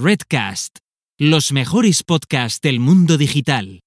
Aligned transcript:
Redcast, 0.00 0.78
los 1.18 1.50
mejores 1.50 2.04
podcasts 2.04 2.60
del 2.60 2.78
mundo 2.78 3.18
digital. 3.18 3.80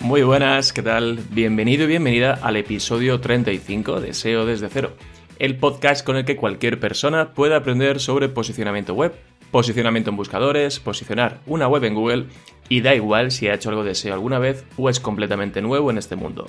Muy 0.00 0.22
buenas, 0.24 0.74
¿qué 0.74 0.82
tal? 0.82 1.20
Bienvenido 1.30 1.84
y 1.84 1.86
bienvenida 1.86 2.38
al 2.42 2.56
episodio 2.56 3.18
35 3.18 4.02
de 4.02 4.12
SEO 4.12 4.44
desde 4.44 4.68
cero, 4.68 4.94
el 5.42 5.56
podcast 5.56 6.06
con 6.06 6.16
el 6.16 6.24
que 6.24 6.36
cualquier 6.36 6.78
persona 6.78 7.30
puede 7.34 7.56
aprender 7.56 7.98
sobre 7.98 8.28
posicionamiento 8.28 8.94
web, 8.94 9.12
posicionamiento 9.50 10.10
en 10.10 10.16
buscadores, 10.16 10.78
posicionar 10.78 11.40
una 11.46 11.66
web 11.66 11.82
en 11.82 11.96
Google 11.96 12.26
y 12.68 12.80
da 12.80 12.94
igual 12.94 13.32
si 13.32 13.48
ha 13.48 13.54
hecho 13.54 13.68
algo 13.68 13.82
de 13.82 13.96
SEO 13.96 14.14
alguna 14.14 14.38
vez 14.38 14.64
o 14.76 14.88
es 14.88 15.00
completamente 15.00 15.60
nuevo 15.60 15.90
en 15.90 15.98
este 15.98 16.14
mundo. 16.14 16.46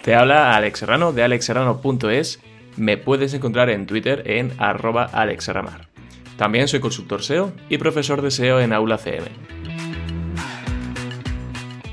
Te 0.00 0.14
habla 0.14 0.54
Alex 0.54 0.78
Serrano 0.78 1.12
de 1.12 1.24
alexserrano.es, 1.24 2.40
me 2.76 2.96
puedes 2.98 3.34
encontrar 3.34 3.68
en 3.68 3.84
Twitter 3.84 4.22
en 4.26 4.52
arroba 4.58 5.06
alexserramar. 5.06 5.88
También 6.36 6.68
soy 6.68 6.78
consultor 6.78 7.24
SEO 7.24 7.52
y 7.68 7.78
profesor 7.78 8.22
de 8.22 8.30
SEO 8.30 8.60
en 8.60 8.72
Aula 8.72 8.96
CM. 8.96 9.26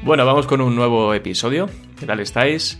Bueno, 0.04 0.24
vamos 0.28 0.46
con 0.46 0.62
un 0.62 0.76
nuevo 0.76 1.16
episodio. 1.16 1.68
¿Qué 2.00 2.06
tal 2.06 2.20
estáis? 2.20 2.80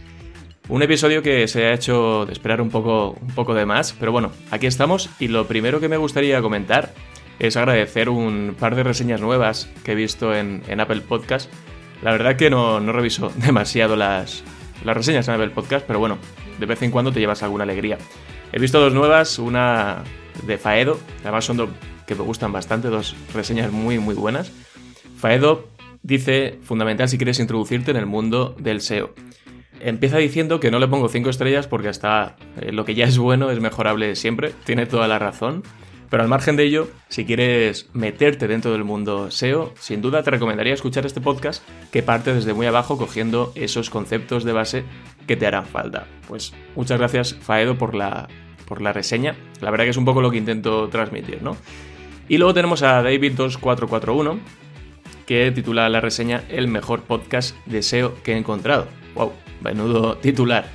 Un 0.72 0.82
episodio 0.82 1.22
que 1.22 1.50
se 1.50 1.66
ha 1.66 1.74
hecho 1.74 2.26
de 2.26 2.32
esperar 2.32 2.62
un 2.62 2.70
poco, 2.70 3.18
un 3.22 3.28
poco 3.36 3.54
de 3.54 3.66
más, 3.66 3.92
pero 4.00 4.14
bueno, 4.14 4.32
aquí 4.52 4.68
estamos 4.68 5.10
y 5.20 5.28
lo 5.28 5.46
primero 5.46 5.82
que 5.82 5.90
me 5.90 5.98
gustaría 5.98 6.42
comentar 6.42 6.94
es 7.40 7.58
agradecer 7.58 8.08
un 8.08 8.56
par 8.58 8.76
de 8.78 8.84
reseñas 8.84 9.20
nuevas 9.20 9.70
que 9.84 9.92
he 9.92 9.96
visto 9.96 10.34
en, 10.34 10.64
Apple 10.80 11.02
Podcast. 11.02 11.52
La 12.02 12.14
verdad 12.14 12.38
que 12.38 12.50
no, 12.50 12.80
reviso 12.94 13.34
demasiado 13.36 13.98
las, 13.98 14.46
las 14.86 14.96
reseñas 14.96 15.28
en 15.28 15.34
Apple 15.34 15.50
Podcast, 15.50 15.86
pero 15.86 16.00
bueno, 16.00 16.18
de 16.58 16.66
vez 16.66 16.82
en 16.84 16.92
cuando 16.92 17.12
te 17.12 17.20
llevas 17.20 17.44
alguna 17.44 17.66
alegría. 17.66 17.98
He 18.54 18.60
visto 18.60 18.80
dos 18.80 18.94
nuevas, 18.94 19.40
una 19.40 20.06
de 20.44 20.58
Faedo, 20.58 20.98
además 21.24 21.44
son 21.44 21.58
dos 21.58 21.70
que 22.08 22.16
me 22.16 22.24
gustan 22.24 22.54
bastante, 22.54 22.88
dos 22.88 23.14
reseñas 23.34 23.74
muy 23.74 24.00
muy 24.00 24.16
buenas. 24.16 24.54
Faedo 25.18 25.68
dice, 26.02 26.60
fundamental 26.64 27.10
si 27.10 27.18
quieres 27.18 27.42
introducirte 27.42 27.92
en 27.92 27.98
el 27.98 28.06
mundo 28.06 28.56
del 28.58 28.80
SEO. 28.80 29.14
Empieza 29.84 30.18
diciendo 30.18 30.60
que 30.60 30.72
no 30.72 30.80
le 30.80 30.88
pongo 30.88 31.10
5 31.10 31.30
estrellas 31.30 31.68
porque 31.68 31.90
hasta 31.90 32.36
eh, 32.60 32.72
lo 32.72 32.86
que 32.86 32.96
ya 32.96 33.06
es 33.06 33.18
bueno 33.18 33.50
es 33.52 33.60
mejorable 33.60 34.16
siempre, 34.16 34.54
tiene 34.64 34.86
toda 34.86 35.08
la 35.08 35.20
razón. 35.20 35.64
Pero 36.10 36.24
al 36.24 36.30
margen 36.30 36.58
de 36.58 36.64
ello, 36.64 36.90
si 37.08 37.26
quieres 37.26 37.90
meterte 37.94 38.50
dentro 38.50 38.74
del 38.74 38.84
mundo 38.84 39.32
SEO, 39.32 39.74
sin 39.80 40.02
duda 40.02 40.24
te 40.24 40.32
recomendaría 40.32 40.74
escuchar 40.74 41.06
este 41.06 41.22
podcast 41.22 41.64
que 41.90 42.04
parte 42.04 42.34
desde 42.34 42.54
muy 42.54 42.66
abajo 42.66 42.98
cogiendo 42.98 43.54
esos 43.56 43.90
conceptos 43.90 44.44
de 44.44 44.52
base 44.52 44.84
que 45.26 45.38
te 45.38 45.48
harán 45.48 45.66
falta. 45.66 46.08
Pues 46.28 46.54
muchas 46.76 47.00
gracias 47.00 47.34
Faedo 47.36 47.78
por 47.78 47.96
la, 47.96 48.28
por 48.66 48.82
la 48.82 48.92
reseña. 48.92 49.38
La 49.62 49.72
verdad 49.72 49.86
que 49.86 49.92
es 49.92 49.98
un 49.98 50.06
poco 50.06 50.22
lo 50.22 50.32
que 50.32 50.38
intento 50.38 50.90
transmitir, 50.90 51.42
¿no? 51.42 51.56
Y 52.28 52.38
luego 52.38 52.54
tenemos 52.54 52.84
a 52.84 53.02
David2441, 53.04 54.40
que 55.26 55.52
titula 55.52 55.88
la 55.90 56.02
reseña 56.02 56.44
El 56.50 56.68
mejor 56.68 57.04
podcast 57.04 57.56
de 57.66 57.84
SEO 57.84 58.16
que 58.24 58.34
he 58.34 58.38
encontrado. 58.38 58.88
¡Wow! 59.16 59.32
Menudo 59.62 60.18
titular. 60.18 60.70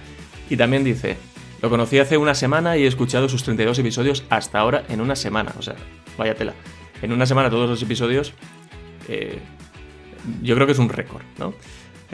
Y 0.49 0.57
también 0.57 0.85
dice, 0.85 1.17
lo 1.63 1.71
conocí 1.71 1.99
hace 1.99 2.17
una 2.17 2.35
semana 2.35 2.77
y 2.77 2.85
he 2.85 2.87
escuchado 2.87 3.29
sus 3.29 3.43
32 3.43 3.79
episodios 3.79 4.25
hasta 4.31 4.59
ahora 4.59 4.85
en 4.89 5.01
una 5.01 5.17
semana. 5.17 5.53
O 5.59 5.63
sea, 5.63 5.77
vaya 6.17 6.35
tela. 6.35 6.55
En 7.03 7.13
una 7.13 7.27
semana 7.27 7.51
todos 7.51 7.69
los 7.69 7.83
episodios, 7.83 8.33
eh, 9.09 9.39
yo 10.43 10.55
creo 10.55 10.67
que 10.67 10.73
es 10.73 10.79
un 10.79 10.89
récord, 10.89 11.23
¿no? 11.39 11.55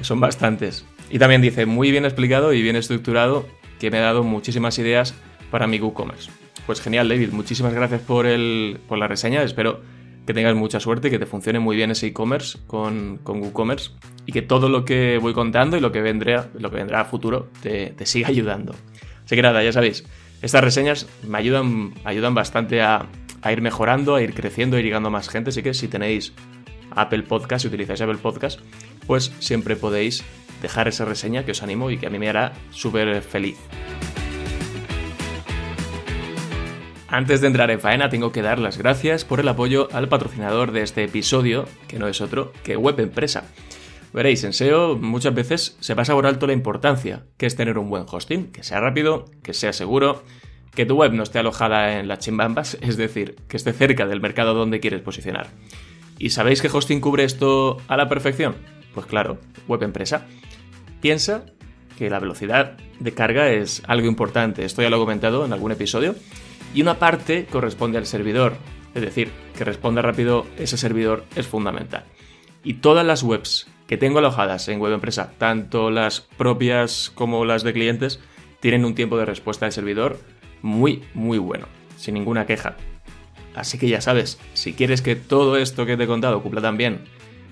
Son 0.01 0.21
bastantes. 0.21 0.85
Y 1.11 1.19
también 1.19 1.43
dice, 1.43 1.67
muy 1.67 1.91
bien 1.91 2.05
explicado 2.05 2.53
y 2.53 2.63
bien 2.63 2.77
estructurado, 2.77 3.47
que 3.79 3.91
me 3.91 3.99
ha 3.99 4.03
dado 4.03 4.23
muchísimas 4.23 4.79
ideas 4.79 5.15
para 5.51 5.67
mi 5.67 5.79
WooCommerce. 5.79 6.31
Pues 6.67 6.81
genial, 6.81 7.09
David. 7.09 7.31
Muchísimas 7.33 7.75
gracias 7.75 8.01
por, 8.01 8.27
el, 8.27 8.81
por 8.89 8.99
la 8.99 9.09
reseña. 9.09 9.43
Espero 9.43 9.83
que 10.27 10.35
tengas 10.35 10.55
mucha 10.55 10.81
suerte, 10.81 11.11
que 11.11 11.19
te 11.19 11.27
funcione 11.27 11.59
muy 11.59 11.77
bien 11.77 11.91
ese 11.91 12.07
e-commerce 12.07 12.59
con, 12.67 13.19
con, 13.23 13.41
WooCommerce 13.41 13.91
y 14.27 14.33
que 14.33 14.43
todo 14.43 14.69
lo 14.69 14.85
que 14.85 15.19
voy 15.19 15.33
contando 15.33 15.77
y 15.77 15.81
lo 15.81 15.91
que 15.91 16.01
vendrá, 16.01 16.49
lo 16.55 16.71
que 16.71 16.77
vendrá 16.77 17.01
a 17.01 17.05
futuro 17.05 17.49
te, 17.61 17.95
siga 18.07 18.29
ayudando. 18.29 18.75
Así 19.25 19.35
que 19.35 19.43
nada, 19.43 19.63
ya 19.63 19.73
sabéis, 19.73 20.05
estas 20.41 20.63
reseñas 20.63 21.09
me 21.27 21.39
ayudan, 21.39 21.95
ayudan 22.05 22.35
bastante 22.35 22.83
a, 22.83 23.07
ir 23.51 23.61
mejorando, 23.61 24.15
a 24.15 24.23
ir 24.23 24.35
creciendo, 24.35 24.77
a 24.77 24.81
ir 24.81 24.87
llegando 24.87 25.09
a 25.09 25.13
más 25.13 25.29
gente. 25.29 25.51
Así 25.51 25.63
que 25.63 25.75
si 25.75 25.89
tenéis 25.89 26.33
Apple 26.91 27.25
Podcast, 27.25 27.63
si 27.63 27.69
utilizáis 27.69 28.01
Apple 28.01 28.19
Podcast, 28.19 28.61
pues 29.07 29.33
siempre 29.41 29.75
podéis 29.75 30.25
dejar 30.61 30.87
esa 30.87 31.05
reseña 31.05 31.45
que 31.45 31.51
os 31.51 31.63
animo 31.63 31.91
y 31.91 31.99
que 31.99 32.07
a 32.07 32.11
mí 32.11 32.21
me 32.21 32.29
hará 32.29 32.53
súper 32.71 33.23
feliz. 33.23 33.59
Antes 37.13 37.43
de 37.43 37.47
entrar 37.47 37.71
en 37.71 37.79
faena, 37.79 38.09
tengo 38.09 38.33
que 38.33 38.41
dar 38.41 38.59
las 38.59 38.79
gracias 38.79 39.27
por 39.27 39.39
el 39.39 39.47
apoyo 39.47 39.87
al 39.93 40.09
patrocinador 40.09 40.73
de 40.73 40.81
este 40.81 41.05
episodio, 41.05 41.69
que 41.87 41.99
no 41.99 42.09
es 42.09 42.23
otro 42.23 42.55
que 42.65 42.79
Web 42.79 43.01
Empresa. 43.01 43.45
Veréis, 44.15 44.45
en 44.45 44.55
SEO 44.55 44.97
muchas 44.97 45.35
veces 45.35 45.77
se 45.81 45.95
pasa 45.95 46.15
por 46.15 46.25
alto 46.25 46.47
la 46.47 46.55
importancia 46.55 47.25
que 47.37 47.45
es 47.45 47.55
tener 47.55 47.77
un 47.77 47.91
buen 47.91 48.07
hosting, 48.11 48.51
que 48.51 48.63
sea 48.63 48.81
rápido, 48.81 49.27
que 49.43 49.53
sea 49.53 49.75
seguro, 49.75 50.23
que 50.75 50.87
tu 50.87 50.97
web 50.97 51.13
no 51.13 51.23
esté 51.23 51.39
alojada 51.39 51.99
en 51.99 52.09
las 52.09 52.21
chimbambas, 52.21 52.79
es 52.81 52.97
decir, 52.97 53.37
que 53.47 53.59
esté 53.59 53.75
cerca 53.75 54.07
del 54.07 54.23
mercado 54.23 54.55
donde 54.55 54.81
quieres 54.81 55.03
posicionar. 55.03 55.49
¿Y 56.19 56.31
sabéis 56.31 56.63
qué 56.63 56.71
hosting 56.73 57.03
cubre 57.03 57.25
esto 57.25 57.77
a 57.89 57.99
la 57.99 58.09
perfección? 58.09 58.55
Pues 58.95 59.05
claro, 59.05 59.37
Web 59.69 59.83
Empresa. 59.83 60.27
Piensa 61.03 61.45
que 61.99 62.09
la 62.09 62.21
velocidad 62.21 62.79
de 63.01 63.13
carga 63.13 63.51
es 63.51 63.83
algo 63.87 64.07
importante, 64.07 64.65
esto 64.65 64.81
ya 64.81 64.89
lo 64.89 64.97
he 64.97 65.01
comentado 65.01 65.45
en 65.45 65.53
algún 65.53 65.73
episodio, 65.73 66.15
y 66.75 66.83
una 66.83 66.99
parte 66.99 67.47
corresponde 67.47 67.99
al 67.99 68.07
servidor. 68.07 68.57
Es 68.95 69.03
decir, 69.03 69.31
que 69.57 69.65
responda 69.65 70.03
rápido 70.03 70.47
ese 70.59 70.77
servidor 70.77 71.25
es 71.35 71.47
fundamental. 71.47 72.05
Y 72.65 72.75
todas 72.75 73.07
las 73.07 73.23
webs 73.23 73.67
que 73.87 73.97
tengo 73.97 74.19
alojadas 74.19 74.69
en 74.69 74.81
Web 74.81 74.95
Empresa, 74.95 75.33
tanto 75.39 75.91
las 75.91 76.21
propias 76.21 77.11
como 77.15 77.45
las 77.45 77.63
de 77.63 77.73
clientes, 77.73 78.21
tienen 78.61 78.85
un 78.85 78.95
tiempo 78.95 79.19
de 79.19 79.25
respuesta 79.25 79.67
del 79.67 79.73
servidor 79.73 80.19
muy, 80.63 81.03
muy 81.15 81.39
bueno, 81.39 81.67
sin 81.97 82.15
ninguna 82.15 82.47
queja. 82.47 82.77
Así 83.55 83.79
que 83.79 83.89
ya 83.89 84.01
sabes, 84.01 84.39
si 84.55 84.73
quieres 84.73 85.03
que 85.03 85.17
todo 85.17 85.57
esto 85.57 85.85
que 85.85 85.97
te 85.97 86.05
he 86.05 86.07
contado 86.07 86.43
cumpla 86.43 86.63
también, 86.63 87.01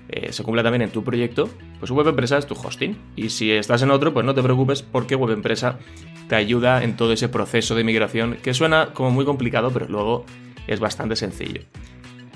eh, 0.09 0.33
se 0.33 0.43
cumpla 0.43 0.63
también 0.63 0.81
en 0.81 0.89
tu 0.89 1.03
proyecto, 1.03 1.49
pues 1.79 1.91
Web 1.91 2.07
Empresa 2.07 2.37
es 2.37 2.47
tu 2.47 2.55
hosting. 2.55 2.97
Y 3.15 3.29
si 3.29 3.51
estás 3.51 3.81
en 3.81 3.91
otro, 3.91 4.13
pues 4.13 4.25
no 4.25 4.33
te 4.33 4.41
preocupes 4.41 4.81
porque 4.81 5.15
Web 5.15 5.31
Empresa 5.31 5.79
te 6.27 6.35
ayuda 6.35 6.83
en 6.83 6.95
todo 6.95 7.13
ese 7.13 7.29
proceso 7.29 7.75
de 7.75 7.83
migración 7.83 8.37
que 8.41 8.53
suena 8.53 8.93
como 8.93 9.11
muy 9.11 9.25
complicado, 9.25 9.71
pero 9.71 9.87
luego 9.87 10.25
es 10.67 10.79
bastante 10.79 11.15
sencillo. 11.15 11.61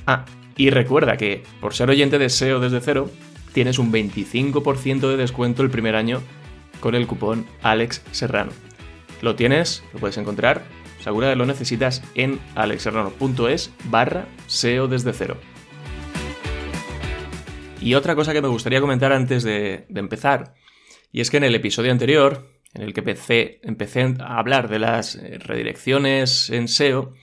Ah, 0.08 0.26
y 0.58 0.70
recuerda 0.70 1.18
que 1.18 1.44
por 1.60 1.74
ser 1.74 1.90
oyente 1.90 2.18
de 2.18 2.30
SEO 2.30 2.60
desde 2.60 2.82
cero, 2.82 3.10
tienes 3.54 3.80
un 3.80 3.92
25% 3.92 5.10
de 5.10 5.18
descuento 5.18 5.64
el 5.64 5.70
primer 5.70 5.96
año 5.96 6.22
con 6.80 6.96
el 6.96 7.08
cupón 7.08 7.46
Alex 7.62 8.02
Serrano. 8.12 8.52
Lo 9.22 9.36
tienes, 9.36 9.84
lo 9.94 10.00
puedes 10.00 10.18
encontrar, 10.18 10.64
segura 11.04 11.30
que 11.30 11.36
lo 11.36 11.46
necesitas 11.46 12.04
en 12.16 12.40
alexserrano.es 12.56 13.72
barra 13.86 14.28
SEO 14.48 14.88
desde 14.88 15.14
cero. 15.14 15.38
Y 17.82 17.94
otra 17.94 18.16
cosa 18.16 18.34
que 18.34 18.42
me 18.42 18.48
gustaría 18.48 18.82
comentar 18.82 19.14
antes 19.14 19.44
de, 19.44 19.86
de 19.88 20.00
empezar, 20.00 20.54
y 21.12 21.22
es 21.22 21.30
que 21.30 21.38
en 21.38 21.44
el 21.44 21.56
episodio 21.56 21.92
anterior 21.92 22.55
en 22.76 22.82
el 22.82 22.94
que 22.94 23.00
empecé, 23.64 24.16
a 24.20 24.38
hablar 24.38 24.70
de 24.70 24.80
las 24.80 25.18
redirecciones 25.40 26.50
en 26.50 26.68
SEO, 26.68 27.14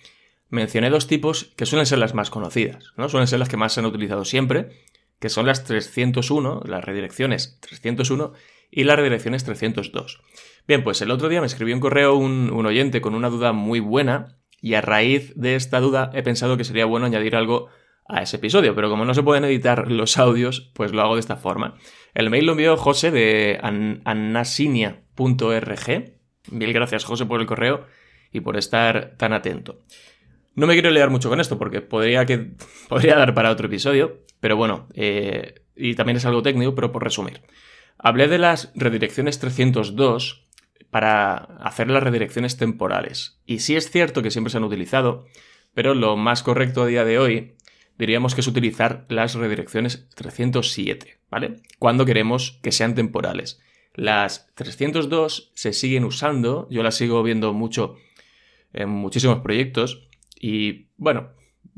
mencioné 0.49 0.91
dos 0.91 1.07
tipos 1.07 1.53
que 1.57 1.67
suelen 1.67 1.87
ser 1.87 1.99
las 1.99 2.15
más 2.15 2.31
conocidas, 2.31 2.93
¿no? 2.97 3.09
Suelen 3.09 3.27
ser 3.27 3.39
las 3.39 3.49
que 3.49 3.57
más 3.57 3.73
se 3.73 3.81
han 3.81 3.87
utilizado 3.87 4.25
siempre, 4.25 4.71
que 5.19 5.29
son 5.29 5.47
las 5.47 5.65
301, 5.65 6.63
las 6.67 6.85
redirecciones 6.85 7.59
301 7.61 8.33
y 8.71 8.85
las 8.85 8.97
redirecciones 8.97 9.45
302. 9.45 10.21
Bien, 10.67 10.83
pues 10.83 11.01
el 11.03 11.11
otro 11.11 11.29
día 11.29 11.41
me 11.41 11.47
escribió 11.47 11.75
un 11.75 11.81
correo 11.81 12.15
un, 12.15 12.51
oyente 12.67 13.01
con 13.01 13.15
una 13.15 13.29
duda 13.29 13.53
muy 13.53 13.81
buena 13.81 14.39
y 14.61 14.75
a 14.75 14.81
raíz 14.81 15.33
de 15.37 15.55
esta 15.55 15.81
duda 15.81 16.11
he 16.15 16.23
pensado 16.23 16.57
que 16.57 16.65
sería 16.65 16.87
bueno 16.87 17.07
añadir 17.07 17.37
algo 17.37 17.69
a 18.09 18.23
ese 18.23 18.37
episodio, 18.37 18.75
pero 18.75 18.91
como 18.91 19.05
no 19.05 19.15
se 19.15 19.23
pueden 19.23 19.45
editar 19.45 19.91
los 19.91 20.19
audios, 20.19 20.73
pues 20.75 20.93
lo 20.93 21.03
hago 21.03 21.15
de 21.15 21.21
esta 21.21 21.37
forma. 21.37 21.77
El 22.15 22.31
mail 22.31 22.47
lo 22.47 22.53
envió 22.53 22.77
José 22.77 23.11
de 23.11 23.59
annasinia.org. 25.17 26.13
Mil 26.51 26.73
gracias 26.73 27.05
José 27.05 27.27
por 27.27 27.41
el 27.41 27.47
correo 27.47 27.87
y 28.33 28.41
por 28.41 28.57
estar 28.57 29.15
tan 29.17 29.33
atento. 29.33 29.81
No 30.55 30.67
me 30.67 30.75
quiero 30.75 30.91
liar 30.91 31.11
mucho 31.11 31.29
con 31.29 31.41
esto 31.41 31.59
porque 31.59 31.81
podría, 31.81 32.27
que, 32.27 32.53
podría 32.89 33.17
dar 33.17 33.35
para 33.35 33.51
otro 33.51 33.67
episodio, 33.67 34.23
pero 34.41 34.57
bueno, 34.57 34.89
eh, 34.95 35.63
y 35.77 35.95
también 35.95 36.17
es 36.17 36.27
algo 36.27 36.43
técnico, 36.43 36.75
pero 36.75 36.93
por 36.93 37.05
resumir. 37.05 37.41
Hablé 37.99 38.29
de 38.29 38.39
las 38.39 38.73
redirecciones 38.75 39.39
302 39.39 40.47
para 40.91 41.37
hacer 41.37 41.89
las 41.89 42.03
redirecciones 42.03 42.57
temporales. 42.57 43.41
Y 43.47 43.61
sí 43.61 43.77
es 43.77 43.91
cierto 43.91 44.23
que 44.23 44.31
siempre 44.31 44.51
se 44.51 44.59
han 44.59 44.65
utilizado, 44.65 45.27
pero 45.73 45.95
lo 45.95 46.17
más 46.17 46.43
correcto 46.43 46.83
a 46.83 46.87
día 46.87 47.05
de 47.05 47.19
hoy 47.19 47.55
diríamos 47.97 48.35
que 48.35 48.41
es 48.43 48.47
utilizar 48.47 49.07
las 49.09 49.35
redirecciones 49.35 50.09
307, 50.17 51.21
¿vale? 51.31 51.61
Cuando 51.79 52.05
queremos 52.05 52.59
que 52.63 52.73
sean 52.73 52.95
temporales. 52.95 53.61
Las 53.95 54.51
302 54.55 55.53
se 55.55 55.73
siguen 55.73 56.05
usando, 56.05 56.67
yo 56.71 56.83
las 56.83 56.95
sigo 56.95 57.23
viendo 57.23 57.53
mucho 57.53 57.97
en 58.73 58.89
muchísimos 58.89 59.41
proyectos 59.41 60.09
y 60.41 60.87
bueno, 60.97 61.31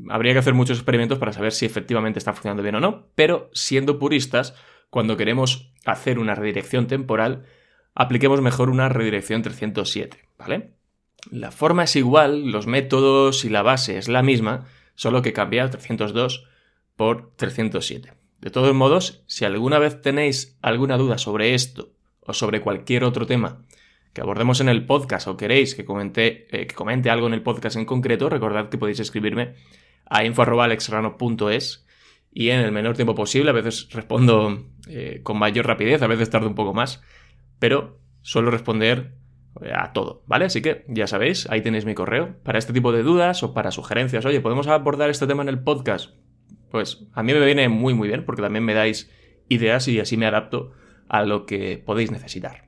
habría 0.09 0.33
que 0.33 0.39
hacer 0.39 0.53
muchos 0.53 0.77
experimentos 0.77 1.19
para 1.19 1.33
saber 1.33 1.51
si 1.51 1.65
efectivamente 1.65 2.19
está 2.19 2.33
funcionando 2.33 2.63
bien 2.63 2.75
o 2.75 2.79
no, 2.79 3.07
pero 3.15 3.49
siendo 3.53 3.99
puristas, 3.99 4.55
cuando 4.89 5.17
queremos 5.17 5.73
hacer 5.83 6.19
una 6.19 6.35
redirección 6.35 6.87
temporal, 6.87 7.45
apliquemos 7.93 8.41
mejor 8.41 8.69
una 8.69 8.87
redirección 8.87 9.41
307, 9.41 10.29
¿vale? 10.37 10.71
La 11.31 11.51
forma 11.51 11.83
es 11.83 11.95
igual, 11.95 12.51
los 12.51 12.67
métodos 12.67 13.43
y 13.45 13.49
la 13.49 13.61
base 13.61 13.97
es 13.97 14.07
la 14.07 14.21
misma, 14.21 14.67
solo 14.95 15.21
que 15.21 15.33
cambia 15.33 15.69
302 15.69 16.45
por 16.95 17.31
307. 17.35 18.13
De 18.39 18.51
todos 18.51 18.73
modos, 18.73 19.23
si 19.25 19.43
alguna 19.43 19.79
vez 19.79 20.01
tenéis 20.01 20.57
alguna 20.61 20.97
duda 20.97 21.17
sobre 21.17 21.55
esto 21.55 21.94
o 22.25 22.33
sobre 22.33 22.61
cualquier 22.61 23.03
otro 23.03 23.25
tema 23.25 23.63
que 24.15 24.21
abordemos 24.21 24.61
en 24.61 24.69
el 24.69 24.85
podcast 24.85 25.27
o 25.27 25.35
queréis 25.35 25.75
que 25.75 25.83
comente, 25.83 26.47
eh, 26.49 26.67
que 26.67 26.73
comente 26.73 27.09
algo 27.09 27.27
en 27.27 27.33
el 27.33 27.43
podcast 27.43 27.75
en 27.75 27.83
concreto, 27.83 28.29
recordad 28.29 28.69
que 28.69 28.77
podéis 28.77 29.01
escribirme 29.01 29.55
a 30.05 30.23
info.alexrano.es 30.23 31.85
y 32.31 32.49
en 32.49 32.61
el 32.61 32.71
menor 32.71 32.95
tiempo 32.95 33.13
posible, 33.13 33.49
a 33.49 33.53
veces 33.53 33.89
respondo 33.91 34.69
eh, 34.87 35.19
con 35.21 35.37
mayor 35.37 35.67
rapidez, 35.67 36.01
a 36.01 36.07
veces 36.07 36.29
tardo 36.29 36.47
un 36.47 36.55
poco 36.55 36.73
más, 36.73 37.03
pero 37.59 37.99
suelo 38.21 38.51
responder 38.51 39.15
a 39.73 39.91
todo, 39.91 40.23
¿vale? 40.27 40.45
Así 40.45 40.61
que 40.61 40.85
ya 40.87 41.07
sabéis, 41.07 41.49
ahí 41.49 41.61
tenéis 41.61 41.85
mi 41.85 41.93
correo. 41.93 42.37
Para 42.43 42.57
este 42.57 42.73
tipo 42.73 42.91
de 42.93 43.03
dudas 43.03 43.43
o 43.43 43.53
para 43.53 43.71
sugerencias, 43.71 44.25
oye, 44.25 44.39
¿podemos 44.41 44.67
abordar 44.67 45.09
este 45.09 45.27
tema 45.27 45.43
en 45.43 45.49
el 45.49 45.59
podcast? 45.59 46.11
Pues 46.71 47.05
a 47.13 47.23
mí 47.23 47.33
me 47.33 47.45
viene 47.45 47.67
muy 47.69 47.93
muy 47.93 48.07
bien 48.07 48.25
porque 48.25 48.41
también 48.41 48.63
me 48.63 48.73
dais 48.73 49.11
ideas 49.49 49.87
y 49.87 49.99
así 49.99 50.17
me 50.17 50.25
adapto 50.25 50.71
a 51.07 51.23
lo 51.23 51.45
que 51.45 51.77
podéis 51.77 52.11
necesitar. 52.11 52.67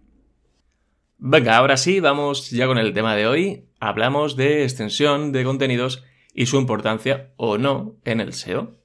Venga, 1.17 1.57
ahora 1.57 1.77
sí, 1.77 1.99
vamos 1.99 2.51
ya 2.51 2.67
con 2.67 2.77
el 2.77 2.93
tema 2.93 3.15
de 3.15 3.27
hoy. 3.27 3.65
Hablamos 3.79 4.35
de 4.35 4.63
extensión 4.63 5.31
de 5.31 5.43
contenidos 5.43 6.03
y 6.33 6.45
su 6.45 6.57
importancia 6.57 7.33
o 7.37 7.57
no 7.57 7.95
en 8.05 8.19
el 8.21 8.33
SEO. 8.33 8.77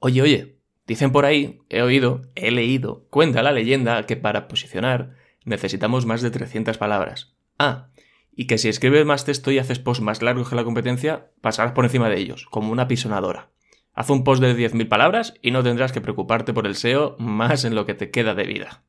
Oye, 0.00 0.22
oye, 0.22 0.56
dicen 0.86 1.12
por 1.12 1.26
ahí, 1.26 1.60
he 1.68 1.82
oído, 1.82 2.22
he 2.34 2.50
leído, 2.50 3.06
cuenta 3.10 3.42
la 3.42 3.52
leyenda 3.52 4.06
que 4.06 4.16
para 4.16 4.48
posicionar 4.48 5.14
necesitamos 5.44 6.06
más 6.06 6.22
de 6.22 6.30
300 6.30 6.78
palabras. 6.78 7.36
Ah, 7.58 7.90
y 8.34 8.46
que 8.46 8.58
si 8.58 8.68
escribes 8.68 9.04
más 9.06 9.24
texto 9.24 9.52
y 9.52 9.58
haces 9.58 9.78
posts 9.78 10.02
más 10.02 10.22
largos 10.22 10.48
que 10.48 10.56
la 10.56 10.64
competencia, 10.64 11.30
pasarás 11.40 11.72
por 11.72 11.84
encima 11.84 12.08
de 12.08 12.18
ellos, 12.18 12.46
como 12.50 12.72
una 12.72 12.88
pisonadora. 12.88 13.50
Haz 13.92 14.10
un 14.10 14.24
post 14.24 14.40
de 14.42 14.56
10.000 14.56 14.88
palabras 14.88 15.34
y 15.42 15.50
no 15.50 15.62
tendrás 15.62 15.92
que 15.92 16.00
preocuparte 16.00 16.52
por 16.52 16.66
el 16.66 16.76
SEO 16.76 17.16
más 17.18 17.64
en 17.64 17.74
lo 17.74 17.86
que 17.86 17.94
te 17.94 18.10
queda 18.10 18.34
de 18.34 18.44
vida. 18.44 18.82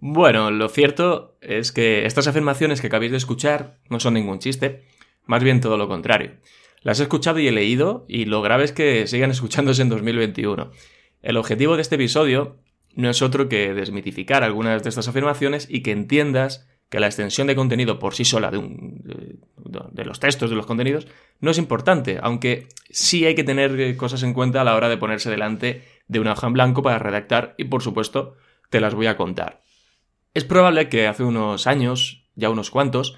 Bueno, 0.00 0.50
lo 0.50 0.68
cierto 0.68 1.36
es 1.40 1.72
que 1.72 2.06
estas 2.06 2.28
afirmaciones 2.28 2.80
que 2.80 2.86
acabáis 2.86 3.10
de 3.10 3.16
escuchar 3.16 3.78
no 3.88 3.98
son 3.98 4.14
ningún 4.14 4.38
chiste, 4.38 4.86
más 5.26 5.42
bien 5.42 5.60
todo 5.60 5.76
lo 5.76 5.88
contrario. 5.88 6.38
Las 6.82 7.00
he 7.00 7.02
escuchado 7.02 7.40
y 7.40 7.48
he 7.48 7.52
leído, 7.52 8.04
y 8.08 8.24
lo 8.24 8.40
grave 8.40 8.64
es 8.64 8.72
que 8.72 9.06
sigan 9.08 9.32
escuchándose 9.32 9.82
en 9.82 9.88
2021. 9.88 10.70
El 11.22 11.36
objetivo 11.36 11.74
de 11.74 11.82
este 11.82 11.96
episodio 11.96 12.58
no 12.94 13.10
es 13.10 13.22
otro 13.22 13.48
que 13.48 13.74
desmitificar 13.74 14.42
algunas 14.42 14.82
de 14.82 14.88
estas 14.88 15.08
afirmaciones 15.08 15.66
y 15.70 15.82
que 15.82 15.92
entiendas 15.92 16.68
que 16.88 17.00
la 17.00 17.06
extensión 17.06 17.46
de 17.46 17.54
contenido 17.54 17.98
por 17.98 18.14
sí 18.14 18.24
sola 18.24 18.50
de, 18.50 18.58
de, 19.92 20.04
los 20.04 20.20
textos, 20.20 20.50
de 20.50 20.56
los 20.56 20.66
contenidos, 20.66 21.06
no 21.40 21.50
es 21.50 21.58
importante, 21.58 22.18
aunque 22.22 22.68
sí 22.90 23.26
hay 23.26 23.34
que 23.34 23.44
tener 23.44 23.96
cosas 23.96 24.22
en 24.22 24.32
cuenta 24.32 24.62
a 24.62 24.64
la 24.64 24.74
hora 24.74 24.88
de 24.88 24.96
ponerse 24.96 25.30
delante 25.30 25.84
de 26.06 26.20
una 26.20 26.32
hoja 26.32 26.46
en 26.46 26.54
blanco 26.54 26.82
para 26.82 26.98
redactar 26.98 27.54
y 27.58 27.64
por 27.64 27.82
supuesto 27.82 28.36
te 28.70 28.80
las 28.80 28.94
voy 28.94 29.06
a 29.06 29.16
contar. 29.16 29.62
Es 30.32 30.44
probable 30.44 30.88
que 30.88 31.06
hace 31.06 31.24
unos 31.24 31.66
años, 31.66 32.26
ya 32.34 32.48
unos 32.48 32.70
cuantos, 32.70 33.16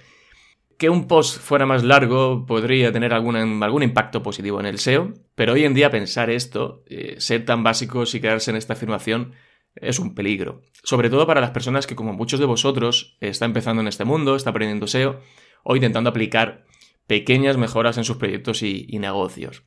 que 0.81 0.89
un 0.89 1.07
post 1.07 1.39
fuera 1.39 1.67
más 1.67 1.85
largo 1.85 2.47
podría 2.47 2.91
tener 2.91 3.13
algún, 3.13 3.63
algún 3.63 3.83
impacto 3.83 4.23
positivo 4.23 4.59
en 4.61 4.67
el 4.67 4.79
SEO, 4.79 5.13
pero 5.35 5.53
hoy 5.53 5.65
en 5.65 5.75
día 5.75 5.91
pensar 5.91 6.31
esto, 6.31 6.83
eh, 6.87 7.17
ser 7.19 7.45
tan 7.45 7.63
básicos 7.63 8.15
y 8.15 8.21
quedarse 8.21 8.51
en 8.51 8.57
esta 8.57 8.73
afirmación, 8.73 9.35
es 9.75 9.99
un 9.99 10.15
peligro. 10.15 10.63
Sobre 10.83 11.11
todo 11.11 11.27
para 11.27 11.41
las 11.41 11.51
personas 11.51 11.87
que, 11.87 11.97
como 11.97 12.13
muchos 12.13 12.41
de 12.41 12.47
vosotros, 12.47 13.17
está 13.21 13.45
empezando 13.45 13.83
en 13.83 13.89
este 13.89 14.05
mundo, 14.05 14.37
está 14.37 14.51
aprendiendo 14.51 14.87
SEO 14.87 15.21
o 15.63 15.77
intentando 15.77 16.11
aplicar 16.11 16.65
pequeñas 17.07 17.57
mejoras 17.57 17.99
en 17.99 18.05
sus 18.05 18.17
proyectos 18.17 18.63
y, 18.63 18.87
negocios. 18.99 19.65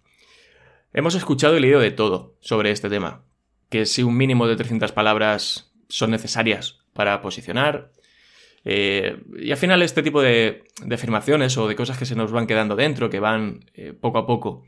Hemos 0.93 1.15
escuchado 1.15 1.57
y 1.57 1.59
leído 1.59 1.79
de 1.79 1.91
todo 1.91 2.37
sobre 2.39 2.71
este 2.71 2.89
tema, 2.89 3.25
que 3.69 3.85
si 3.85 4.03
un 4.03 4.15
mínimo 4.15 4.47
de 4.47 4.55
300 4.55 4.91
palabras 4.91 5.73
son 5.89 6.11
necesarias 6.11 6.79
para 6.93 7.21
posicionar, 7.21 7.91
eh, 8.65 9.21
y 9.37 9.51
al 9.51 9.57
final 9.57 9.81
este 9.81 10.03
tipo 10.03 10.21
de, 10.21 10.63
afirmaciones 10.89 11.57
o 11.57 11.67
de 11.67 11.75
cosas 11.75 11.97
que 11.97 12.05
se 12.05 12.15
nos 12.15 12.31
van 12.31 12.47
quedando 12.47 12.75
dentro, 12.75 13.09
que 13.09 13.19
van 13.19 13.65
eh, 13.73 13.91
poco 13.91 14.19
a 14.19 14.25
poco 14.25 14.63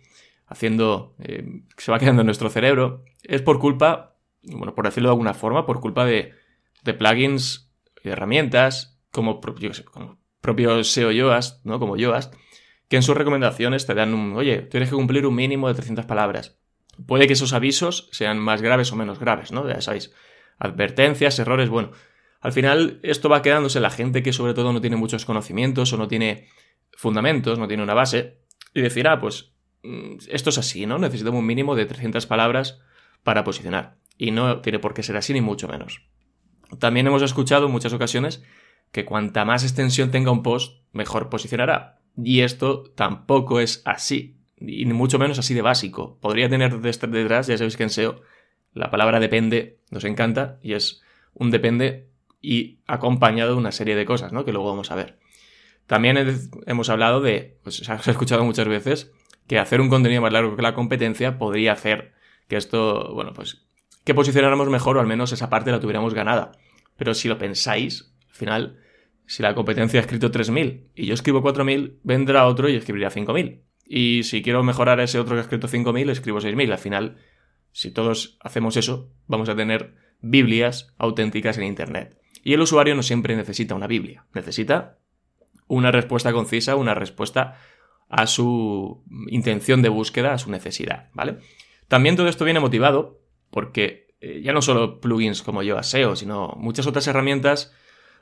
haciendo, 0.47 1.15
eh, 1.19 1.61
se 1.77 1.91
va 1.91 1.99
quedando 1.99 2.23
en 2.23 2.25
nuestro 2.25 2.49
cerebro, 2.49 3.03
es 3.23 3.41
por 3.41 3.59
culpa, 3.59 4.14
bueno, 4.51 4.75
por 4.75 4.85
decirlo 4.85 5.09
de 5.09 5.13
alguna 5.13 5.33
forma, 5.33 5.65
por 5.65 5.79
culpa 5.79 6.05
de, 6.05 6.33
plugins 6.97 7.71
y 8.03 8.07
de 8.07 8.11
herramientas 8.11 8.99
como, 9.11 9.41
propios 9.41 10.91
SEO 10.91 11.11
Yoast, 11.11 11.65
¿no? 11.65 11.79
Como 11.79 11.97
Yoast, 11.97 12.33
que 12.87 12.97
en 12.97 13.03
sus 13.03 13.17
recomendaciones 13.17 13.85
te 13.85 13.93
dan 13.93 14.13
un, 14.13 14.35
oye, 14.35 14.59
tienes 14.61 14.89
que 14.89 14.95
cumplir 14.95 15.25
un 15.25 15.35
mínimo 15.35 15.67
de 15.67 15.73
300 15.73 16.05
palabras. 16.05 16.59
Puede 17.07 17.27
que 17.27 17.33
esos 17.33 17.53
avisos 17.53 18.07
sean 18.11 18.39
más 18.39 18.61
graves 18.61 18.91
o 18.91 18.95
menos 18.95 19.19
graves, 19.19 19.51
¿no? 19.51 19.67
Ya 19.67 19.81
sabéis, 19.81 20.13
advertencias, 20.59 21.39
errores, 21.39 21.69
bueno, 21.69 21.91
al 22.45 22.53
final, 22.53 22.99
esto 23.01 23.27
va 23.27 23.41
quedándose 23.41 23.79
la 23.79 23.89
gente 23.89 24.21
que 24.21 24.31
sobre 24.31 24.53
todo 24.53 24.71
no 24.71 24.79
tiene 24.79 24.97
muchos 24.97 25.25
conocimientos 25.25 25.91
o 25.93 25.97
no 25.97 26.07
tiene 26.07 26.47
fundamentos, 26.95 27.57
no 27.57 27.67
tiene 27.67 27.81
una 27.81 27.95
base, 27.95 28.39
y 28.71 28.81
decir, 28.81 29.07
ah, 29.07 29.19
pues 29.19 29.53
mm, 29.81 30.17
esto 30.29 30.51
es 30.51 30.57
así, 30.59 30.85
¿no? 30.85 30.99
Necesitamos 30.99 31.39
un 31.39 31.45
mínimo 31.47 31.75
de 31.75 31.87
300 31.87 32.27
palabras 32.27 32.79
para 33.23 33.43
posicionar. 33.43 33.97
Y 34.17 34.31
no 34.31 34.61
tiene 34.61 34.79
por 34.79 34.93
qué 34.93 35.03
ser 35.03 35.17
así, 35.17 35.33
ni 35.33 35.41
mucho 35.41 35.67
menos. 35.67 36.01
También 36.79 37.07
hemos 37.07 37.21
escuchado 37.21 37.65
en 37.67 37.71
muchas 37.71 37.93
ocasiones 37.93 38.43
que 38.91 39.05
cuanta 39.05 39.45
más 39.45 39.63
extensión 39.63 40.11
tenga 40.11 40.31
un 40.31 40.43
post, 40.43 40.81
mejor 40.93 41.29
posicionará. 41.29 41.99
Y 42.17 42.41
esto 42.41 42.83
tampoco 42.95 43.59
es 43.59 43.81
así, 43.85 44.37
y 44.57 44.85
ni 44.85 44.93
mucho 44.93 45.19
menos 45.19 45.37
así 45.37 45.53
de 45.53 45.61
básico. 45.61 46.17
Podría 46.21 46.49
tener 46.49 46.79
detrás, 46.79 47.47
ya 47.47 47.57
sabéis 47.57 47.75
que 47.75 47.83
en 47.83 47.89
SEO, 47.89 48.21
la 48.73 48.89
palabra 48.91 49.19
depende 49.19 49.79
nos 49.91 50.05
encanta, 50.05 50.59
y 50.61 50.73
es 50.73 51.01
un 51.33 51.51
depende 51.51 52.09
y 52.41 52.79
acompañado 52.87 53.51
de 53.51 53.57
una 53.57 53.71
serie 53.71 53.95
de 53.95 54.05
cosas, 54.05 54.31
¿no? 54.31 54.45
Que 54.45 54.51
luego 54.51 54.69
vamos 54.69 54.91
a 54.91 54.95
ver. 54.95 55.19
También 55.87 56.17
hemos 56.65 56.89
hablado 56.89 57.21
de, 57.21 57.59
pues 57.63 57.77
se 57.77 57.91
ha 57.91 57.95
escuchado 58.05 58.43
muchas 58.43 58.67
veces, 58.67 59.11
que 59.47 59.59
hacer 59.59 59.81
un 59.81 59.89
contenido 59.89 60.21
más 60.21 60.33
largo 60.33 60.55
que 60.55 60.61
la 60.61 60.73
competencia 60.73 61.37
podría 61.37 61.73
hacer 61.73 62.13
que 62.47 62.57
esto, 62.57 63.13
bueno, 63.13 63.33
pues 63.33 63.64
que 64.05 64.13
posicionáramos 64.13 64.69
mejor 64.69 64.97
o 64.97 65.01
al 65.01 65.07
menos 65.07 65.33
esa 65.33 65.49
parte 65.49 65.71
la 65.71 65.81
tuviéramos 65.81 66.13
ganada. 66.13 66.53
Pero 66.95 67.13
si 67.13 67.27
lo 67.27 67.37
pensáis, 67.37 68.13
al 68.29 68.35
final, 68.35 68.79
si 69.25 69.43
la 69.43 69.55
competencia 69.55 69.99
ha 69.99 70.03
escrito 70.03 70.31
3.000 70.31 70.91
y 70.95 71.07
yo 71.07 71.13
escribo 71.13 71.43
4.000, 71.43 71.97
vendrá 72.03 72.45
otro 72.45 72.69
y 72.69 72.75
escribirá 72.75 73.09
5.000. 73.09 73.61
Y 73.87 74.23
si 74.23 74.41
quiero 74.41 74.63
mejorar 74.63 74.99
a 74.99 75.03
ese 75.03 75.19
otro 75.19 75.33
que 75.35 75.39
ha 75.39 75.41
escrito 75.41 75.67
5.000, 75.67 76.11
escribo 76.11 76.39
6.000. 76.39 76.71
Al 76.71 76.77
final, 76.77 77.17
si 77.71 77.91
todos 77.91 78.37
hacemos 78.41 78.77
eso, 78.77 79.11
vamos 79.27 79.49
a 79.49 79.55
tener 79.55 79.95
Biblias 80.21 80.93
auténticas 80.97 81.57
en 81.57 81.65
Internet. 81.65 82.17
Y 82.43 82.53
el 82.53 82.61
usuario 82.61 82.93
no 82.95 83.01
siempre 83.01 83.35
necesita 83.35 83.73
una 83.73 83.87
Biblia, 83.87 84.25
necesita 84.33 84.99
una 85.67 85.91
respuesta 85.91 86.31
concisa, 86.31 86.75
una 86.75 86.93
respuesta 86.93 87.57
a 88.07 88.27
su 88.27 89.03
intención 89.29 89.81
de 89.81 89.89
búsqueda, 89.89 90.33
a 90.33 90.37
su 90.37 90.51
necesidad, 90.51 91.09
¿vale? 91.13 91.37
También 91.87 92.15
todo 92.15 92.27
esto 92.27 92.45
viene 92.45 92.59
motivado 92.59 93.24
porque 93.55 94.13
eh, 94.19 94.41
ya 94.43 94.51
no 94.51 94.61
solo 94.61 94.99
plugins 94.99 95.41
como 95.41 95.63
yo 95.63 95.81
SEO, 95.81 96.17
sino 96.17 96.55
muchas 96.57 96.87
otras 96.87 97.07
herramientas 97.07 97.71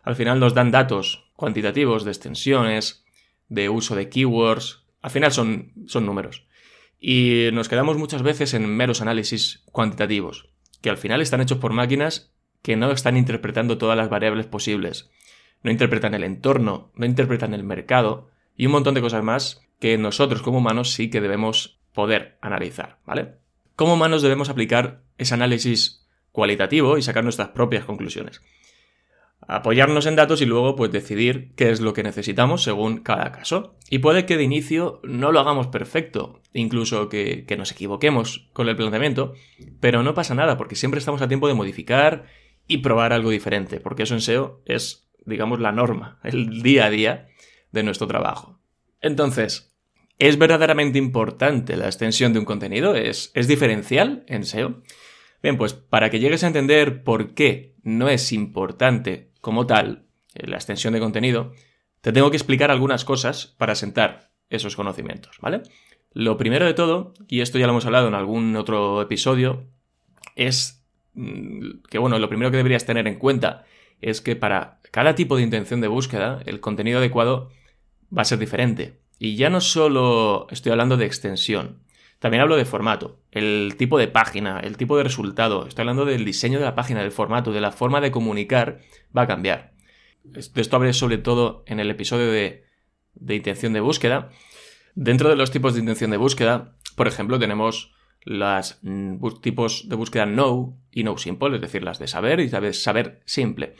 al 0.03 0.15
final 0.15 0.39
nos 0.39 0.53
dan 0.53 0.69
datos 0.69 1.31
cuantitativos 1.35 2.03
de 2.03 2.11
extensiones, 2.11 3.03
de 3.47 3.67
uso 3.67 3.95
de 3.95 4.09
keywords, 4.09 4.83
al 5.01 5.09
final 5.09 5.31
son, 5.31 5.73
son 5.87 6.05
números. 6.05 6.45
Y 6.99 7.49
nos 7.51 7.67
quedamos 7.67 7.97
muchas 7.97 8.21
veces 8.21 8.53
en 8.53 8.67
meros 8.67 9.01
análisis 9.01 9.63
cuantitativos, 9.71 10.49
que 10.81 10.91
al 10.91 10.97
final 10.97 11.19
están 11.19 11.41
hechos 11.41 11.57
por 11.57 11.73
máquinas 11.73 12.31
que 12.61 12.75
no 12.75 12.91
están 12.91 13.17
interpretando 13.17 13.79
todas 13.79 13.97
las 13.97 14.09
variables 14.09 14.45
posibles. 14.45 15.09
No 15.63 15.71
interpretan 15.71 16.13
el 16.13 16.23
entorno, 16.23 16.91
no 16.93 17.07
interpretan 17.07 17.55
el 17.55 17.63
mercado 17.63 18.29
y 18.55 18.67
un 18.67 18.73
montón 18.73 18.93
de 18.93 19.01
cosas 19.01 19.23
más 19.23 19.63
que 19.79 19.97
nosotros 19.97 20.43
como 20.43 20.59
humanos 20.59 20.91
sí 20.91 21.09
que 21.09 21.21
debemos 21.21 21.79
poder 21.91 22.37
analizar, 22.39 22.99
¿vale? 23.03 23.42
Como 23.75 23.93
humanos 23.93 24.21
debemos 24.21 24.49
aplicar 24.49 25.03
ese 25.17 25.33
análisis 25.33 26.07
cualitativo 26.31 26.97
y 26.97 27.01
sacar 27.01 27.23
nuestras 27.23 27.49
propias 27.49 27.85
conclusiones 27.85 28.41
apoyarnos 29.47 30.05
en 30.05 30.15
datos 30.15 30.41
y 30.41 30.45
luego 30.45 30.75
pues 30.75 30.91
decidir 30.91 31.53
qué 31.55 31.69
es 31.69 31.81
lo 31.81 31.93
que 31.93 32.03
necesitamos 32.03 32.63
según 32.63 32.97
cada 32.99 33.31
caso. 33.31 33.75
Y 33.89 33.99
puede 33.99 34.25
que 34.25 34.37
de 34.37 34.43
inicio 34.43 34.99
no 35.03 35.31
lo 35.31 35.39
hagamos 35.39 35.67
perfecto, 35.67 36.41
incluso 36.53 37.09
que, 37.09 37.45
nos 37.57 37.71
equivoquemos 37.71 38.49
con 38.53 38.67
el 38.69 38.75
planteamiento, 38.75 39.33
pero 39.79 40.03
no 40.03 40.13
pasa 40.13 40.35
nada 40.35 40.57
porque 40.57 40.75
siempre 40.75 40.99
estamos 40.99 41.21
a 41.21 41.27
tiempo 41.27 41.47
de 41.47 41.53
modificar 41.53 42.25
y 42.67 42.79
probar 42.79 43.13
algo 43.13 43.29
diferente, 43.29 43.79
porque 43.79 44.03
eso 44.03 44.13
en 44.13 44.21
SEO 44.21 44.61
es, 44.65 45.09
digamos, 45.25 45.59
la 45.59 45.71
norma, 45.71 46.19
el 46.23 46.61
día 46.61 46.85
a 46.85 46.89
día 46.89 47.27
de 47.71 47.83
nuestro 47.83 48.07
trabajo. 48.07 48.59
Entonces, 49.01 49.72
¿es 50.27 50.37
verdaderamente 50.37 50.97
importante 50.97 51.75
la 51.75 51.87
extensión 51.87 52.31
de 52.31 52.39
un 52.39 52.45
contenido? 52.45 52.95
¿Es, 52.95 53.31
es 53.33 53.45
diferencial 53.49 54.23
en 54.27 54.45
SEO? 54.45 54.81
Bien, 55.41 55.57
pues 55.57 55.73
para 55.73 56.09
que 56.09 56.21
llegues 56.21 56.45
a 56.45 56.47
entender 56.47 57.03
por 57.03 57.33
qué 57.33 57.75
no 57.83 58.07
es 58.07 58.31
importante 58.31 59.31
como 59.41 59.67
tal, 59.67 60.05
eh, 60.33 60.47
la 60.47 60.55
extensión 60.55 60.93
de 60.93 61.01
contenido, 61.01 61.51
te 61.99 62.13
tengo 62.13 62.31
que 62.31 62.37
explicar 62.37 62.71
algunas 62.71 63.03
cosas 63.03 63.47
para 63.57 63.75
sentar 63.75 64.31
esos 64.49 64.77
conocimientos, 64.77 65.39
¿vale? 65.41 65.63
Lo 66.13 66.37
primero 66.37 66.65
de 66.65 66.73
todo, 66.73 67.13
y 67.27 67.41
esto 67.41 67.57
ya 67.57 67.65
lo 67.65 67.73
hemos 67.73 67.85
hablado 67.85 68.07
en 68.07 68.13
algún 68.13 68.55
otro 68.55 69.01
episodio, 69.01 69.65
es 70.37 70.85
mm, 71.15 71.81
que, 71.89 71.97
bueno, 71.97 72.17
lo 72.17 72.29
primero 72.29 72.49
que 72.49 72.57
deberías 72.57 72.85
tener 72.85 73.07
en 73.07 73.19
cuenta 73.19 73.65
es 73.99 74.21
que 74.21 74.37
para 74.37 74.79
cada 74.91 75.15
tipo 75.15 75.35
de 75.35 75.43
intención 75.43 75.81
de 75.81 75.89
búsqueda, 75.89 76.41
el 76.45 76.61
contenido 76.61 76.99
adecuado 76.99 77.49
va 78.15 78.21
a 78.21 78.25
ser 78.25 78.39
diferente. 78.39 79.02
Y 79.19 79.35
ya 79.35 79.49
no 79.49 79.61
solo 79.61 80.47
estoy 80.49 80.71
hablando 80.71 80.97
de 80.97 81.05
extensión, 81.05 81.83
también 82.23 82.39
hablo 82.39 82.55
de 82.55 82.63
formato, 82.63 83.19
el 83.31 83.75
tipo 83.77 83.97
de 83.97 84.07
página, 84.07 84.61
el 84.61 84.77
tipo 84.77 84.95
de 84.95 85.03
resultado. 85.03 85.67
Estoy 85.67 85.81
hablando 85.81 86.05
del 86.05 86.23
diseño 86.23 86.57
de 86.57 86.63
la 86.63 86.73
página, 86.73 87.01
del 87.01 87.11
formato, 87.11 87.51
de 87.51 87.59
la 87.59 87.73
forma 87.73 87.99
de 87.99 88.11
comunicar, 88.11 88.79
va 89.15 89.23
a 89.23 89.27
cambiar. 89.27 89.73
De 90.23 90.39
esto 90.39 90.75
hablé 90.77 90.93
sobre 90.93 91.17
todo 91.17 91.65
en 91.67 91.81
el 91.81 91.91
episodio 91.91 92.31
de, 92.31 92.63
intención 93.27 93.73
de 93.73 93.81
búsqueda. 93.81 94.29
Dentro 94.95 95.27
de 95.27 95.35
los 95.35 95.51
tipos 95.51 95.73
de 95.73 95.81
intención 95.81 96.11
de 96.11 96.17
búsqueda, 96.17 96.77
por 96.95 97.09
ejemplo, 97.09 97.39
tenemos 97.39 97.93
los 98.23 98.79
mm, 98.83 99.17
tipos 99.41 99.89
de 99.89 99.95
búsqueda 99.97 100.25
no 100.25 100.77
y 100.93 101.03
no 101.03 101.17
simple, 101.17 101.55
es 101.55 101.61
decir, 101.61 101.83
las 101.83 101.99
de 101.99 102.07
saber 102.07 102.39
y 102.39 102.47
de 102.47 102.71
saber 102.71 103.21
simple. 103.25 103.75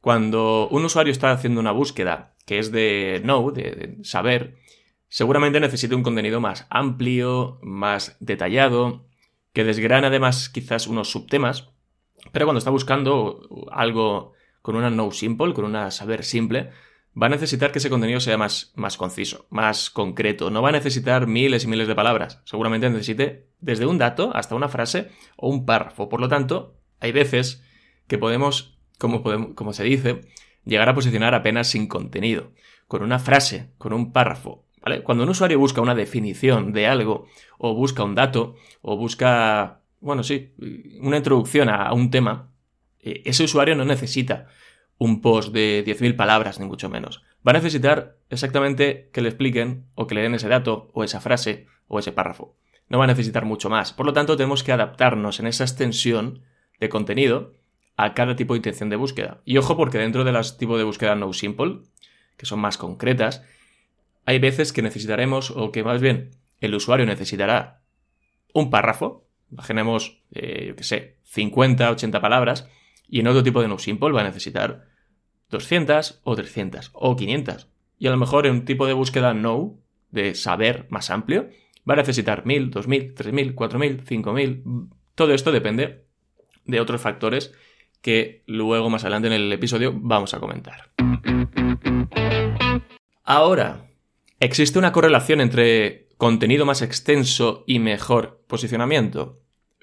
Cuando 0.00 0.68
un 0.68 0.84
usuario 0.84 1.10
está 1.10 1.32
haciendo 1.32 1.58
una 1.58 1.72
búsqueda 1.72 2.36
que 2.46 2.60
es 2.60 2.70
de 2.70 3.20
no, 3.24 3.50
de 3.50 3.98
saber, 4.04 4.54
seguramente 5.08 5.60
necesite 5.60 5.94
un 5.94 6.02
contenido 6.02 6.40
más 6.40 6.66
amplio, 6.70 7.58
más 7.62 8.16
detallado, 8.20 9.06
que 9.52 9.64
desgrane 9.64 10.06
además 10.06 10.48
quizás 10.48 10.86
unos 10.86 11.10
subtemas, 11.10 11.70
pero 12.32 12.46
cuando 12.46 12.58
está 12.58 12.70
buscando 12.70 13.68
algo 13.72 14.32
con 14.62 14.76
una 14.76 14.90
no 14.90 15.10
simple, 15.10 15.54
con 15.54 15.64
una 15.64 15.90
saber 15.90 16.24
simple, 16.24 16.70
va 17.20 17.26
a 17.26 17.30
necesitar 17.30 17.72
que 17.72 17.78
ese 17.78 17.90
contenido 17.90 18.20
sea 18.20 18.36
más, 18.36 18.72
más 18.76 18.96
conciso, 18.96 19.46
más 19.50 19.90
concreto. 19.90 20.50
No 20.50 20.62
va 20.62 20.68
a 20.68 20.72
necesitar 20.72 21.26
miles 21.26 21.64
y 21.64 21.68
miles 21.68 21.88
de 21.88 21.94
palabras. 21.94 22.42
Seguramente 22.44 22.90
necesite 22.90 23.48
desde 23.60 23.86
un 23.86 23.98
dato 23.98 24.30
hasta 24.34 24.54
una 24.54 24.68
frase 24.68 25.10
o 25.36 25.48
un 25.48 25.64
párrafo. 25.64 26.08
Por 26.08 26.20
lo 26.20 26.28
tanto, 26.28 26.76
hay 27.00 27.12
veces 27.12 27.64
que 28.06 28.18
podemos, 28.18 28.78
como 28.98 29.72
se 29.72 29.84
dice, 29.84 30.20
llegar 30.64 30.88
a 30.88 30.94
posicionar 30.94 31.34
apenas 31.34 31.68
sin 31.68 31.86
contenido. 31.86 32.52
Con 32.86 33.02
una 33.02 33.18
frase, 33.18 33.72
con 33.78 33.92
un 33.92 34.12
párrafo 34.12 34.67
cuando 35.04 35.24
un 35.24 35.30
usuario 35.30 35.58
busca 35.58 35.80
una 35.80 35.94
definición 35.94 36.72
de 36.72 36.86
algo, 36.86 37.26
o 37.58 37.74
busca 37.74 38.04
un 38.04 38.14
dato, 38.14 38.54
o 38.80 38.96
busca, 38.96 39.82
bueno, 40.00 40.22
sí, 40.22 40.54
una 41.00 41.16
introducción 41.16 41.68
a, 41.68 41.92
un 41.92 42.10
tema, 42.10 42.50
eh, 43.00 43.22
ese 43.24 43.44
usuario 43.44 43.74
no 43.74 43.84
necesita 43.84 44.46
un 44.98 45.20
post 45.20 45.52
de 45.52 45.84
10.000 45.86 46.16
palabras, 46.16 46.58
ni 46.58 46.66
mucho 46.66 46.88
menos. 46.88 47.22
Va 47.46 47.52
a 47.52 47.54
necesitar 47.54 48.16
exactamente 48.30 49.10
que 49.12 49.20
le 49.20 49.28
expliquen 49.28 49.86
o 49.94 50.06
que 50.06 50.14
le 50.14 50.22
den 50.22 50.34
ese 50.34 50.48
dato, 50.48 50.90
o 50.92 51.04
esa 51.04 51.20
frase, 51.20 51.66
o 51.86 51.98
ese 51.98 52.12
párrafo. 52.12 52.56
No 52.88 52.98
va 52.98 53.04
a 53.04 53.08
necesitar 53.08 53.44
mucho 53.44 53.70
más. 53.70 53.92
Por 53.92 54.06
lo 54.06 54.12
tanto, 54.12 54.36
tenemos 54.36 54.64
que 54.64 54.72
adaptarnos 54.72 55.40
en 55.40 55.46
esa 55.46 55.64
extensión 55.64 56.42
de 56.80 56.88
contenido 56.88 57.54
a 57.96 58.14
cada 58.14 58.36
tipo 58.36 58.54
de 58.54 58.58
intención 58.58 58.90
de 58.90 58.96
búsqueda. 58.96 59.40
Y 59.44 59.58
ojo, 59.58 59.76
porque 59.76 59.98
dentro 59.98 60.24
de 60.24 60.32
los 60.32 60.56
tipos 60.56 60.78
de 60.78 60.84
búsqueda 60.84 61.14
no 61.16 61.32
simple, 61.32 61.80
que 62.36 62.46
son 62.46 62.60
más 62.60 62.78
concretas, 62.78 63.42
hay 64.28 64.38
veces 64.40 64.74
que 64.74 64.82
necesitaremos, 64.82 65.50
o 65.52 65.72
que 65.72 65.82
más 65.82 66.02
bien 66.02 66.32
el 66.60 66.74
usuario 66.74 67.06
necesitará 67.06 67.80
un 68.52 68.68
párrafo, 68.68 69.26
imaginemos, 69.50 70.20
eh, 70.32 70.66
yo 70.68 70.76
qué 70.76 70.84
sé, 70.84 71.16
50, 71.22 71.90
80 71.90 72.20
palabras, 72.20 72.68
y 73.08 73.20
en 73.20 73.28
otro 73.28 73.42
tipo 73.42 73.62
de 73.62 73.68
no 73.68 73.78
simple 73.78 74.12
va 74.12 74.20
a 74.20 74.24
necesitar 74.24 74.84
200 75.48 76.20
o 76.24 76.36
300 76.36 76.90
o 76.92 77.16
500. 77.16 77.68
Y 77.98 78.06
a 78.06 78.10
lo 78.10 78.18
mejor 78.18 78.46
en 78.46 78.52
un 78.52 78.64
tipo 78.66 78.86
de 78.86 78.92
búsqueda 78.92 79.32
no, 79.32 79.78
de 80.10 80.34
saber 80.34 80.86
más 80.90 81.08
amplio, 81.08 81.48
va 81.88 81.94
a 81.94 81.96
necesitar 81.96 82.44
1000, 82.44 82.70
2000, 82.70 83.14
3000, 83.14 83.54
4000, 83.54 84.02
5000. 84.04 84.62
Todo 85.14 85.32
esto 85.32 85.52
depende 85.52 86.04
de 86.66 86.80
otros 86.80 87.00
factores 87.00 87.54
que 88.02 88.42
luego 88.44 88.90
más 88.90 89.04
adelante 89.04 89.28
en 89.28 89.32
el 89.32 89.50
episodio 89.50 89.94
vamos 89.94 90.34
a 90.34 90.38
comentar. 90.38 90.90
Ahora, 93.24 93.87
¿Existe 94.40 94.78
una 94.78 94.92
correlación 94.92 95.40
entre 95.40 96.08
contenido 96.16 96.64
más 96.64 96.82
extenso 96.82 97.64
y 97.66 97.78
mejor 97.78 98.44
posicionamiento? 98.46 99.40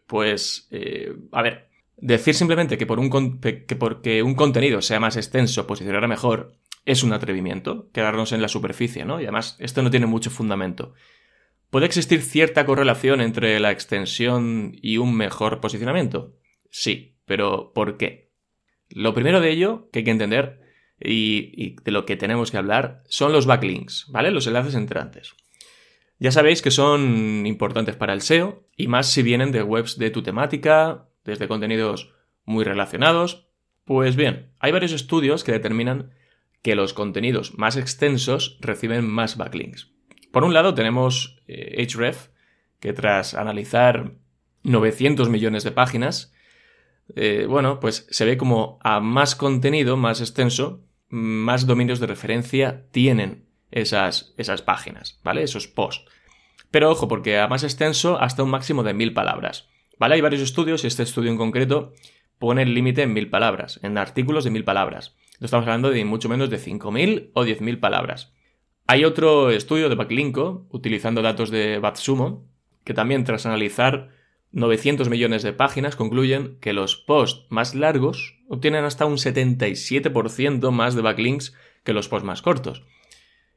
Pues, 0.08 0.68
eh, 0.72 1.14
a 1.32 1.42
ver, 1.42 1.70
decir 1.98 2.36
simplemente 2.36 2.78
que, 2.78 2.86
por 2.86 3.00
un 3.00 3.40
que 3.40 3.76
porque 3.76 4.24
un 4.24 4.36
contenido 4.36 4.82
sea 4.82 5.00
más 5.00 5.18
extenso 5.18 5.68
posicionará 5.68 6.08
mejor 6.08 6.56
es 6.86 7.04
un 7.04 7.14
atrevimiento, 7.14 7.90
quedarnos 7.92 8.32
en 8.32 8.42
la 8.42 8.48
superficie, 8.48 9.06
¿no? 9.06 9.20
Y 9.20 9.24
además, 9.24 9.58
esto 9.60 9.82
no 9.82 9.90
tiene 9.90 10.06
mucho 10.06 10.30
fundamento. 10.30 10.94
¿Puede 11.72 11.88
existir 11.88 12.22
cierta 12.22 12.66
correlación 12.66 13.22
entre 13.22 13.60
la 13.60 13.72
extensión 13.72 14.72
y 14.82 14.98
un 14.98 15.16
mejor 15.16 15.60
posicionamiento? 15.60 16.36
Sí, 16.70 17.18
pero 17.26 17.74
¿por 17.74 17.98
qué? 17.98 18.32
Lo 18.90 19.14
primero 19.14 19.42
de 19.42 19.50
ello 19.50 19.90
que 19.92 20.00
hay 20.00 20.06
que 20.06 20.12
entender 20.12 20.62
y, 21.00 21.76
de 21.84 21.92
lo 21.92 22.06
que 22.06 22.16
tenemos 22.16 22.52
que 22.52 22.58
hablar 22.58 23.04
son 23.08 23.32
los 23.32 23.46
backlinks, 23.46 24.06
¿vale? 24.10 24.32
Los 24.32 24.48
enlaces 24.48 24.76
entrantes. 24.76 25.34
Ya 26.20 26.32
sabéis 26.32 26.62
que 26.62 26.72
son 26.72 27.46
importantes 27.46 27.96
para 27.96 28.14
el 28.14 28.22
SEO 28.22 28.64
y 28.78 28.88
más 28.88 29.08
si 29.08 29.22
vienen 29.22 29.52
de 29.52 29.64
webs 29.64 29.98
de 29.98 30.10
tu 30.10 30.24
temática, 30.24 31.10
desde 31.26 31.48
contenidos 31.48 32.14
muy 32.46 32.64
relacionados. 32.64 33.48
Pues 33.84 34.16
bien, 34.16 34.52
hay 34.60 34.72
varios 34.72 34.94
estudios 34.94 35.44
que 35.44 35.52
determinan 35.52 36.12
que 36.62 36.76
los 36.76 36.94
contenidos 36.94 37.58
más 37.58 37.76
extensos 37.76 38.58
reciben 38.62 39.08
más 39.08 39.38
backlinks. 39.38 39.92
Por 40.32 40.44
un 40.44 40.54
lado 40.54 40.74
tenemos 40.74 41.42
eh, 41.48 41.86
Href, 41.86 42.30
que 42.80 42.94
tras 42.94 43.34
analizar 43.34 44.14
900 44.64 45.30
millones 45.30 45.64
de 45.64 45.72
páginas, 45.72 46.34
eh, 47.16 47.46
bueno, 47.48 47.80
pues 47.80 48.08
se 48.10 48.26
ve 48.26 48.38
como 48.38 48.80
a 48.82 49.00
más 49.00 49.36
contenido, 49.36 49.98
más 49.98 50.22
extenso, 50.22 50.82
más 51.10 51.68
dominios 51.68 52.00
de 52.00 52.08
referencia 52.08 52.86
tienen 52.92 53.46
esas, 53.72 54.34
esas 54.38 54.62
páginas, 54.62 55.20
¿vale? 55.24 55.44
Esos 55.44 55.68
posts. 55.68 56.06
Pero 56.72 56.90
ojo, 56.90 57.08
porque 57.08 57.38
a 57.38 57.48
más 57.48 57.64
extenso 57.64 58.20
hasta 58.20 58.44
un 58.44 58.50
máximo 58.50 58.84
de 58.84 58.94
mil 58.94 59.14
palabras. 59.14 59.70
¿Vale? 59.98 60.16
Hay 60.16 60.22
varios 60.22 60.42
estudios 60.42 60.84
y 60.84 60.88
este 60.88 61.04
estudio 61.04 61.32
en 61.32 61.38
concreto 61.38 61.94
pone 62.38 62.64
el 62.64 62.74
límite 62.74 63.04
en 63.04 63.14
mil 63.14 63.30
palabras, 63.30 63.80
en 63.82 63.98
artículos 63.98 64.44
de 64.44 64.52
mil 64.52 64.66
palabras. 64.66 65.16
No 65.40 65.46
estamos 65.46 65.66
hablando 65.66 65.90
de 65.90 66.06
mucho 66.06 66.30
menos 66.30 66.50
de 66.50 66.58
5.000 66.58 67.32
o 67.34 67.44
10.000 67.44 67.80
palabras. 67.80 68.34
Hay 68.88 69.04
otro 69.04 69.52
estudio 69.52 69.90
de 69.90 69.96
Backlinko, 69.96 70.68
utilizando 70.70 71.22
datos 71.22 71.50
de 71.50 71.80
BatSumo, 71.80 72.48
que 72.84 72.94
también 72.94 73.24
tras 73.24 73.46
analizar 73.46 74.10
900 74.56 75.10
millones 75.10 75.44
de 75.44 75.52
páginas 75.52 75.98
concluyen 75.98 76.58
que 76.62 76.72
los 76.72 76.96
posts 76.96 77.46
más 77.50 77.76
largos 77.76 78.38
obtienen 78.48 78.86
hasta 78.86 79.06
un 79.06 79.18
77% 79.18 80.72
más 80.72 80.96
de 80.96 81.02
backlinks 81.02 81.54
que 81.84 81.92
los 81.92 82.08
posts 82.08 82.26
más 82.26 82.42
cortos. 82.42 82.84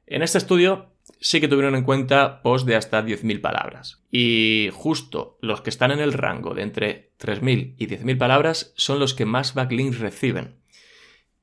En 0.06 0.22
este 0.22 0.38
estudio 0.38 0.92
sí 1.20 1.40
que 1.40 1.46
tuvieron 1.46 1.76
en 1.76 1.84
cuenta 1.84 2.42
posts 2.42 2.66
de 2.66 2.74
hasta 2.74 3.04
10.000 3.04 3.40
palabras. 3.40 4.02
Y 4.10 4.70
justo 4.72 5.38
los 5.40 5.60
que 5.60 5.70
están 5.70 5.92
en 5.92 6.00
el 6.00 6.12
rango 6.12 6.52
de 6.52 6.62
entre 6.62 7.12
3.000 7.20 7.76
y 7.78 7.86
10.000 7.86 8.18
palabras 8.18 8.72
son 8.76 8.98
los 8.98 9.14
que 9.14 9.24
más 9.24 9.54
backlinks 9.54 10.00
reciben. 10.00 10.56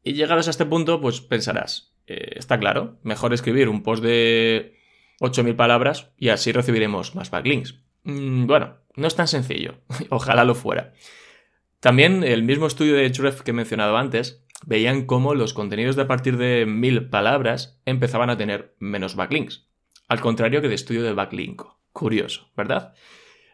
Y 0.03 0.13
llegados 0.13 0.47
a 0.47 0.51
este 0.51 0.65
punto, 0.65 0.99
pues 0.99 1.21
pensarás, 1.21 1.95
eh, 2.07 2.33
está 2.35 2.59
claro, 2.59 2.99
mejor 3.03 3.33
escribir 3.33 3.69
un 3.69 3.83
post 3.83 4.03
de 4.03 4.77
8.000 5.21 5.55
palabras 5.55 6.11
y 6.17 6.27
así 6.27 6.51
recibiremos 6.51 7.15
más 7.15 7.31
backlinks. 7.31 7.84
Mm, 8.05 8.45
bueno, 8.45 8.77
no 8.95 9.07
es 9.07 9.15
tan 9.15 9.27
sencillo, 9.27 9.75
ojalá 10.09 10.45
lo 10.45 10.55
fuera. 10.55 10.93
También 11.79 12.23
el 12.23 12.43
mismo 12.43 12.67
estudio 12.67 12.95
de 12.95 13.09
Href 13.09 13.41
que 13.41 13.51
he 13.51 13.53
mencionado 13.53 13.97
antes 13.97 14.43
veían 14.65 15.05
cómo 15.05 15.35
los 15.35 15.53
contenidos 15.53 15.95
de 15.95 16.03
a 16.03 16.07
partir 16.07 16.37
de 16.37 16.65
1000 16.65 17.09
palabras 17.09 17.81
empezaban 17.85 18.29
a 18.29 18.37
tener 18.37 18.75
menos 18.79 19.15
backlinks, 19.15 19.67
al 20.07 20.21
contrario 20.21 20.61
que 20.61 20.69
de 20.69 20.75
estudio 20.75 21.03
de 21.03 21.13
backlink. 21.13 21.63
Curioso, 21.91 22.49
¿verdad? 22.57 22.93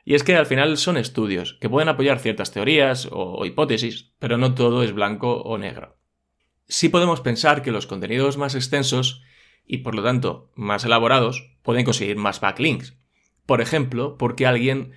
Y 0.04 0.16
es 0.16 0.24
que 0.24 0.36
al 0.36 0.48
final 0.48 0.78
son 0.78 0.98
estudios 0.98 1.58
que 1.62 1.70
pueden 1.70 1.90
apoyar 1.90 2.20
ciertas 2.20 2.52
teorías 2.52 3.08
o 3.12 3.46
hipótesis, 3.46 4.14
pero 4.18 4.38
no 4.38 4.56
todo 4.56 4.84
es 4.84 4.94
blanco 4.94 5.42
o 5.42 5.58
negro. 5.58 5.98
Sí 6.68 6.90
podemos 6.90 7.22
pensar 7.22 7.62
que 7.62 7.72
los 7.72 7.86
contenidos 7.86 8.38
más 8.38 8.56
extensos 8.56 9.22
y 9.66 9.80
por 9.80 9.94
lo 9.94 10.04
tanto 10.04 10.52
más 10.56 10.86
elaborados 10.86 11.52
pueden 11.62 11.86
conseguir 11.86 12.18
más 12.18 12.40
backlinks. 12.40 12.98
Por 13.46 13.62
ejemplo, 13.62 14.18
porque 14.18 14.46
alguien 14.46 14.94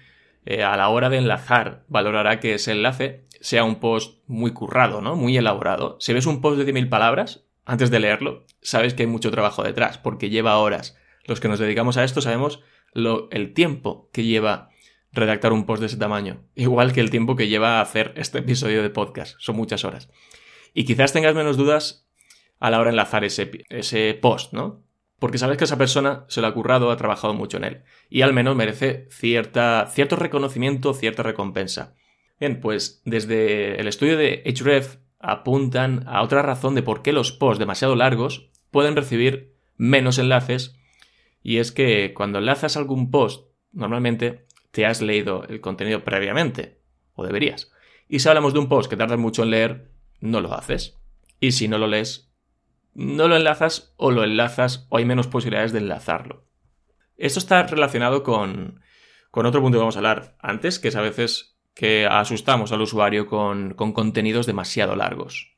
eh, 0.47 0.63
a 0.63 0.77
la 0.77 0.89
hora 0.89 1.09
de 1.09 1.19
enlazar 1.19 1.85
valorará 1.89 2.41
que 2.41 2.55
ese 2.55 2.73
enlace 2.73 3.25
sea 3.41 3.65
un 3.65 3.77
post 3.77 4.23
muy 4.27 4.53
currado, 4.53 5.01
¿no? 5.01 5.17
Muy 5.17 5.37
elaborado. 5.37 5.97
Si 6.01 6.13
ves 6.13 6.27
un 6.27 6.41
post 6.41 6.59
de 6.59 6.73
10.000 6.73 6.89
palabras, 6.89 7.45
antes 7.65 7.91
de 7.91 8.01
leerlo, 8.01 8.45
sabes 8.61 8.95
que 8.95 9.05
hay 9.05 9.07
mucho 9.07 9.31
trabajo 9.31 9.63
detrás, 9.63 9.99
porque 9.99 10.31
lleva 10.31 10.59
horas. 10.59 10.97
Los 11.25 11.41
que 11.41 11.49
nos 11.49 11.59
dedicamos 11.59 11.97
a 11.97 12.05
esto 12.05 12.21
sabemos 12.21 12.63
lo, 12.93 13.29
el 13.31 13.55
tiempo 13.55 14.11
que 14.13 14.25
lleva 14.25 14.71
redactar 15.13 15.53
un 15.53 15.65
post 15.65 15.81
de 15.81 15.87
ese 15.87 15.97
tamaño, 15.97 16.43
igual 16.55 16.93
que 16.93 17.01
el 17.01 17.11
tiempo 17.11 17.37
que 17.37 17.49
lleva 17.49 17.81
hacer 17.81 18.13
este 18.17 18.39
episodio 18.39 18.83
de 18.83 18.91
podcast, 18.91 19.37
son 19.39 19.57
muchas 19.57 19.85
horas. 19.85 20.11
Y 20.75 20.85
quizás 20.85 21.13
tengas 21.13 21.35
menos 21.35 21.57
dudas 21.57 22.09
a 22.59 22.71
la 22.71 22.79
hora 22.81 22.91
de 22.91 22.95
enlazar 22.95 23.25
ese, 23.25 23.51
ese 23.69 24.19
post, 24.21 24.53
¿no? 24.53 24.84
Porque 25.25 25.39
sabes 25.39 25.57
que 25.57 25.65
esa 25.65 25.79
persona 25.79 26.27
se 26.29 26.43
lo 26.43 26.49
ha 26.49 26.53
currado, 26.53 26.91
ha 26.91 26.99
trabajado 26.99 27.33
mucho 27.33 27.57
en 27.57 27.65
él, 27.65 27.83
y 28.11 28.21
al 28.21 28.35
menos 28.35 28.57
merece 28.57 29.09
cierta, 29.11 29.87
cierto 29.91 30.17
reconocimiento, 30.17 30.93
cierta 30.93 31.23
recompensa. 31.23 31.95
Bien, 32.39 32.61
pues 32.61 33.01
desde 33.07 33.81
el 33.81 33.89
estudio 33.89 34.19
de 34.19 34.43
Href 34.45 34.97
apuntan 35.19 36.05
a 36.09 36.21
otra 36.21 36.43
razón 36.43 36.75
de 36.75 36.83
por 36.83 37.01
qué 37.01 37.15
los 37.15 37.33
posts 37.33 37.59
demasiado 37.59 37.97
largos 37.97 38.51
pueden 38.71 38.97
recibir 38.97 39.55
menos 39.79 40.19
enlaces, 40.19 40.77
y 41.43 41.57
es 41.57 41.73
que 41.73 42.13
cuando 42.13 42.39
enlazas 42.39 42.77
algún 42.77 43.11
post, 43.11 43.47
normalmente 43.73 44.45
te 44.73 44.85
has 44.85 45.01
leído 45.01 45.45
el 45.49 45.63
contenido 45.63 46.05
previamente, 46.05 46.83
o 47.15 47.25
deberías. 47.25 47.73
Y 48.11 48.19
si 48.19 48.29
hablamos 48.29 48.53
de 48.53 48.59
un 48.59 48.69
post 48.69 48.91
que 48.91 48.99
tardas 48.99 49.19
mucho 49.19 49.43
en 49.43 49.53
leer, 49.53 49.91
no 50.21 50.43
lo 50.43 50.53
haces. 50.53 51.01
Y 51.41 51.53
si 51.53 51.67
no 51.67 51.79
lo 51.79 51.87
lees, 51.87 52.31
no 52.95 53.29
lo 53.29 53.37
enlazas 53.37 53.95
o 53.97 54.11
lo 54.11 54.25
enlazas 54.25 54.87
o 54.89 54.99
hay 54.99 55.05
menos 55.05 55.27
posibilidades 55.27 55.73
de 55.73 55.79
enlazarlo. 55.79 56.45
Esto 57.17 57.39
está 57.39 57.63
relacionado 57.65 58.23
con, 58.23 58.81
con 59.31 59.47
otro 59.47 59.61
punto 59.61 59.77
que 59.77 59.81
vamos 59.81 59.97
a 59.97 60.01
hablar 60.01 60.37
antes, 60.41 60.79
que 60.79 60.89
es 60.89 60.97
a 60.97 61.01
veces 61.01 61.57
que 61.75 62.07
asustamos 62.07 62.73
al 62.73 62.83
usuario 62.83 63.27
con, 63.27 63.75
con 63.75 63.93
contenidos 63.93 64.47
demasiado 64.47 64.97
largos. 64.97 65.53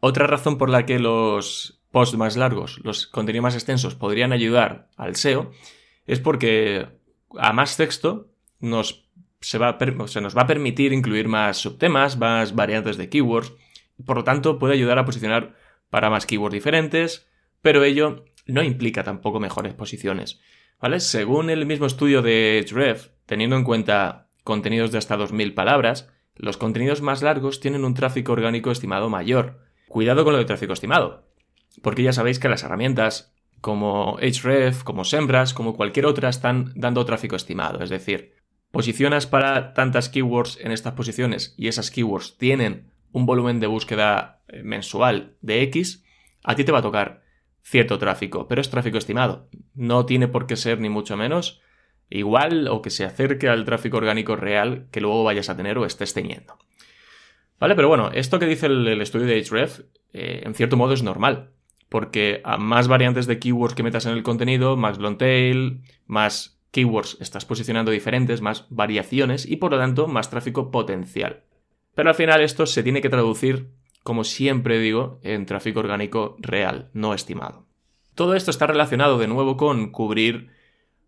Otra 0.00 0.26
razón 0.26 0.58
por 0.58 0.70
la 0.70 0.86
que 0.86 0.98
los 0.98 1.82
posts 1.90 2.16
más 2.16 2.36
largos, 2.36 2.80
los 2.84 3.06
contenidos 3.06 3.42
más 3.42 3.54
extensos 3.54 3.94
podrían 3.94 4.32
ayudar 4.32 4.88
al 4.96 5.16
SEO 5.16 5.50
es 6.06 6.20
porque 6.20 6.88
a 7.36 7.52
más 7.52 7.76
texto 7.76 8.28
nos 8.60 9.08
se, 9.40 9.58
va 9.58 9.78
se 10.06 10.20
nos 10.20 10.36
va 10.36 10.42
a 10.42 10.46
permitir 10.46 10.92
incluir 10.92 11.28
más 11.28 11.58
subtemas, 11.58 12.18
más 12.18 12.54
variantes 12.54 12.96
de 12.96 13.08
keywords, 13.08 13.52
por 14.04 14.16
lo 14.16 14.24
tanto 14.24 14.58
puede 14.58 14.74
ayudar 14.74 14.98
a 14.98 15.04
posicionar 15.04 15.54
para 15.90 16.10
más 16.10 16.26
keywords 16.26 16.54
diferentes, 16.54 17.26
pero 17.62 17.84
ello 17.84 18.24
no 18.46 18.62
implica 18.62 19.02
tampoco 19.02 19.40
mejores 19.40 19.74
posiciones. 19.74 20.40
¿Vale? 20.80 21.00
Según 21.00 21.50
el 21.50 21.66
mismo 21.66 21.86
estudio 21.86 22.22
de 22.22 22.64
Href, 22.70 23.08
teniendo 23.26 23.56
en 23.56 23.64
cuenta 23.64 24.28
contenidos 24.44 24.92
de 24.92 24.98
hasta 24.98 25.16
2000 25.16 25.54
palabras, 25.54 26.08
los 26.36 26.56
contenidos 26.56 27.02
más 27.02 27.20
largos 27.22 27.60
tienen 27.60 27.84
un 27.84 27.94
tráfico 27.94 28.32
orgánico 28.32 28.70
estimado 28.70 29.10
mayor. 29.10 29.58
Cuidado 29.88 30.24
con 30.24 30.34
lo 30.34 30.38
de 30.38 30.44
tráfico 30.44 30.72
estimado, 30.72 31.28
porque 31.82 32.02
ya 32.02 32.12
sabéis 32.12 32.38
que 32.38 32.48
las 32.48 32.62
herramientas 32.62 33.34
como 33.60 34.18
Href, 34.20 34.84
como 34.84 35.04
Sembras, 35.04 35.52
como 35.52 35.74
cualquier 35.74 36.06
otra 36.06 36.28
están 36.28 36.72
dando 36.76 37.04
tráfico 37.04 37.34
estimado, 37.36 37.82
es 37.82 37.90
decir, 37.90 38.34
posicionas 38.70 39.26
para 39.26 39.74
tantas 39.74 40.08
keywords 40.08 40.58
en 40.60 40.72
estas 40.72 40.92
posiciones 40.92 41.54
y 41.56 41.68
esas 41.68 41.90
keywords 41.90 42.36
tienen 42.38 42.92
un 43.18 43.26
volumen 43.26 43.60
de 43.60 43.66
búsqueda 43.66 44.40
eh, 44.48 44.62
mensual 44.62 45.34
de 45.42 45.62
X, 45.62 46.04
a 46.44 46.54
ti 46.54 46.64
te 46.64 46.72
va 46.72 46.78
a 46.78 46.82
tocar 46.82 47.22
cierto 47.62 47.98
tráfico, 47.98 48.48
pero 48.48 48.60
es 48.60 48.70
tráfico 48.70 48.96
estimado. 48.96 49.48
No 49.74 50.06
tiene 50.06 50.28
por 50.28 50.46
qué 50.46 50.56
ser 50.56 50.80
ni 50.80 50.88
mucho 50.88 51.16
menos 51.16 51.60
igual 52.10 52.68
o 52.68 52.80
que 52.80 52.90
se 52.90 53.04
acerque 53.04 53.48
al 53.48 53.66
tráfico 53.66 53.98
orgánico 53.98 54.34
real 54.34 54.86
que 54.90 55.00
luego 55.02 55.24
vayas 55.24 55.50
a 55.50 55.56
tener 55.56 55.76
o 55.76 55.84
estés 55.84 56.14
teniendo. 56.14 56.56
¿Vale? 57.60 57.74
Pero 57.74 57.88
bueno, 57.88 58.10
esto 58.14 58.38
que 58.38 58.46
dice 58.46 58.66
el, 58.66 59.00
estudio 59.02 59.26
de 59.26 59.42
Href, 59.42 59.80
eh, 60.12 60.42
en 60.44 60.54
cierto 60.54 60.76
modo 60.76 60.94
es 60.94 61.02
normal, 61.02 61.50
porque 61.88 62.40
a 62.44 62.56
más 62.56 62.88
variantes 62.88 63.26
de 63.26 63.38
keywords 63.38 63.74
que 63.74 63.82
metas 63.82 64.06
en 64.06 64.12
el 64.12 64.22
contenido, 64.22 64.76
más 64.76 64.98
long 64.98 65.18
tail, 65.18 65.82
más 66.06 66.58
keywords 66.70 67.18
estás 67.20 67.44
posicionando 67.44 67.90
diferentes, 67.90 68.40
más 68.40 68.66
variaciones 68.70 69.44
y 69.44 69.56
por 69.56 69.72
lo 69.72 69.78
tanto 69.78 70.06
más 70.06 70.30
tráfico 70.30 70.70
potencial. 70.70 71.42
Pero 71.98 72.10
al 72.10 72.14
final 72.14 72.42
esto 72.42 72.64
se 72.64 72.84
tiene 72.84 73.00
que 73.00 73.08
traducir, 73.08 73.70
como 74.04 74.22
siempre 74.22 74.78
digo, 74.78 75.18
en 75.24 75.46
tráfico 75.46 75.80
orgánico 75.80 76.36
real, 76.38 76.90
no 76.92 77.12
estimado. 77.12 77.66
Todo 78.14 78.36
esto 78.36 78.52
está 78.52 78.68
relacionado 78.68 79.18
de 79.18 79.26
nuevo 79.26 79.56
con 79.56 79.90
cubrir 79.90 80.48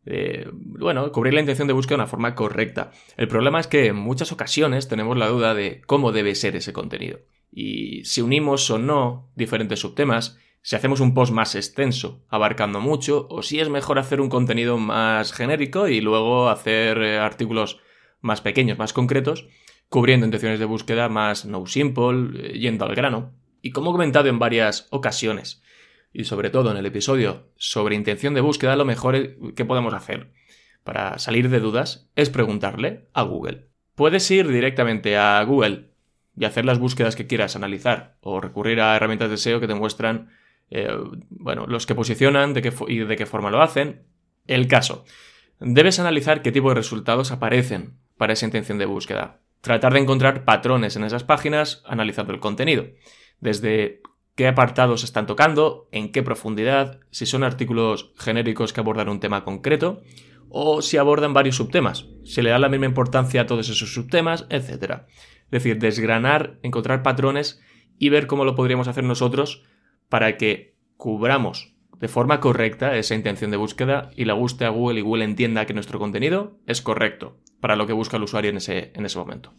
eh, 0.05 0.49
bueno, 0.53 1.13
cubrir 1.13 1.33
la 1.33 1.39
intención 1.39 1.69
de 1.69 1.75
búsqueda 1.75 1.99
de 1.99 2.03
una 2.03 2.11
forma 2.11 2.35
correcta. 2.35 2.91
El 3.17 3.29
problema 3.29 3.61
es 3.61 3.69
que 3.69 3.87
en 3.87 3.95
muchas 3.95 4.33
ocasiones 4.33 4.89
tenemos 4.89 5.17
la 5.17 5.29
duda 5.29 5.55
de 5.55 5.81
cómo 5.87 6.11
debe 6.11 6.35
ser 6.35 6.57
ese 6.57 6.73
contenido. 6.73 7.21
Y 7.53 8.05
si 8.05 8.21
unimos 8.21 8.69
o 8.69 8.79
no 8.79 9.31
diferentes 9.37 9.79
subtemas, 9.79 10.41
si 10.61 10.75
hacemos 10.75 10.99
un 10.99 11.15
post 11.15 11.33
más 11.33 11.55
extenso, 11.55 12.25
abarcando 12.29 12.81
mucho, 12.81 13.29
o 13.31 13.45
si 13.45 13.61
es 13.61 13.69
mejor 13.69 14.01
hacer 14.01 14.21
un 14.21 14.29
contenido 14.29 14.77
más 14.77 15.33
genérico 15.33 15.87
y 15.87 16.01
luego 16.01 16.49
hacer 16.49 17.01
eh, 17.01 17.19
artículos 17.21 17.79
más 18.21 18.41
pequeños, 18.41 18.77
más 18.77 18.93
concretos, 18.93 19.47
cubriendo 19.91 20.25
intenciones 20.25 20.59
de 20.59 20.65
búsqueda 20.65 21.11
más 21.11 21.45
no 21.45 21.67
simple, 21.67 22.53
eh, 22.55 22.59
yendo 22.59 22.87
al 22.87 22.95
grano. 22.95 23.35
Y 23.61 23.73
como 23.73 23.91
he 23.91 23.93
comentado 23.93 24.29
en 24.29 24.39
varias 24.39 24.87
ocasiones, 24.91 25.63
y 26.13 26.25
sobre 26.25 26.49
todo 26.49 26.71
en 26.71 26.79
el 26.79 26.87
episodio 26.87 27.51
sobre 27.57 27.97
intención 27.97 28.33
de 28.33 28.41
búsqueda, 28.41 28.77
lo 28.77 28.85
mejor 28.87 29.37
que 29.55 29.65
podemos 29.65 29.93
hacer 29.93 30.33
para 30.83 31.19
salir 31.19 31.51
de 31.51 31.61
dudas 31.61 32.09
es 32.17 32.31
preguntarle 32.31 33.09
a 33.13 33.23
Google. 33.23 33.69
Puedes 33.95 34.31
ir 34.31 34.49
directamente 34.49 35.17
a 35.17 35.43
Google 35.45 35.91
y 36.37 36.47
hacer 36.47 36.65
las 36.65 36.79
búsquedas 36.79 37.17
que 37.17 37.27
quieras 37.27 37.55
analizar, 37.55 38.17
o 38.23 38.41
recurrir 38.41 38.81
a 38.81 38.97
herramientas 38.97 39.31
de 39.31 39.37
SEO 39.37 39.61
que 39.61 39.67
te 39.67 39.75
muestran 39.75 40.31
eh, 40.71 40.89
bueno, 41.29 41.67
los 41.67 41.85
que 41.85 41.95
posicionan 41.95 42.55
de 42.55 42.63
qué 42.63 42.73
y 42.89 43.01
de 43.01 43.17
qué 43.17 43.27
forma 43.27 43.51
lo 43.51 43.61
hacen. 43.61 44.03
El 44.47 44.69
caso. 44.69 45.05
Debes 45.59 45.99
analizar 45.99 46.43
qué 46.43 46.53
tipo 46.53 46.71
de 46.71 46.77
resultados 46.77 47.33
aparecen 47.33 47.99
para 48.17 48.33
esa 48.33 48.47
intención 48.47 48.79
de 48.79 48.87
búsqueda. 48.87 49.41
Tratar 49.61 49.93
de 49.93 50.01
encontrar 50.01 50.45
patrones 50.45 50.97
en 50.97 51.05
esas 51.05 51.25
páginas 51.25 51.83
analizando 51.87 52.33
el 52.33 52.41
contenido. 52.41 52.87
Desde 53.41 54.01
qué 54.35 54.49
apartados 54.49 55.05
están 55.05 55.27
tocando, 55.27 55.89
en 55.93 56.13
qué 56.13 56.23
profundidad, 56.23 57.01
si 57.11 57.27
son 57.27 57.45
artículos 57.45 58.13
genéricos 58.17 58.73
que 58.73 58.81
abordan 58.81 59.09
un 59.09 59.21
tema 59.21 59.45
concreto, 59.45 60.03
o 60.49 60.83
si 60.83 60.97
abordan 60.97 61.35
varios 61.35 61.57
subtemas, 61.57 62.07
si 62.25 62.43
le 62.43 62.51
da 62.51 62.59
la 62.59 62.69
misma 62.69 62.87
importancia 62.87 63.43
a 63.43 63.47
todos 63.47 63.69
esos 63.69 63.93
subtemas, 63.93 64.47
etc. 64.51 65.03
Es 65.45 65.51
decir, 65.51 65.79
desgranar, 65.79 66.59
encontrar 66.63 67.03
patrones 67.03 67.61
y 67.99 68.09
ver 68.09 68.27
cómo 68.27 68.45
lo 68.45 68.55
podríamos 68.55 68.89
hacer 68.89 69.05
nosotros 69.05 69.63
para 70.09 70.37
que 70.37 70.75
cubramos 70.97 71.75
de 71.99 72.09
forma 72.09 72.41
correcta 72.41 72.97
esa 72.97 73.15
intención 73.15 73.51
de 73.51 73.59
búsqueda 73.59 74.11
y 74.17 74.25
la 74.25 74.33
guste 74.33 74.65
a 74.65 74.71
Google 74.71 75.01
y 75.01 75.03
Google 75.03 75.25
entienda 75.25 75.67
que 75.67 75.75
nuestro 75.75 75.99
contenido 75.99 76.59
es 76.67 76.81
correcto 76.81 77.37
para 77.61 77.77
lo 77.77 77.87
que 77.87 77.93
busca 77.93 78.17
el 78.17 78.23
usuario 78.23 78.51
en 78.51 78.57
ese, 78.57 78.93
en 78.95 79.07
ese 79.07 79.19
momento. 79.19 79.53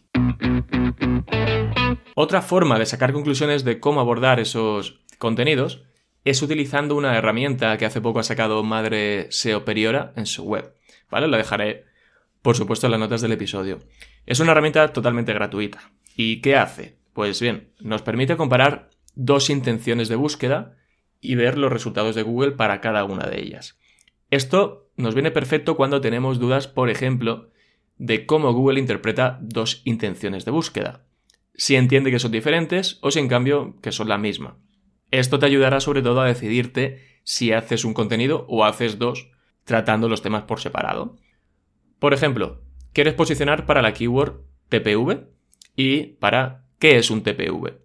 Otra 2.14 2.42
forma 2.42 2.78
de 2.78 2.86
sacar 2.86 3.12
conclusiones 3.12 3.64
de 3.64 3.80
cómo 3.80 4.00
abordar 4.00 4.40
esos 4.40 5.00
contenidos 5.18 5.84
es 6.24 6.42
utilizando 6.42 6.94
una 6.94 7.16
herramienta 7.16 7.76
que 7.78 7.86
hace 7.86 8.00
poco 8.00 8.20
ha 8.20 8.24
sacado 8.24 8.62
Madre 8.62 9.26
SEO 9.30 9.64
Periora 9.64 10.12
en 10.16 10.26
su 10.26 10.44
web. 10.44 10.74
¿Vale? 11.10 11.28
La 11.28 11.36
dejaré, 11.36 11.84
por 12.42 12.56
supuesto, 12.56 12.86
en 12.86 12.92
las 12.92 13.00
notas 13.00 13.22
del 13.22 13.32
episodio. 13.32 13.80
Es 14.26 14.40
una 14.40 14.52
herramienta 14.52 14.92
totalmente 14.92 15.32
gratuita. 15.32 15.92
¿Y 16.16 16.40
qué 16.40 16.56
hace? 16.56 16.98
Pues 17.12 17.40
bien, 17.40 17.72
nos 17.80 18.02
permite 18.02 18.36
comparar 18.36 18.90
dos 19.14 19.50
intenciones 19.50 20.08
de 20.08 20.16
búsqueda 20.16 20.76
y 21.20 21.34
ver 21.34 21.58
los 21.58 21.72
resultados 21.72 22.14
de 22.14 22.22
Google 22.22 22.52
para 22.52 22.80
cada 22.80 23.04
una 23.04 23.26
de 23.26 23.40
ellas. 23.40 23.78
Esto 24.30 24.90
nos 24.96 25.14
viene 25.14 25.30
perfecto 25.30 25.76
cuando 25.76 26.00
tenemos 26.00 26.38
dudas, 26.38 26.68
por 26.68 26.88
ejemplo, 26.88 27.50
de 28.02 28.26
cómo 28.26 28.52
Google 28.52 28.80
interpreta 28.80 29.38
dos 29.40 29.80
intenciones 29.84 30.44
de 30.44 30.50
búsqueda. 30.50 31.04
Si 31.54 31.76
entiende 31.76 32.10
que 32.10 32.18
son 32.18 32.32
diferentes 32.32 32.98
o 33.00 33.12
si 33.12 33.20
en 33.20 33.28
cambio 33.28 33.76
que 33.80 33.92
son 33.92 34.08
la 34.08 34.18
misma. 34.18 34.58
Esto 35.12 35.38
te 35.38 35.46
ayudará 35.46 35.78
sobre 35.78 36.02
todo 36.02 36.20
a 36.20 36.26
decidirte 36.26 37.20
si 37.22 37.52
haces 37.52 37.84
un 37.84 37.94
contenido 37.94 38.44
o 38.48 38.64
haces 38.64 38.98
dos 38.98 39.30
tratando 39.62 40.08
los 40.08 40.20
temas 40.20 40.42
por 40.42 40.58
separado. 40.58 41.14
Por 42.00 42.12
ejemplo, 42.12 42.64
quieres 42.92 43.14
posicionar 43.14 43.66
para 43.66 43.82
la 43.82 43.94
keyword 43.94 44.40
TPV 44.68 45.28
y 45.76 46.14
para 46.14 46.64
qué 46.80 46.96
es 46.96 47.08
un 47.08 47.22
TPV. 47.22 47.78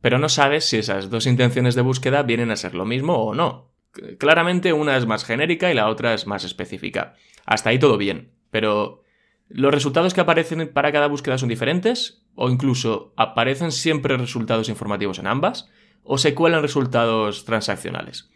Pero 0.00 0.20
no 0.20 0.28
sabes 0.28 0.66
si 0.66 0.76
esas 0.76 1.10
dos 1.10 1.26
intenciones 1.26 1.74
de 1.74 1.82
búsqueda 1.82 2.22
vienen 2.22 2.52
a 2.52 2.56
ser 2.56 2.76
lo 2.76 2.84
mismo 2.84 3.16
o 3.16 3.34
no. 3.34 3.72
Claramente 4.18 4.72
una 4.72 4.96
es 4.96 5.04
más 5.04 5.24
genérica 5.24 5.72
y 5.72 5.74
la 5.74 5.88
otra 5.88 6.14
es 6.14 6.28
más 6.28 6.44
específica. 6.44 7.14
Hasta 7.44 7.70
ahí 7.70 7.80
todo 7.80 7.98
bien, 7.98 8.30
pero 8.52 9.02
¿los 9.48 9.72
resultados 9.72 10.14
que 10.14 10.20
aparecen 10.20 10.72
para 10.72 10.92
cada 10.92 11.08
búsqueda 11.08 11.38
son 11.38 11.48
diferentes? 11.48 12.22
¿O 12.34 12.50
incluso 12.50 13.12
aparecen 13.16 13.72
siempre 13.72 14.16
resultados 14.16 14.68
informativos 14.68 15.18
en 15.18 15.26
ambas? 15.26 15.68
¿O 16.02 16.18
se 16.18 16.34
cuelan 16.34 16.62
resultados 16.62 17.44
transaccionales? 17.44 18.30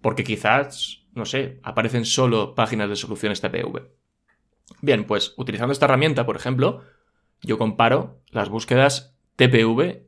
Porque 0.00 0.24
quizás, 0.24 1.04
no 1.14 1.24
sé, 1.24 1.60
aparecen 1.62 2.04
solo 2.04 2.54
páginas 2.54 2.88
de 2.88 2.96
soluciones 2.96 3.40
TPV. 3.40 3.90
Bien, 4.82 5.04
pues 5.04 5.34
utilizando 5.36 5.72
esta 5.72 5.86
herramienta, 5.86 6.26
por 6.26 6.36
ejemplo, 6.36 6.82
yo 7.42 7.58
comparo 7.58 8.20
las 8.30 8.48
búsquedas 8.48 9.16
TPV 9.36 10.06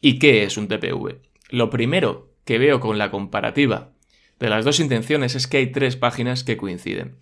y 0.00 0.18
qué 0.18 0.44
es 0.44 0.56
un 0.56 0.68
TPV. 0.68 1.20
Lo 1.50 1.70
primero 1.70 2.32
que 2.44 2.58
veo 2.58 2.80
con 2.80 2.98
la 2.98 3.10
comparativa 3.10 3.92
de 4.38 4.48
las 4.48 4.64
dos 4.64 4.80
intenciones 4.80 5.34
es 5.34 5.46
que 5.46 5.58
hay 5.58 5.72
tres 5.72 5.96
páginas 5.96 6.44
que 6.44 6.56
coinciden, 6.56 7.18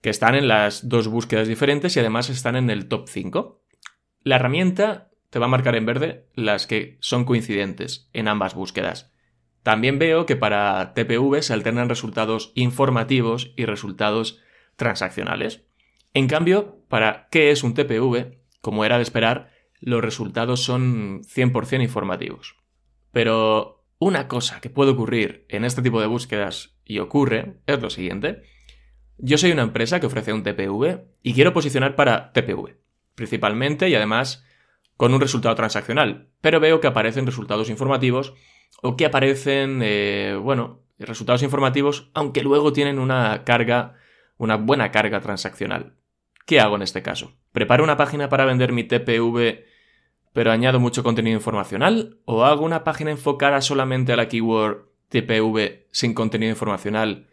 que 0.00 0.10
están 0.10 0.34
en 0.34 0.48
las 0.48 0.88
dos 0.88 1.08
búsquedas 1.08 1.48
diferentes 1.48 1.96
y 1.96 2.00
además 2.00 2.30
están 2.30 2.56
en 2.56 2.70
el 2.70 2.88
top 2.88 3.08
5. 3.08 3.62
La 4.22 4.36
herramienta 4.36 5.10
te 5.30 5.38
va 5.38 5.46
a 5.46 5.50
marcar 5.50 5.76
en 5.76 5.86
verde 5.86 6.26
las 6.34 6.66
que 6.66 6.98
son 7.00 7.24
coincidentes 7.24 8.08
en 8.12 8.28
ambas 8.28 8.54
búsquedas. 8.54 9.12
También 9.62 9.98
veo 9.98 10.26
que 10.26 10.36
para 10.36 10.94
TPV 10.94 11.42
se 11.42 11.52
alternan 11.52 11.88
resultados 11.88 12.52
informativos 12.54 13.52
y 13.56 13.66
resultados 13.66 14.40
transaccionales. 14.76 15.64
En 16.14 16.26
cambio, 16.26 16.82
para 16.88 17.28
qué 17.30 17.50
es 17.50 17.62
un 17.62 17.74
TPV, 17.74 18.38
como 18.60 18.84
era 18.84 18.96
de 18.96 19.02
esperar, 19.02 19.52
los 19.80 20.02
resultados 20.02 20.60
son 20.60 21.22
100% 21.22 21.82
informativos. 21.82 22.56
Pero 23.12 23.84
una 23.98 24.28
cosa 24.28 24.60
que 24.60 24.70
puede 24.70 24.92
ocurrir 24.92 25.44
en 25.48 25.64
este 25.64 25.82
tipo 25.82 26.00
de 26.00 26.06
búsquedas 26.06 26.76
y 26.84 26.98
ocurre 26.98 27.60
es 27.66 27.80
lo 27.80 27.90
siguiente. 27.90 28.42
Yo 29.22 29.36
soy 29.36 29.52
una 29.52 29.62
empresa 29.62 30.00
que 30.00 30.06
ofrece 30.06 30.32
un 30.32 30.42
TPV 30.42 31.04
y 31.22 31.34
quiero 31.34 31.52
posicionar 31.52 31.94
para 31.94 32.32
TPV, 32.32 32.76
principalmente 33.14 33.88
y 33.88 33.94
además 33.94 34.46
con 34.96 35.12
un 35.12 35.20
resultado 35.20 35.54
transaccional, 35.54 36.28
pero 36.40 36.58
veo 36.58 36.80
que 36.80 36.86
aparecen 36.86 37.26
resultados 37.26 37.68
informativos 37.68 38.34
o 38.82 38.96
que 38.96 39.04
aparecen, 39.04 39.80
eh, 39.82 40.38
bueno, 40.40 40.80
resultados 40.98 41.42
informativos, 41.42 42.10
aunque 42.14 42.42
luego 42.42 42.72
tienen 42.72 42.98
una 42.98 43.44
carga, 43.44 43.96
una 44.38 44.56
buena 44.56 44.90
carga 44.90 45.20
transaccional. 45.20 45.96
¿Qué 46.46 46.58
hago 46.58 46.76
en 46.76 46.82
este 46.82 47.02
caso? 47.02 47.36
¿Preparo 47.52 47.84
una 47.84 47.98
página 47.98 48.30
para 48.30 48.46
vender 48.46 48.72
mi 48.72 48.84
TPV 48.84 49.64
pero 50.32 50.52
añado 50.52 50.80
mucho 50.80 51.02
contenido 51.02 51.36
informacional? 51.36 52.20
¿O 52.24 52.44
hago 52.44 52.64
una 52.64 52.84
página 52.84 53.10
enfocada 53.10 53.60
solamente 53.60 54.12
a 54.12 54.16
la 54.16 54.28
keyword 54.28 54.86
TPV 55.08 55.88
sin 55.90 56.14
contenido 56.14 56.50
informacional 56.50 57.29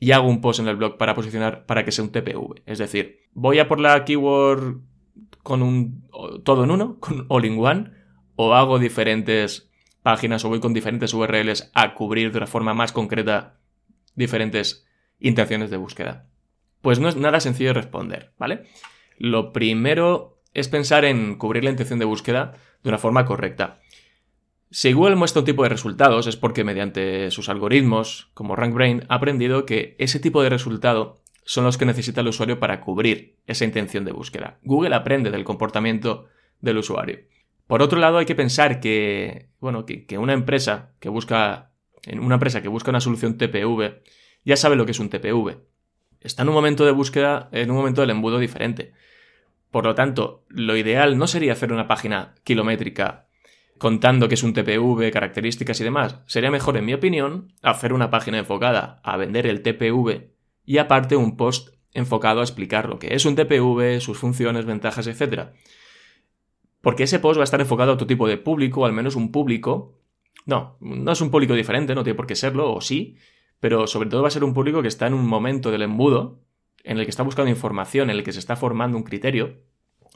y 0.00 0.12
hago 0.12 0.28
un 0.28 0.40
post 0.40 0.58
en 0.58 0.68
el 0.68 0.76
blog 0.76 0.96
para 0.96 1.14
posicionar 1.14 1.66
para 1.66 1.84
que 1.84 1.92
sea 1.92 2.04
un 2.04 2.10
TPV? 2.10 2.62
Es 2.66 2.78
decir, 2.78 3.20
voy 3.32 3.60
a 3.60 3.68
por 3.68 3.78
la 3.78 4.04
keyword 4.04 4.78
con 5.42 5.62
un 5.62 6.08
todo 6.42 6.64
en 6.64 6.72
uno, 6.72 6.98
con 6.98 7.26
all 7.28 7.44
in 7.44 7.58
one, 7.58 7.92
o 8.34 8.54
hago 8.54 8.78
diferentes 8.78 9.70
páginas 10.02 10.44
o 10.44 10.48
voy 10.48 10.60
con 10.60 10.72
diferentes 10.72 11.12
URLs 11.12 11.70
a 11.74 11.94
cubrir 11.94 12.32
de 12.32 12.38
una 12.38 12.46
forma 12.46 12.74
más 12.74 12.92
concreta 12.92 13.60
diferentes 14.14 14.86
intenciones 15.18 15.70
de 15.70 15.76
búsqueda. 15.76 16.26
Pues 16.80 16.98
no 16.98 17.08
es 17.08 17.16
nada 17.16 17.40
sencillo 17.40 17.70
de 17.70 17.74
responder, 17.74 18.32
¿vale? 18.38 18.64
Lo 19.18 19.52
primero 19.52 20.40
es 20.54 20.68
pensar 20.68 21.04
en 21.04 21.36
cubrir 21.36 21.64
la 21.64 21.70
intención 21.70 21.98
de 21.98 22.06
búsqueda 22.06 22.54
de 22.82 22.88
una 22.88 22.98
forma 22.98 23.26
correcta. 23.26 23.80
Si 24.72 24.92
Google 24.92 25.16
muestra 25.16 25.40
un 25.40 25.46
tipo 25.46 25.64
de 25.64 25.68
resultados 25.68 26.28
es 26.28 26.36
porque 26.36 26.62
mediante 26.62 27.32
sus 27.32 27.48
algoritmos, 27.48 28.30
como 28.34 28.54
RankBrain, 28.54 29.04
ha 29.08 29.16
aprendido 29.16 29.66
que 29.66 29.96
ese 29.98 30.20
tipo 30.20 30.42
de 30.42 30.48
resultado 30.48 31.20
son 31.44 31.64
los 31.64 31.76
que 31.76 31.86
necesita 31.86 32.20
el 32.20 32.28
usuario 32.28 32.60
para 32.60 32.80
cubrir 32.80 33.36
esa 33.46 33.64
intención 33.64 34.04
de 34.04 34.12
búsqueda. 34.12 34.60
Google 34.62 34.94
aprende 34.94 35.32
del 35.32 35.42
comportamiento 35.42 36.26
del 36.60 36.78
usuario. 36.78 37.18
Por 37.66 37.82
otro 37.82 37.98
lado, 37.98 38.18
hay 38.18 38.26
que 38.26 38.36
pensar 38.36 38.78
que, 38.78 39.48
bueno, 39.58 39.86
que, 39.86 40.18
una 40.18 40.34
empresa 40.34 40.92
que 41.00 41.08
busca, 41.08 41.72
una 42.20 42.34
empresa 42.34 42.62
que 42.62 42.68
busca 42.68 42.90
una 42.90 43.00
solución 43.00 43.38
TPV, 43.38 44.02
ya 44.44 44.56
sabe 44.56 44.76
lo 44.76 44.84
que 44.84 44.92
es 44.92 45.00
un 45.00 45.10
TPV. 45.10 45.58
Está 46.20 46.42
en 46.42 46.48
un 46.48 46.54
momento 46.54 46.84
de 46.86 46.92
búsqueda, 46.92 47.48
en 47.50 47.72
un 47.72 47.76
momento 47.76 48.02
del 48.02 48.10
embudo 48.10 48.38
diferente. 48.38 48.92
Por 49.72 49.84
lo 49.84 49.96
tanto, 49.96 50.44
lo 50.48 50.76
ideal 50.76 51.18
no 51.18 51.26
sería 51.26 51.54
hacer 51.54 51.72
una 51.72 51.88
página 51.88 52.36
kilométrica 52.44 53.26
contando 53.80 54.28
que 54.28 54.34
es 54.34 54.42
un 54.42 54.52
TPV, 54.52 55.10
características 55.10 55.80
y 55.80 55.84
demás. 55.84 56.20
Sería 56.26 56.50
mejor, 56.50 56.76
en 56.76 56.84
mi 56.84 56.92
opinión, 56.92 57.54
hacer 57.62 57.94
una 57.94 58.10
página 58.10 58.38
enfocada 58.38 59.00
a 59.02 59.16
vender 59.16 59.46
el 59.46 59.62
TPV 59.62 60.34
y 60.66 60.76
aparte 60.76 61.16
un 61.16 61.38
post 61.38 61.70
enfocado 61.94 62.40
a 62.40 62.42
explicar 62.44 62.90
lo 62.90 62.98
que 62.98 63.14
es 63.14 63.24
un 63.24 63.36
TPV, 63.36 64.00
sus 64.00 64.18
funciones, 64.18 64.66
ventajas, 64.66 65.06
etc. 65.06 65.52
Porque 66.82 67.04
ese 67.04 67.20
post 67.20 67.38
va 67.38 67.42
a 67.42 67.44
estar 67.44 67.62
enfocado 67.62 67.90
a 67.90 67.94
otro 67.94 68.06
tipo 68.06 68.28
de 68.28 68.36
público, 68.36 68.84
al 68.84 68.92
menos 68.92 69.16
un 69.16 69.32
público. 69.32 69.98
No, 70.44 70.76
no 70.80 71.12
es 71.12 71.20
un 71.22 71.30
público 71.30 71.54
diferente, 71.54 71.94
no 71.94 72.04
tiene 72.04 72.18
por 72.18 72.26
qué 72.26 72.36
serlo, 72.36 72.74
o 72.74 72.82
sí, 72.82 73.16
pero 73.60 73.86
sobre 73.86 74.10
todo 74.10 74.20
va 74.20 74.28
a 74.28 74.30
ser 74.30 74.44
un 74.44 74.52
público 74.52 74.82
que 74.82 74.88
está 74.88 75.06
en 75.06 75.14
un 75.14 75.26
momento 75.26 75.70
del 75.70 75.82
embudo 75.82 76.42
en 76.84 76.98
el 76.98 77.04
que 77.04 77.10
está 77.10 77.22
buscando 77.22 77.50
información, 77.50 78.10
en 78.10 78.16
el 78.16 78.24
que 78.24 78.32
se 78.32 78.40
está 78.40 78.56
formando 78.56 78.98
un 78.98 79.04
criterio, 79.04 79.62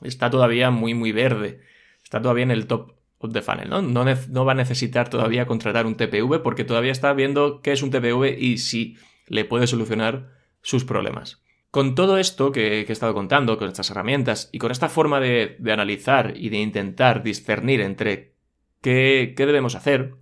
está 0.02 0.28
todavía 0.28 0.70
muy, 0.70 0.92
muy 0.92 1.12
verde. 1.12 1.62
Está 2.02 2.20
todavía 2.20 2.44
en 2.44 2.50
el 2.50 2.66
top 2.66 2.92
of 3.24 3.32
the 3.32 3.42
funnel, 3.42 3.68
¿no? 3.68 3.82
No, 3.82 4.44
va 4.44 4.52
a 4.52 4.56
necesitar 4.56 5.08
todavía 5.10 5.46
contratar 5.46 5.86
un 5.86 5.96
TPV 5.96 6.42
porque 6.42 6.64
todavía 6.64 6.92
está 6.92 7.12
viendo 7.12 7.60
qué 7.62 7.72
es 7.72 7.82
un 7.82 7.90
TPV 7.90 8.36
y 8.38 8.58
si 8.58 8.96
le 9.26 9.44
puede 9.44 9.66
solucionar 9.66 10.30
sus 10.62 10.84
problemas. 10.84 11.42
Con 11.70 11.94
todo 11.94 12.18
esto 12.18 12.52
que, 12.52 12.80
he 12.82 12.92
estado 12.92 13.14
contando, 13.14 13.58
con 13.58 13.68
estas 13.68 13.90
herramientas 13.90 14.48
y 14.52 14.58
con 14.58 14.70
esta 14.70 14.88
forma 14.88 15.18
de, 15.18 15.56
analizar 15.72 16.34
y 16.36 16.48
de 16.50 16.58
intentar 16.58 17.22
discernir 17.22 17.80
entre 17.80 18.34
qué, 18.80 19.34
debemos 19.36 19.74
hacer, 19.74 20.14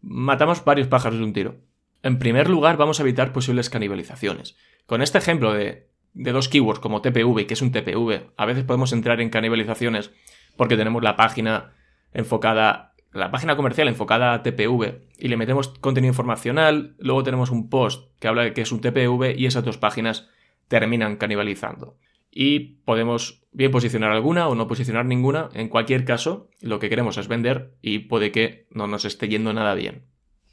matamos 0.00 0.64
varios 0.64 0.86
pájaros 0.86 1.18
de 1.18 1.24
un 1.24 1.32
tiro. 1.32 1.56
En 2.02 2.18
primer 2.18 2.48
lugar, 2.48 2.76
vamos 2.76 3.00
a 3.00 3.02
evitar 3.02 3.32
posibles 3.32 3.70
canibalizaciones. 3.70 4.56
Con 4.86 5.02
este 5.02 5.18
ejemplo 5.18 5.52
de, 5.52 5.88
dos 6.12 6.48
keywords 6.48 6.80
como 6.80 7.02
TPV, 7.02 7.46
que 7.46 7.54
es 7.54 7.62
un 7.62 7.72
TPV, 7.72 8.30
a 8.36 8.46
veces 8.46 8.64
podemos 8.64 8.92
entrar 8.92 9.20
en 9.20 9.30
canibalizaciones 9.30 10.12
porque 10.56 10.76
tenemos 10.76 11.02
la 11.02 11.16
página 11.16 11.72
enfocada, 12.12 12.94
la 13.12 13.30
página 13.30 13.56
comercial 13.56 13.88
enfocada 13.88 14.34
a 14.34 14.42
TPV 14.42 15.02
y 15.18 15.28
le 15.28 15.36
metemos 15.36 15.68
contenido 15.68 16.10
informacional, 16.10 16.94
luego 16.98 17.22
tenemos 17.22 17.50
un 17.50 17.68
post 17.68 18.10
que 18.18 18.28
habla 18.28 18.42
de 18.42 18.52
que 18.52 18.62
es 18.62 18.72
un 18.72 18.80
TPV 18.80 19.34
y 19.36 19.46
esas 19.46 19.64
dos 19.64 19.78
páginas 19.78 20.28
terminan 20.68 21.16
canibalizando. 21.16 21.98
Y 22.30 22.78
podemos 22.84 23.42
bien 23.52 23.70
posicionar 23.70 24.10
alguna 24.10 24.48
o 24.48 24.54
no 24.54 24.66
posicionar 24.66 25.04
ninguna. 25.04 25.50
En 25.52 25.68
cualquier 25.68 26.06
caso, 26.06 26.48
lo 26.60 26.78
que 26.78 26.88
queremos 26.88 27.18
es 27.18 27.28
vender 27.28 27.74
y 27.82 28.00
puede 28.00 28.32
que 28.32 28.66
no 28.70 28.86
nos 28.86 29.04
esté 29.04 29.28
yendo 29.28 29.52
nada 29.52 29.74
bien. 29.74 30.06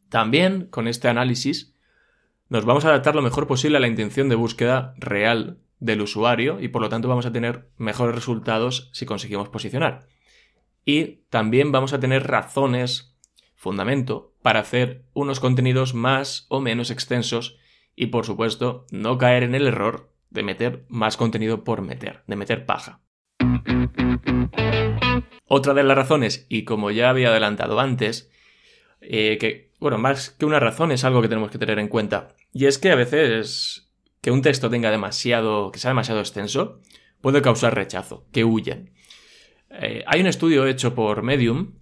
También, 0.10 0.68
con 0.70 0.88
este 0.88 1.08
análisis, 1.08 1.74
nos 2.50 2.66
vamos 2.66 2.84
a 2.84 2.90
adaptar 2.90 3.16
lo 3.16 3.22
mejor 3.22 3.48
posible 3.48 3.78
a 3.78 3.80
la 3.80 3.88
intención 3.88 4.28
de 4.28 4.36
búsqueda 4.36 4.94
real 4.98 5.60
del 5.80 6.02
usuario 6.02 6.60
y 6.60 6.68
por 6.68 6.82
lo 6.82 6.90
tanto 6.90 7.08
vamos 7.08 7.26
a 7.26 7.32
tener 7.32 7.70
mejores 7.78 8.16
resultados 8.16 8.90
si 8.92 9.06
conseguimos 9.06 9.50
posicionar. 9.50 10.08
Y 10.92 11.26
también 11.30 11.72
vamos 11.72 11.94
a 11.94 12.00
tener 12.00 12.26
razones, 12.26 13.16
fundamento, 13.54 14.34
para 14.42 14.62
hacer 14.62 15.04
unos 15.14 15.40
contenidos 15.40 15.94
más 15.94 16.48
o 16.50 16.62
menos 16.62 16.90
extensos 16.90 17.60
y 17.96 18.08
por 18.08 18.26
supuesto 18.26 18.88
no 18.90 19.20
caer 19.20 19.44
en 19.44 19.54
el 19.54 19.68
error 19.68 20.12
de 20.32 20.42
meter 20.42 20.86
más 20.90 21.16
contenido 21.16 21.64
por 21.64 21.84
meter, 21.84 22.24
de 22.26 22.36
meter 22.36 22.66
paja. 22.66 23.04
Otra 25.46 25.76
de 25.76 25.84
las 25.84 25.96
razones, 25.96 26.48
y 26.50 26.64
como 26.64 26.90
ya 26.90 27.12
había 27.12 27.30
adelantado 27.30 27.80
antes, 27.80 28.32
eh, 29.00 29.38
que, 29.40 29.72
bueno, 29.80 30.00
más 30.00 30.32
que 30.32 30.48
una 30.48 30.60
razón 30.60 30.92
es 30.92 31.04
algo 31.04 31.22
que 31.22 31.30
tenemos 31.30 31.52
que 31.52 31.60
tener 31.60 31.78
en 31.78 31.88
cuenta. 31.88 32.30
Y 32.52 32.66
es 32.66 32.80
que 32.80 32.90
a 32.90 32.96
veces 32.96 33.92
que 34.22 34.32
un 34.32 34.42
texto 34.42 34.72
tenga 34.72 34.90
demasiado, 34.90 35.72
que 35.72 35.78
sea 35.78 35.92
demasiado 35.92 36.20
extenso, 36.20 36.82
puede 37.22 37.44
causar 37.44 37.76
rechazo, 37.76 38.26
que 38.32 38.44
huyan. 38.44 38.90
Eh, 39.82 40.04
hay 40.08 40.20
un 40.20 40.28
estudio 40.28 40.68
hecho 40.68 40.94
por 40.94 41.24
Medium 41.24 41.76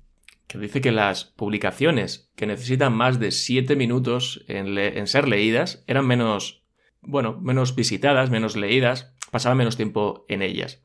que 0.45 0.59
dice 0.59 0.81
que 0.81 0.91
las 0.91 1.25
publicaciones 1.25 2.31
que 2.35 2.45
necesitan 2.45 2.93
más 2.93 3.19
de 3.19 3.31
7 3.31 3.75
minutos 3.75 4.45
en, 4.47 5.07
ser 5.07 5.27
leídas 5.27 5.83
eran 5.87 6.05
menos, 6.05 6.63
bueno, 7.01 7.39
menos 7.41 7.75
visitadas, 7.75 8.29
menos 8.29 8.55
leídas, 8.55 9.13
pasaba 9.31 9.55
menos 9.55 9.77
tiempo 9.77 10.25
en 10.29 10.43
ellas. 10.43 10.83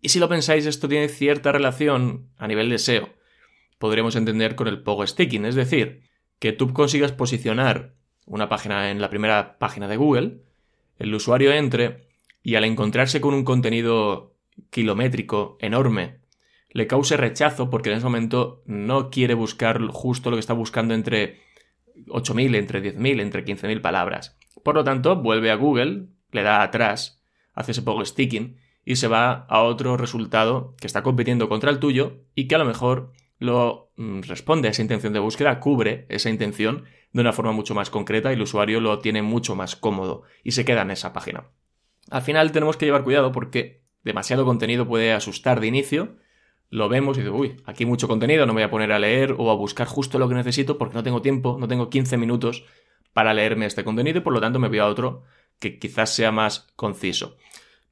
Y 0.00 0.08
si 0.08 0.18
lo 0.18 0.30
pensáis, 0.30 0.64
esto 0.64 0.88
tiene 0.88 1.08
cierta 1.08 1.52
relación 1.52 2.30
a 2.38 2.48
nivel 2.48 2.70
de 2.70 2.78
SEO. 2.78 3.10
Podríamos 3.78 4.16
entender 4.16 4.56
con 4.56 4.66
el 4.66 4.82
pogo 4.82 5.06
sticking, 5.06 5.44
es 5.44 5.54
decir, 5.54 6.04
que 6.38 6.52
tú 6.52 6.72
consigas 6.72 7.12
posicionar 7.12 7.94
una 8.24 8.48
página 8.48 8.90
en 8.90 9.02
la 9.02 9.10
primera 9.10 9.58
página 9.58 9.88
de 9.88 9.98
Google, 9.98 10.38
el 10.98 11.14
usuario 11.14 11.52
entre 11.52 12.06
y 12.42 12.54
al 12.54 12.64
encontrarse 12.64 13.20
con 13.20 13.34
un 13.34 13.44
contenido 13.44 14.34
kilométrico 14.70 15.58
enorme 15.60 16.25
le 16.76 16.86
cause 16.86 17.16
rechazo 17.16 17.70
porque 17.70 17.90
en 17.90 17.96
ese 17.96 18.04
momento 18.04 18.62
no 18.66 19.08
quiere 19.08 19.32
buscar 19.32 19.80
justo 19.86 20.28
lo 20.28 20.36
que 20.36 20.40
está 20.40 20.52
buscando 20.52 20.92
entre 20.92 21.40
8.000, 22.08 22.54
entre 22.54 22.82
10.000, 22.82 23.22
entre 23.22 23.46
15.000 23.46 23.80
palabras. 23.80 24.36
Por 24.62 24.74
lo 24.74 24.84
tanto, 24.84 25.16
vuelve 25.16 25.50
a 25.50 25.54
Google, 25.54 26.08
le 26.32 26.42
da 26.42 26.60
atrás, 26.60 27.22
hace 27.54 27.72
ese 27.72 27.80
poco 27.80 28.04
sticking 28.04 28.58
y 28.84 28.96
se 28.96 29.08
va 29.08 29.46
a 29.48 29.62
otro 29.62 29.96
resultado 29.96 30.74
que 30.78 30.86
está 30.86 31.02
compitiendo 31.02 31.48
contra 31.48 31.70
el 31.70 31.78
tuyo 31.78 32.18
y 32.34 32.46
que 32.46 32.56
a 32.56 32.58
lo 32.58 32.66
mejor 32.66 33.10
lo 33.38 33.90
mm, 33.96 34.20
responde 34.24 34.68
a 34.68 34.72
esa 34.72 34.82
intención 34.82 35.14
de 35.14 35.20
búsqueda, 35.20 35.60
cubre 35.60 36.04
esa 36.10 36.28
intención 36.28 36.84
de 37.10 37.22
una 37.22 37.32
forma 37.32 37.52
mucho 37.52 37.74
más 37.74 37.88
concreta 37.88 38.30
y 38.30 38.34
el 38.34 38.42
usuario 38.42 38.80
lo 38.80 38.98
tiene 38.98 39.22
mucho 39.22 39.56
más 39.56 39.76
cómodo 39.76 40.24
y 40.44 40.50
se 40.50 40.66
queda 40.66 40.82
en 40.82 40.90
esa 40.90 41.14
página. 41.14 41.46
Al 42.10 42.20
final 42.20 42.52
tenemos 42.52 42.76
que 42.76 42.84
llevar 42.84 43.02
cuidado 43.02 43.32
porque 43.32 43.80
demasiado 44.04 44.44
contenido 44.44 44.86
puede 44.86 45.14
asustar 45.14 45.60
de 45.60 45.68
inicio 45.68 46.18
lo 46.70 46.88
vemos 46.88 47.18
y 47.18 47.22
digo, 47.22 47.36
uy, 47.36 47.56
aquí 47.64 47.84
hay 47.84 47.88
mucho 47.88 48.08
contenido, 48.08 48.46
no 48.46 48.52
me 48.52 48.62
voy 48.62 48.66
a 48.66 48.70
poner 48.70 48.92
a 48.92 48.98
leer 48.98 49.34
o 49.38 49.50
a 49.50 49.54
buscar 49.54 49.86
justo 49.86 50.18
lo 50.18 50.28
que 50.28 50.34
necesito 50.34 50.78
porque 50.78 50.94
no 50.94 51.02
tengo 51.02 51.22
tiempo, 51.22 51.56
no 51.58 51.68
tengo 51.68 51.88
15 51.90 52.16
minutos 52.16 52.64
para 53.12 53.32
leerme 53.34 53.66
este 53.66 53.84
contenido 53.84 54.18
y 54.18 54.22
por 54.22 54.32
lo 54.32 54.40
tanto 54.40 54.58
me 54.58 54.68
voy 54.68 54.78
a 54.78 54.86
otro 54.86 55.22
que 55.58 55.78
quizás 55.78 56.14
sea 56.14 56.32
más 56.32 56.68
conciso. 56.76 57.36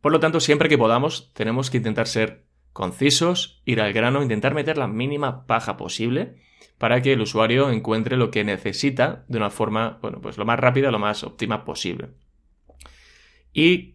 Por 0.00 0.12
lo 0.12 0.20
tanto, 0.20 0.40
siempre 0.40 0.68
que 0.68 0.76
podamos, 0.76 1.32
tenemos 1.32 1.70
que 1.70 1.78
intentar 1.78 2.06
ser 2.06 2.44
concisos, 2.74 3.62
ir 3.64 3.80
al 3.80 3.92
grano, 3.92 4.22
intentar 4.22 4.52
meter 4.52 4.76
la 4.76 4.88
mínima 4.88 5.46
paja 5.46 5.76
posible 5.78 6.42
para 6.76 7.00
que 7.00 7.12
el 7.12 7.22
usuario 7.22 7.70
encuentre 7.70 8.16
lo 8.16 8.30
que 8.30 8.44
necesita 8.44 9.24
de 9.28 9.38
una 9.38 9.48
forma, 9.48 9.98
bueno, 10.02 10.20
pues 10.20 10.36
lo 10.36 10.44
más 10.44 10.58
rápida, 10.58 10.90
lo 10.90 10.98
más 10.98 11.24
óptima 11.24 11.64
posible. 11.64 12.10
Y 13.54 13.93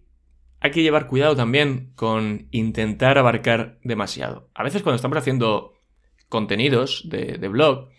hay 0.62 0.72
que 0.72 0.82
llevar 0.82 1.08
cuidado 1.08 1.36
también 1.36 1.92
con 1.96 2.48
intentar 2.52 3.18
abarcar 3.18 3.80
demasiado. 3.84 4.50
A 4.54 4.64
veces 4.64 4.84
cuando 4.84 4.98
estamos 4.98 5.18
haciendo 5.18 5.74
contenidos 6.28 7.04
de, 7.10 7.38
blog, 7.48 7.90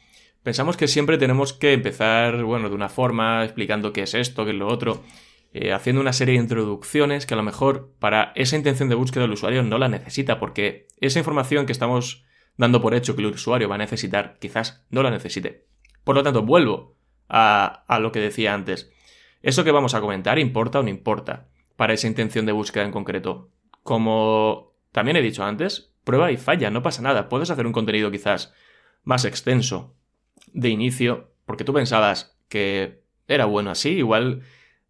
pensamos 0.42 0.76
que 0.76 0.88
siempre 0.88 1.18
tenemos 1.18 1.52
que 1.52 1.72
empezar, 1.72 2.44
bueno, 2.44 2.68
de 2.68 2.74
una 2.74 2.88
forma, 2.88 3.44
explicando 3.44 3.92
qué 3.92 4.02
es 4.02 4.14
esto, 4.14 4.44
qué 4.44 4.50
es 4.50 4.56
lo 4.56 4.68
otro, 4.68 5.02
eh, 5.52 5.72
haciendo 5.72 6.00
una 6.00 6.12
serie 6.12 6.34
de 6.34 6.42
introducciones 6.42 7.26
que 7.26 7.34
a 7.34 7.36
lo 7.36 7.42
mejor 7.42 7.94
para 7.98 8.32
esa 8.36 8.56
intención 8.56 8.88
de 8.88 8.94
búsqueda 8.94 9.22
del 9.22 9.32
usuario 9.32 9.62
no 9.62 9.78
la 9.78 9.88
necesita, 9.88 10.38
porque 10.38 10.86
esa 11.00 11.18
información 11.18 11.66
que 11.66 11.72
estamos 11.72 12.24
dando 12.56 12.82
por 12.82 12.94
hecho 12.94 13.16
que 13.16 13.22
el 13.22 13.28
usuario 13.28 13.68
va 13.68 13.76
a 13.76 13.78
necesitar, 13.78 14.36
quizás 14.38 14.84
no 14.90 15.02
la 15.02 15.10
necesite. 15.10 15.66
Por 16.04 16.14
lo 16.14 16.22
tanto, 16.22 16.42
vuelvo 16.42 16.96
a, 17.28 17.84
a 17.88 17.98
lo 17.98 18.12
que 18.12 18.20
decía 18.20 18.54
antes. 18.54 18.92
¿Eso 19.42 19.64
que 19.64 19.70
vamos 19.70 19.94
a 19.94 20.00
comentar 20.00 20.38
importa 20.38 20.80
o 20.80 20.82
no 20.82 20.90
importa? 20.90 21.48
Para 21.80 21.94
esa 21.94 22.08
intención 22.08 22.44
de 22.44 22.52
búsqueda 22.52 22.84
en 22.84 22.90
concreto. 22.90 23.48
Como 23.82 24.74
también 24.92 25.16
he 25.16 25.22
dicho 25.22 25.44
antes, 25.44 25.94
prueba 26.04 26.30
y 26.30 26.36
falla, 26.36 26.68
no 26.68 26.82
pasa 26.82 27.00
nada. 27.00 27.30
Puedes 27.30 27.48
hacer 27.48 27.66
un 27.66 27.72
contenido 27.72 28.10
quizás 28.10 28.52
más 29.02 29.24
extenso 29.24 29.94
de 30.52 30.68
inicio, 30.68 31.32
porque 31.46 31.64
tú 31.64 31.72
pensabas 31.72 32.36
que 32.50 33.00
era 33.28 33.46
bueno 33.46 33.70
así, 33.70 33.92
igual 33.92 34.42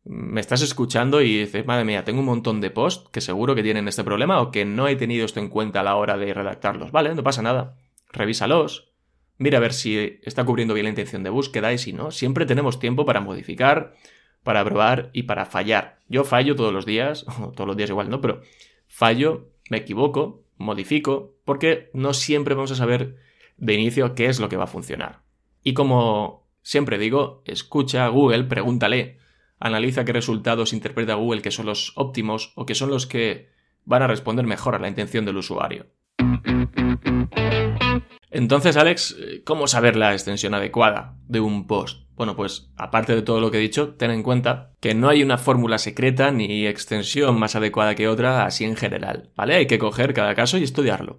me 0.03 0.41
estás 0.41 0.63
escuchando 0.63 1.23
y 1.23 1.39
dices, 1.39 1.65
madre 1.65 1.85
mía, 1.85 2.05
tengo 2.05 2.19
un 2.19 2.27
montón 2.27 2.61
de 2.61 2.73
posts 2.73 3.09
que 3.13 3.21
seguro 3.21 3.55
que 3.55 3.63
tienen 3.63 3.87
este 3.87 4.03
problema 4.03 4.41
o 4.41 4.51
que 4.51 4.65
no 4.65 4.89
he 4.89 4.97
tenido 4.97 5.25
esto 5.25 5.39
en 5.39 5.49
cuenta 5.49 5.79
a 5.79 5.85
la 5.85 5.95
hora 5.95 6.19
de 6.19 6.35
redactarlos. 6.35 6.91
Vale, 6.91 7.15
no 7.15 7.23
pasa 7.23 7.41
nada. 7.41 7.77
Revísalos. 8.13 8.91
Mira 9.39 9.59
a 9.59 9.61
ver 9.61 9.75
si 9.75 10.19
está 10.25 10.45
cubriendo 10.45 10.75
bien 10.75 10.87
la 10.87 10.91
intención 10.91 11.23
de 11.23 11.31
búsqueda 11.31 11.73
y 11.73 11.79
si 11.79 11.93
no, 11.93 12.11
siempre 12.11 12.47
tenemos 12.47 12.81
tiempo 12.81 13.05
para 13.05 13.21
modificar, 13.21 13.95
para 14.43 14.65
probar 14.65 15.11
y 15.13 15.25
para 15.25 15.47
fallar. 15.47 15.99
Yo 16.09 16.25
fallo 16.25 16.57
todos 16.57 16.73
los 16.73 16.87
días, 16.87 17.25
o 17.41 17.53
todos 17.53 17.67
los 17.67 17.77
días 17.77 17.91
igual, 17.91 18.11
¿no? 18.11 18.21
Pero 18.21 18.43
fallo, 18.87 19.49
me 19.69 19.79
equivoco, 19.79 20.45
modifico, 20.57 21.35
porque 21.45 21.91
no 21.95 22.15
siempre 22.15 22.55
vamos 22.55 22.73
a 22.73 22.77
saber 22.77 23.17
de 23.57 23.75
inicio 23.75 24.15
qué 24.15 24.27
es 24.27 24.41
lo 24.41 24.49
que 24.49 24.57
va 24.57 24.65
a 24.65 24.69
funcionar. 24.69 25.23
Y 25.63 25.75
como 25.75 26.49
siempre 26.63 26.99
digo, 26.99 27.43
escucha 27.45 28.05
a 28.05 28.09
Google, 28.09 28.45
pregúntale, 28.45 29.19
analiza 29.59 30.05
qué 30.05 30.13
resultados 30.13 30.73
interpreta 30.73 31.15
Google 31.15 31.43
que 31.43 31.51
son 31.51 31.67
los 31.67 31.93
óptimos 31.97 32.53
o 32.57 32.67
que 32.67 32.75
son 32.75 32.91
los 32.91 33.07
que 33.07 33.51
van 33.85 34.03
a 34.03 34.07
responder 34.07 34.47
mejor 34.47 34.75
a 34.75 34.79
la 34.79 34.89
intención 34.89 35.25
del 35.25 35.37
usuario. 35.37 35.87
Entonces, 38.31 38.77
Alex, 38.77 39.17
¿cómo 39.45 39.67
saber 39.67 39.97
la 39.97 40.13
extensión 40.13 40.55
adecuada 40.55 41.17
de 41.27 41.41
un 41.41 41.67
post? 41.67 42.05
Bueno, 42.21 42.37
pues 42.37 42.71
aparte 42.77 43.15
de 43.15 43.23
todo 43.23 43.41
lo 43.41 43.51
que 43.51 43.57
he 43.57 43.63
dicho, 43.63 43.95
ten 43.95 44.11
en 44.11 44.23
cuenta 44.23 44.75
que 44.79 44.95
no 44.95 45.09
hay 45.09 45.23
una 45.23 45.39
fórmula 45.39 45.79
secreta 45.79 46.31
ni 46.31 46.67
extensión 46.67 47.39
más 47.39 47.57
adecuada 47.57 47.95
que 47.95 48.09
otra 48.09 48.45
así 48.45 48.67
en 48.67 48.77
general, 48.77 49.31
¿vale? 49.37 49.55
Hay 49.55 49.67
que 49.67 49.79
coger 49.79 50.13
cada 50.13 50.35
caso 50.35 50.59
y 50.59 50.63
estudiarlo. 50.63 51.19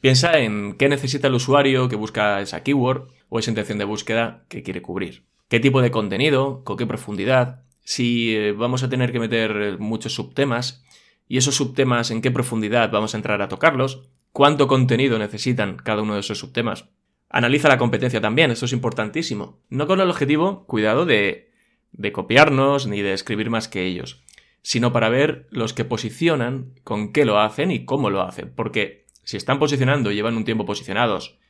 Piensa 0.00 0.38
en 0.38 0.76
qué 0.78 0.88
necesita 0.88 1.26
el 1.26 1.34
usuario 1.34 1.90
que 1.90 1.96
busca 1.96 2.40
esa 2.40 2.62
keyword 2.62 3.08
o 3.28 3.38
esa 3.38 3.50
intención 3.50 3.76
de 3.76 3.84
búsqueda 3.84 4.46
que 4.48 4.62
quiere 4.62 4.80
cubrir. 4.80 5.26
¿Qué 5.50 5.60
tipo 5.60 5.82
de 5.82 5.90
contenido? 5.90 6.64
¿Con 6.64 6.78
qué 6.78 6.86
profundidad? 6.86 7.60
Si 7.82 8.34
eh, 8.34 8.52
vamos 8.52 8.82
a 8.82 8.88
tener 8.88 9.12
que 9.12 9.20
meter 9.20 9.78
muchos 9.78 10.14
subtemas 10.14 10.86
y 11.28 11.36
esos 11.36 11.54
subtemas 11.54 12.10
en 12.10 12.22
qué 12.22 12.30
profundidad 12.30 12.90
vamos 12.90 13.12
a 13.12 13.18
entrar 13.18 13.42
a 13.42 13.48
tocarlos, 13.48 14.08
cuánto 14.32 14.68
contenido 14.68 15.18
necesitan 15.18 15.76
cada 15.76 16.00
uno 16.00 16.14
de 16.14 16.20
esos 16.20 16.38
subtemas. 16.38 16.88
Analiza 17.36 17.66
la 17.66 17.78
competencia 17.78 18.20
también, 18.20 18.52
esto 18.52 18.66
es 18.66 18.72
importantísimo. 18.72 19.58
No 19.68 19.88
con 19.88 20.00
el 20.00 20.08
objetivo, 20.08 20.66
cuidado, 20.66 21.04
de, 21.04 21.50
de 21.90 22.12
copiarnos 22.12 22.86
ni 22.86 23.02
de 23.02 23.12
escribir 23.12 23.50
más 23.50 23.66
que 23.66 23.86
ellos, 23.86 24.22
sino 24.62 24.92
para 24.92 25.08
ver 25.08 25.48
los 25.50 25.72
que 25.72 25.84
posicionan, 25.84 26.74
con 26.84 27.12
qué 27.12 27.24
lo 27.24 27.40
hacen 27.40 27.72
y 27.72 27.86
cómo 27.86 28.08
lo 28.08 28.22
hacen. 28.22 28.52
Porque 28.54 29.06
si 29.24 29.36
están 29.36 29.58
posicionando 29.58 30.12
y 30.12 30.14
llevan 30.14 30.36
un 30.36 30.44
tiempo 30.44 30.64
posicionados, 30.64 31.40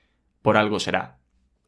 por 0.40 0.57
algo 0.57 0.81
será. 0.81 1.18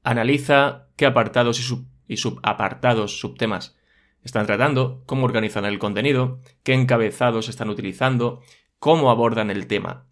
Analiza 0.02 0.88
qué 0.96 1.04
apartados 1.04 1.60
y, 1.60 1.62
sub 1.62 1.86
y 2.08 2.16
subapartados, 2.16 3.20
subtemas 3.20 3.76
están 4.22 4.46
tratando, 4.46 5.02
cómo 5.04 5.26
organizan 5.26 5.66
el 5.66 5.78
contenido, 5.78 6.40
qué 6.62 6.72
encabezados 6.72 7.50
están 7.50 7.68
utilizando, 7.68 8.40
cómo 8.78 9.10
abordan 9.10 9.50
el 9.50 9.66
tema 9.66 10.05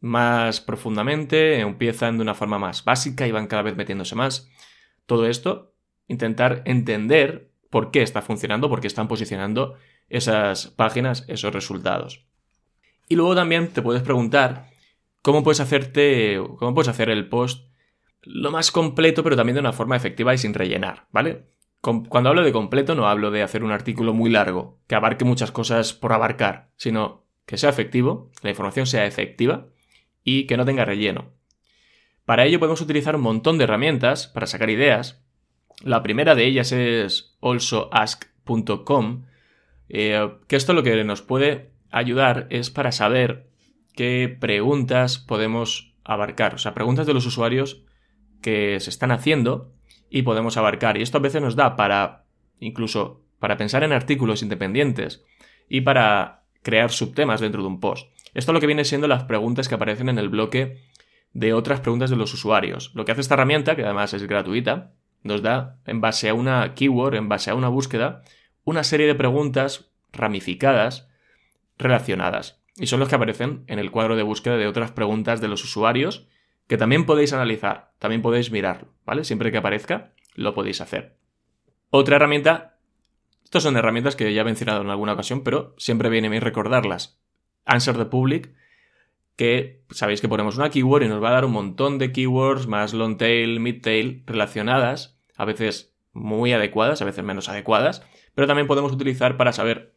más 0.00 0.60
profundamente, 0.60 1.60
empiezan 1.60 2.16
de 2.16 2.22
una 2.22 2.34
forma 2.34 2.58
más 2.58 2.84
básica 2.84 3.26
y 3.26 3.32
van 3.32 3.46
cada 3.46 3.62
vez 3.62 3.76
metiéndose 3.76 4.16
más. 4.16 4.50
Todo 5.06 5.26
esto, 5.26 5.74
intentar 6.08 6.62
entender 6.64 7.50
por 7.70 7.90
qué 7.90 8.02
está 8.02 8.22
funcionando, 8.22 8.68
por 8.68 8.80
qué 8.80 8.86
están 8.86 9.08
posicionando 9.08 9.76
esas 10.08 10.68
páginas, 10.68 11.24
esos 11.28 11.52
resultados. 11.52 12.26
Y 13.08 13.16
luego 13.16 13.34
también 13.34 13.68
te 13.68 13.82
puedes 13.82 14.02
preguntar 14.02 14.70
cómo 15.22 15.42
puedes 15.42 15.60
hacerte, 15.60 16.40
cómo 16.58 16.74
puedes 16.74 16.88
hacer 16.88 17.10
el 17.10 17.28
post 17.28 17.68
lo 18.22 18.50
más 18.50 18.70
completo, 18.70 19.22
pero 19.22 19.36
también 19.36 19.54
de 19.54 19.60
una 19.60 19.72
forma 19.72 19.96
efectiva 19.96 20.34
y 20.34 20.38
sin 20.38 20.54
rellenar, 20.54 21.06
¿vale? 21.10 21.46
Cuando 21.80 22.28
hablo 22.28 22.42
de 22.42 22.52
completo 22.52 22.94
no 22.94 23.08
hablo 23.08 23.30
de 23.30 23.42
hacer 23.42 23.64
un 23.64 23.72
artículo 23.72 24.12
muy 24.12 24.28
largo, 24.28 24.78
que 24.86 24.94
abarque 24.94 25.24
muchas 25.24 25.50
cosas 25.50 25.94
por 25.94 26.12
abarcar, 26.12 26.70
sino 26.76 27.24
que 27.46 27.56
sea 27.56 27.70
efectivo, 27.70 28.30
la 28.42 28.50
información 28.50 28.86
sea 28.86 29.06
efectiva 29.06 29.68
y 30.24 30.46
que 30.46 30.56
no 30.56 30.64
tenga 30.64 30.84
relleno. 30.84 31.32
Para 32.24 32.44
ello 32.44 32.58
podemos 32.58 32.80
utilizar 32.80 33.16
un 33.16 33.22
montón 33.22 33.58
de 33.58 33.64
herramientas 33.64 34.28
para 34.28 34.46
sacar 34.46 34.70
ideas. 34.70 35.22
La 35.82 36.02
primera 36.02 36.34
de 36.34 36.46
ellas 36.46 36.72
es 36.72 37.36
alsoask.com, 37.42 39.24
eh, 39.88 40.30
que 40.46 40.56
esto 40.56 40.72
lo 40.72 40.82
que 40.82 41.02
nos 41.04 41.22
puede 41.22 41.70
ayudar 41.90 42.46
es 42.50 42.70
para 42.70 42.92
saber 42.92 43.50
qué 43.94 44.34
preguntas 44.38 45.18
podemos 45.18 45.94
abarcar, 46.04 46.54
o 46.54 46.58
sea, 46.58 46.74
preguntas 46.74 47.06
de 47.06 47.14
los 47.14 47.26
usuarios 47.26 47.82
que 48.40 48.78
se 48.80 48.90
están 48.90 49.10
haciendo 49.10 49.72
y 50.08 50.22
podemos 50.22 50.56
abarcar. 50.56 50.96
Y 50.96 51.02
esto 51.02 51.18
a 51.18 51.20
veces 51.20 51.42
nos 51.42 51.56
da 51.56 51.76
para, 51.76 52.24
incluso, 52.58 53.22
para 53.38 53.56
pensar 53.56 53.82
en 53.84 53.92
artículos 53.92 54.42
independientes 54.42 55.24
y 55.68 55.82
para 55.82 56.44
crear 56.62 56.90
subtemas 56.90 57.40
dentro 57.40 57.62
de 57.62 57.68
un 57.68 57.80
post. 57.80 58.08
Esto 58.34 58.52
es 58.52 58.54
lo 58.54 58.60
que 58.60 58.66
viene 58.66 58.84
siendo 58.84 59.08
las 59.08 59.24
preguntas 59.24 59.68
que 59.68 59.74
aparecen 59.74 60.08
en 60.08 60.18
el 60.18 60.28
bloque 60.28 60.78
de 61.32 61.52
otras 61.52 61.80
preguntas 61.80 62.10
de 62.10 62.16
los 62.16 62.32
usuarios. 62.34 62.92
Lo 62.94 63.04
que 63.04 63.12
hace 63.12 63.20
esta 63.20 63.34
herramienta, 63.34 63.76
que 63.76 63.84
además 63.84 64.14
es 64.14 64.26
gratuita, 64.26 64.92
nos 65.22 65.42
da, 65.42 65.78
en 65.86 66.00
base 66.00 66.28
a 66.28 66.34
una 66.34 66.74
keyword, 66.74 67.14
en 67.14 67.28
base 67.28 67.50
a 67.50 67.54
una 67.54 67.68
búsqueda, 67.68 68.22
una 68.64 68.84
serie 68.84 69.06
de 69.06 69.14
preguntas 69.14 69.90
ramificadas 70.12 71.08
relacionadas. 71.78 72.62
Y 72.76 72.86
son 72.86 73.00
los 73.00 73.08
que 73.08 73.14
aparecen 73.14 73.64
en 73.66 73.78
el 73.78 73.90
cuadro 73.90 74.16
de 74.16 74.22
búsqueda 74.22 74.56
de 74.56 74.66
otras 74.66 74.92
preguntas 74.92 75.40
de 75.40 75.48
los 75.48 75.64
usuarios 75.64 76.26
que 76.66 76.76
también 76.76 77.04
podéis 77.04 77.32
analizar, 77.32 77.92
también 77.98 78.22
podéis 78.22 78.52
mirarlo, 78.52 78.94
¿vale? 79.04 79.24
Siempre 79.24 79.50
que 79.50 79.58
aparezca, 79.58 80.12
lo 80.34 80.54
podéis 80.54 80.80
hacer. 80.80 81.16
Otra 81.90 82.16
herramienta, 82.16 82.78
estas 83.42 83.64
son 83.64 83.76
herramientas 83.76 84.14
que 84.14 84.32
ya 84.32 84.42
he 84.42 84.44
mencionado 84.44 84.80
en 84.82 84.90
alguna 84.90 85.14
ocasión, 85.14 85.42
pero 85.42 85.74
siempre 85.78 86.08
viene 86.08 86.28
bien 86.28 86.42
recordarlas. 86.42 87.20
Answer 87.64 87.96
the 87.96 88.06
Public, 88.06 88.54
que 89.36 89.82
sabéis 89.90 90.20
que 90.20 90.28
ponemos 90.28 90.56
una 90.56 90.70
keyword 90.70 91.04
y 91.04 91.08
nos 91.08 91.22
va 91.22 91.30
a 91.30 91.32
dar 91.32 91.44
un 91.44 91.52
montón 91.52 91.98
de 91.98 92.12
keywords 92.12 92.66
más 92.66 92.92
long 92.92 93.16
tail, 93.16 93.60
mid 93.60 93.80
tail 93.80 94.22
relacionadas, 94.26 95.18
a 95.36 95.44
veces 95.44 95.94
muy 96.12 96.52
adecuadas, 96.52 97.00
a 97.00 97.04
veces 97.04 97.24
menos 97.24 97.48
adecuadas, 97.48 98.04
pero 98.34 98.46
también 98.46 98.66
podemos 98.66 98.92
utilizar 98.92 99.36
para 99.36 99.52
saber 99.52 99.94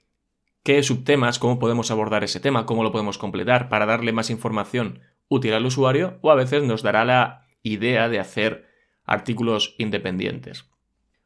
qué 0.63 0.82
subtemas, 0.82 1.39
cómo 1.39 1.60
podemos 1.60 1.91
abordar 1.91 2.23
ese 2.23 2.39
tema, 2.39 2.65
cómo 2.65 2.84
lo 2.84 2.91
podemos 2.91 3.17
completar 3.17 3.69
para 3.69 3.86
darle 3.86 4.13
más 4.13 4.30
información 4.30 5.02
útil 5.28 5.54
al 5.54 5.65
usuario 5.65 6.19
o 6.21 6.32
a 6.32 6.36
veces 6.36 6.63
nos 6.63 6.84
dará 6.84 7.06
la 7.06 7.47
idea 7.63 8.10
de 8.10 8.19
hacer 8.19 8.67
artículos 9.06 9.76
independientes. 9.78 10.69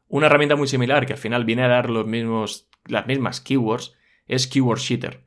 Una 0.08 0.26
herramienta 0.26 0.56
muy 0.56 0.66
similar 0.66 1.06
que 1.06 1.12
al 1.12 1.18
final 1.18 1.44
viene 1.44 1.62
a 1.62 1.68
dar 1.68 1.90
los 1.90 2.06
mismos, 2.06 2.68
las 2.86 3.06
mismas 3.06 3.40
keywords 3.40 3.94
es 4.26 4.46
Keyword 4.46 4.80
Sheeter. 4.80 5.24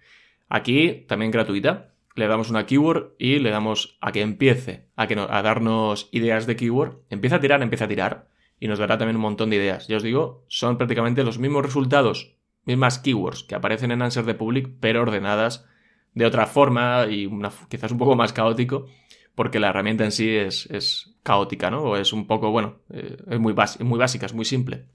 Aquí 0.51 1.05
también 1.07 1.31
gratuita. 1.31 1.93
Le 2.13 2.27
damos 2.27 2.49
una 2.49 2.65
keyword 2.65 3.13
y 3.17 3.39
le 3.39 3.51
damos 3.51 3.97
a 4.01 4.11
que 4.11 4.19
empiece 4.21 4.89
a, 4.97 5.07
que 5.07 5.17
a 5.17 5.41
darnos 5.41 6.09
ideas 6.11 6.45
de 6.45 6.57
keyword. 6.57 6.97
Empieza 7.09 7.37
a 7.37 7.39
tirar, 7.39 7.63
empieza 7.63 7.85
a 7.85 7.87
tirar 7.87 8.27
y 8.59 8.67
nos 8.67 8.77
dará 8.77 8.97
también 8.97 9.15
un 9.15 9.21
montón 9.21 9.49
de 9.49 9.55
ideas. 9.55 9.87
Ya 9.87 9.95
os 9.95 10.03
digo, 10.03 10.43
son 10.49 10.77
prácticamente 10.77 11.23
los 11.23 11.39
mismos 11.39 11.63
resultados, 11.63 12.35
mismas 12.65 12.99
keywords 12.99 13.43
que 13.43 13.55
aparecen 13.55 13.91
en 13.91 14.01
Answer 14.01 14.25
the 14.25 14.33
Public, 14.33 14.71
pero 14.81 15.03
ordenadas 15.03 15.65
de 16.13 16.25
otra 16.25 16.47
forma 16.47 17.05
y 17.09 17.29
quizás 17.69 17.93
un 17.93 17.97
poco 17.97 18.17
más 18.17 18.33
caótico, 18.33 18.87
porque 19.35 19.61
la 19.61 19.69
herramienta 19.69 20.03
en 20.03 20.11
sí 20.11 20.35
es, 20.35 21.15
caótica, 21.23 21.71
¿no? 21.71 21.83
O 21.83 21.95
es 21.95 22.11
un 22.11 22.27
poco, 22.27 22.51
bueno, 22.51 22.79
eh, 22.89 23.15
es 23.25 23.39
muy, 23.39 23.55
muy 23.79 23.97
básica, 23.97 24.25
es 24.25 24.33
muy 24.33 24.43
simple. 24.43 24.87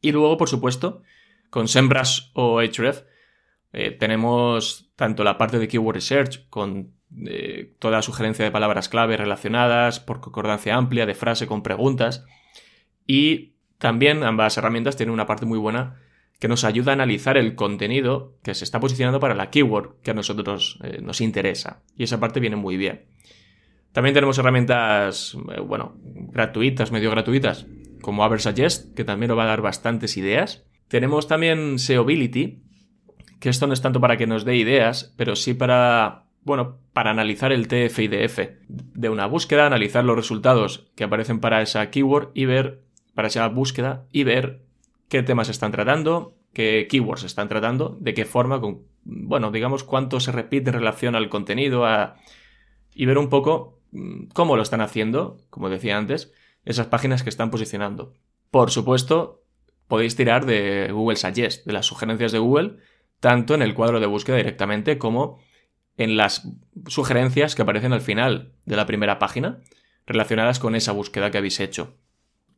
Y 0.00 0.10
luego, 0.10 0.36
por 0.36 0.48
supuesto, 0.48 1.02
con 1.50 1.68
SEMrush 1.68 2.32
o 2.32 2.60
Href 2.60 3.04
eh, 3.74 3.90
tenemos 3.90 4.92
tanto 4.94 5.24
la 5.24 5.36
parte 5.36 5.58
de 5.58 5.66
Keyword 5.66 5.96
Research 5.96 6.48
con 6.48 6.94
eh, 7.26 7.74
toda 7.80 7.96
la 7.96 8.02
sugerencia 8.02 8.44
de 8.44 8.52
palabras 8.52 8.88
clave 8.88 9.16
relacionadas 9.16 9.98
por 9.98 10.20
concordancia 10.20 10.76
amplia 10.76 11.06
de 11.06 11.14
frase 11.14 11.48
con 11.48 11.64
preguntas 11.64 12.24
y 13.04 13.56
también 13.78 14.22
ambas 14.22 14.56
herramientas 14.56 14.96
tienen 14.96 15.12
una 15.12 15.26
parte 15.26 15.44
muy 15.44 15.58
buena 15.58 16.00
que 16.38 16.46
nos 16.46 16.62
ayuda 16.62 16.92
a 16.92 16.94
analizar 16.94 17.36
el 17.36 17.56
contenido 17.56 18.36
que 18.44 18.54
se 18.54 18.62
está 18.62 18.78
posicionando 18.78 19.18
para 19.18 19.34
la 19.34 19.50
keyword 19.50 20.00
que 20.02 20.12
a 20.12 20.14
nosotros 20.14 20.78
eh, 20.84 21.00
nos 21.02 21.20
interesa. 21.20 21.82
Y 21.96 22.04
esa 22.04 22.20
parte 22.20 22.38
viene 22.38 22.56
muy 22.56 22.76
bien. 22.76 23.06
También 23.90 24.14
tenemos 24.14 24.38
herramientas, 24.38 25.36
bueno, 25.66 25.96
gratuitas, 26.02 26.90
medio 26.90 27.12
gratuitas, 27.12 27.66
como 28.02 28.24
Aversuggest, 28.24 28.92
que 28.94 29.04
también 29.04 29.28
nos 29.28 29.38
va 29.38 29.44
a 29.44 29.48
dar 29.48 29.62
bastantes 29.62 30.16
ideas. 30.16 30.64
Tenemos 30.88 31.28
también 31.28 31.78
Seobility, 31.78 32.63
que 33.44 33.50
esto 33.50 33.66
no 33.66 33.74
es 33.74 33.82
tanto 33.82 34.00
para 34.00 34.16
que 34.16 34.26
nos 34.26 34.46
dé 34.46 34.56
ideas, 34.56 35.12
pero 35.18 35.36
sí 35.36 35.52
para, 35.52 36.24
bueno, 36.44 36.78
para 36.94 37.10
analizar 37.10 37.52
el 37.52 37.68
TF 37.68 37.98
y 37.98 38.08
de 38.08 39.08
una 39.10 39.26
búsqueda, 39.26 39.66
analizar 39.66 40.02
los 40.02 40.16
resultados 40.16 40.90
que 40.96 41.04
aparecen 41.04 41.40
para 41.40 41.60
esa 41.60 41.90
keyword 41.90 42.30
y 42.32 42.46
ver, 42.46 42.84
para 43.14 43.28
esa 43.28 43.46
búsqueda 43.48 44.06
y 44.10 44.24
ver 44.24 44.62
qué 45.10 45.22
temas 45.22 45.50
están 45.50 45.72
tratando, 45.72 46.38
qué 46.54 46.86
keywords 46.88 47.24
están 47.24 47.48
tratando, 47.48 47.98
de 48.00 48.14
qué 48.14 48.24
forma, 48.24 48.62
bueno, 49.02 49.50
digamos 49.50 49.84
cuánto 49.84 50.20
se 50.20 50.32
repite 50.32 50.70
en 50.70 50.76
relación 50.76 51.14
al 51.14 51.28
contenido 51.28 51.84
y 52.94 53.04
ver 53.04 53.18
un 53.18 53.28
poco 53.28 53.82
mm, 53.92 54.28
cómo 54.32 54.56
lo 54.56 54.62
están 54.62 54.80
haciendo, 54.80 55.36
como 55.50 55.68
decía 55.68 55.98
antes, 55.98 56.32
esas 56.64 56.86
páginas 56.86 57.22
que 57.22 57.28
están 57.28 57.50
posicionando. 57.50 58.14
Por 58.50 58.70
supuesto, 58.70 59.42
podéis 59.86 60.16
tirar 60.16 60.46
de 60.46 60.88
Google 60.92 61.16
Suggest, 61.16 61.66
de 61.66 61.74
las 61.74 61.84
sugerencias 61.84 62.32
de 62.32 62.38
Google, 62.38 62.78
tanto 63.24 63.54
en 63.54 63.62
el 63.62 63.72
cuadro 63.72 64.00
de 64.00 64.06
búsqueda 64.06 64.36
directamente 64.36 64.98
como 64.98 65.38
en 65.96 66.18
las 66.18 66.46
sugerencias 66.88 67.54
que 67.54 67.62
aparecen 67.62 67.94
al 67.94 68.02
final 68.02 68.52
de 68.66 68.76
la 68.76 68.84
primera 68.84 69.18
página 69.18 69.62
relacionadas 70.06 70.58
con 70.58 70.74
esa 70.74 70.92
búsqueda 70.92 71.30
que 71.30 71.38
habéis 71.38 71.58
hecho. 71.58 71.96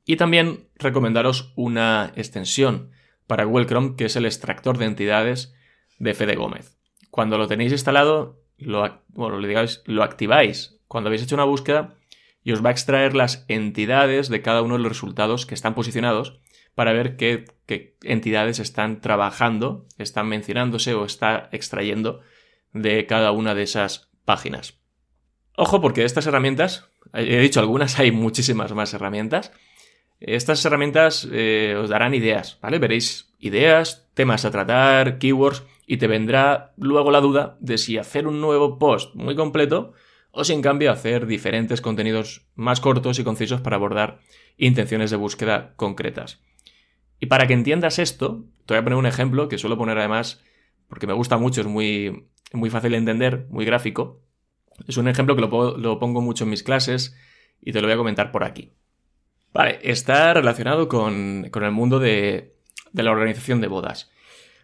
Y 0.05 0.17
también 0.17 0.69
recomendaros 0.75 1.53
una 1.55 2.13
extensión 2.17 2.91
para 3.29 3.45
Google 3.45 3.67
Chrome 3.67 3.95
que 3.95 4.07
es 4.07 4.17
el 4.17 4.27
extractor 4.27 4.77
de 4.77 4.87
entidades 4.87 5.55
de 6.01 6.15
Fede 6.15 6.35
Gómez. 6.35 6.77
Cuando 7.13 7.39
lo 7.39 7.47
tenéis 7.47 7.71
instalado, 7.71 8.43
lo, 8.59 9.05
bueno, 9.11 9.39
lo 9.39 10.03
activáis 10.03 10.81
cuando 10.89 11.07
habéis 11.07 11.23
hecho 11.23 11.37
una 11.37 11.45
búsqueda 11.45 11.95
y 12.43 12.51
os 12.51 12.65
va 12.65 12.71
a 12.71 12.73
extraer 12.73 13.15
las 13.15 13.45
entidades 13.47 14.29
de 14.31 14.43
cada 14.43 14.63
uno 14.63 14.79
de 14.79 14.83
los 14.83 14.91
resultados 14.91 15.47
que 15.47 15.55
están 15.55 15.77
posicionados 15.77 16.41
para 16.77 16.93
ver 16.93 17.17
qué, 17.17 17.47
entidades 18.03 18.61
están 18.61 19.01
trabajando, 19.01 19.87
están 19.97 20.29
mencionándose 20.29 20.95
o 20.95 21.07
está 21.07 21.49
extrayendo 21.51 22.21
de 22.73 23.07
cada 23.07 23.33
una 23.33 23.55
de 23.55 23.63
esas 23.63 24.11
páginas. 24.27 24.79
Ojo 25.57 25.81
porque 25.81 26.05
estas 26.05 26.27
herramientas, 26.27 26.89
he 27.15 27.41
dicho 27.41 27.61
algunas, 27.61 27.99
hay 27.99 28.13
muchísimas 28.13 28.75
más 28.75 28.93
herramientas, 28.93 29.53
estas 30.21 30.63
herramientas 30.67 31.27
eh, 31.33 31.77
os 31.81 31.89
darán 31.89 32.15
ideas, 32.15 32.59
¿vale? 32.61 32.79
Veréis 32.79 33.33
ideas, 33.39 34.09
temas 34.13 34.45
a 34.45 34.51
tratar, 34.51 35.19
keywords, 35.19 35.65
y 35.87 35.97
te 35.97 36.09
vendrá 36.09 36.75
luego 36.77 37.11
la 37.11 37.23
duda 37.23 37.57
de 37.61 37.79
si 37.79 37.97
hacer 37.97 38.27
un 38.27 38.43
nuevo 38.43 38.79
post 38.79 39.15
muy 39.15 39.35
completo 39.35 39.95
o 40.31 40.45
si 40.45 40.53
en 40.53 40.61
cambio 40.61 40.93
hacer 40.93 41.27
diferentes 41.27 41.81
contenidos 41.81 42.47
más 42.55 42.81
cortos 42.81 43.19
y 43.19 43.25
concisos 43.25 43.63
para 43.63 43.77
abordar 43.77 44.21
intenciones 44.59 45.11
de 45.11 45.17
búsqueda 45.17 45.73
concretas. 45.77 46.43
Y 47.21 47.27
para 47.27 47.47
que 47.47 47.55
entiendas 47.55 47.99
esto, 47.99 48.45
te 48.67 48.75
voy 48.75 48.79
a 48.79 48.85
poner 48.85 48.99
un 48.99 49.07
ejemplo 49.07 49.49
que 49.49 49.59
suelo 49.59 49.79
poner 49.79 49.99
además 49.99 50.43
porque 50.89 51.07
me 51.07 51.13
gusta 51.13 51.37
mucho, 51.37 51.61
es 51.61 51.67
muy, 51.67 52.29
muy 52.53 52.71
fácil 52.71 52.93
de 52.93 52.99
entender, 52.99 53.47
muy 53.51 53.65
gráfico. 53.65 54.21
Es 54.87 54.97
un 54.97 55.09
ejemplo 55.09 55.35
que 55.35 55.43
lo, 55.43 55.99
pongo 55.99 56.21
mucho 56.21 56.45
en 56.45 56.51
mis 56.51 56.63
clases 56.63 57.17
y 57.61 57.73
te 57.73 57.81
lo 57.81 57.87
voy 57.87 57.95
a 57.95 57.99
comentar 57.99 58.31
por 58.31 58.45
aquí. 58.45 58.73
Vale, 59.53 59.79
está 59.83 60.35
relacionado 60.35 60.89
con, 60.89 61.51
el 61.53 61.73
mundo 61.73 61.99
de, 61.99 62.55
la 62.93 63.11
organización 63.11 63.61
de 63.61 63.69
bodas. 63.69 64.11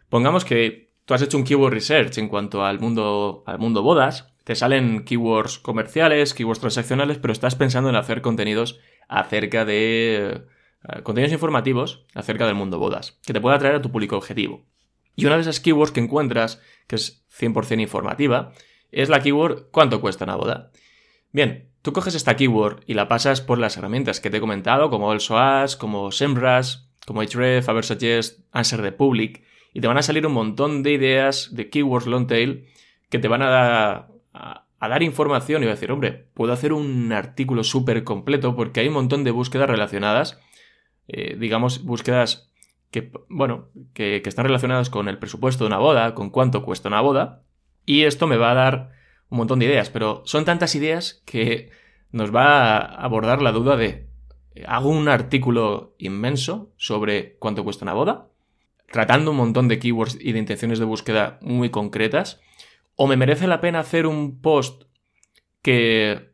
Pongamos 0.09 0.45
que 0.45 0.93
tú 1.07 1.15
has 1.15 1.23
hecho 1.23 1.39
un 1.39 1.45
keyword 1.45 1.73
research 1.73 2.19
en 2.19 2.29
cuanto 2.29 2.65
al 2.65 2.79
mundo, 2.79 3.43
al 3.47 3.59
mundo 3.59 3.83
bodas, 3.83 4.35
te 4.45 4.55
salen 4.55 5.05
keywords 5.05 5.59
comerciales, 5.59 6.35
keywords 6.35 6.61
transaccionales, 6.61 7.19
pero 7.19 7.33
estás 7.33 7.55
pensando 7.55 7.89
en 7.89 7.97
hacer 7.97 8.21
contenidos 8.21 8.81
acerca 9.09 9.65
de... 9.65 10.43
Eh, 10.89 11.03
contenidos 11.03 11.33
informativos 11.33 12.07
acerca 12.15 12.47
del 12.47 12.55
mundo 12.55 12.79
bodas, 12.79 13.19
que 13.25 13.33
te 13.33 13.41
pueda 13.41 13.57
atraer 13.57 13.77
a 13.77 13.83
tu 13.83 13.91
público 13.91 14.17
objetivo. 14.17 14.65
Y 15.15 15.27
una 15.27 15.37
de 15.37 15.43
esas 15.43 15.61
keywords 15.61 15.93
que 15.93 16.01
encuentras, 16.01 16.61
que 16.87 16.97
es 16.97 17.27
100% 17.39 17.81
informativa, 17.81 18.53
es 18.91 19.09
la 19.09 19.21
keyword 19.21 19.71
¿cuánto 19.71 20.01
cuesta 20.01 20.25
una 20.25 20.37
boda? 20.37 20.71
Bien, 21.33 21.73
Tú 21.83 21.93
coges 21.93 22.15
esta 22.15 22.37
keyword 22.37 22.85
y 22.87 22.95
la 22.95 23.09
pasas 23.09 23.41
por 23.41 23.59
las 23.59 23.77
herramientas 23.77 24.21
que 24.21 24.31
te 24.31 24.37
he 24.37 24.41
comentado, 24.41 24.89
como 24.89 25.13
el 25.13 25.19
SOAS, 25.19 25.77
como 25.77 26.13
SEMrush, 26.13 26.77
como 27.05 27.25
Href, 27.25 27.69
Aversuggest, 27.69 28.39
Answer 28.53 28.83
the 28.83 28.93
Public, 28.93 29.43
y 29.75 29.81
te 29.81 29.89
van 29.89 29.99
a 29.99 30.03
salir 30.03 30.25
un 30.25 30.33
montón 30.33 30.85
de 30.85 30.93
ideas 30.93 31.49
de 31.53 31.71
keywords 31.71 32.07
long 32.07 32.29
tail 32.29 32.69
que 33.11 33.19
te 33.19 33.27
van 33.27 33.43
a, 33.43 34.11
dar 34.81 35.03
información 35.03 35.63
y 35.63 35.67
va 35.67 35.73
a 35.73 35.75
decir, 35.75 35.91
hombre, 35.91 36.29
puedo 36.35 36.53
hacer 36.53 36.73
un 36.73 37.13
artículo 37.13 37.65
súper 37.65 38.05
completo 38.05 38.55
porque 38.55 38.79
hay 38.79 38.87
un 38.87 38.95
montón 38.95 39.25
de 39.25 39.33
búsquedas 39.33 39.69
relacionadas, 39.69 40.41
eh, 41.09 41.37
digamos, 41.39 41.85
búsquedas 41.85 42.51
que, 42.91 43.11
bueno, 43.29 43.69
que, 43.95 44.21
que 44.23 44.29
están 44.29 44.45
relacionadas 44.45 44.91
con 44.91 45.09
el 45.09 45.19
presupuesto 45.19 45.65
de 45.65 45.69
una 45.69 45.79
boda, 45.79 46.15
con 46.15 46.31
cuánto 46.31 46.63
cuesta 46.63 46.89
una 46.89 47.01
boda, 47.01 47.43
y 47.87 48.03
esto 48.03 48.27
me 48.27 48.37
va 48.37 48.53
a 48.53 48.55
dar 48.55 48.91
un 49.29 49.39
montón 49.39 49.59
de 49.59 49.67
ideas, 49.67 49.91
pero 49.91 50.23
son 50.27 50.45
tantas 50.45 50.75
ideas 50.75 51.23
que 51.25 51.71
nos 52.11 52.35
va 52.35 52.77
a 52.77 53.03
abordar 53.03 53.41
la 53.43 53.53
duda 53.53 53.77
de, 53.77 54.09
¿hago 54.67 54.91
un 54.91 55.09
artículo 55.09 55.95
inmenso 55.99 56.73
sobre 56.77 57.37
cuánto 57.39 57.65
cuesta 57.65 57.85
una 57.85 57.95
boda? 57.95 58.29
Tratando 58.91 59.31
un 59.31 59.39
montón 59.39 59.69
de 59.69 59.79
keywords 59.79 60.19
y 60.21 60.33
de 60.33 60.39
intenciones 60.39 60.79
de 60.79 60.85
búsqueda 60.85 61.39
muy 61.41 61.71
concretas. 61.71 62.41
¿O 62.95 63.07
me 63.07 63.17
merece 63.17 63.47
la 63.47 63.63
pena 63.63 63.81
hacer 63.81 64.07
un 64.07 64.43
post 64.43 64.83
que 65.63 66.33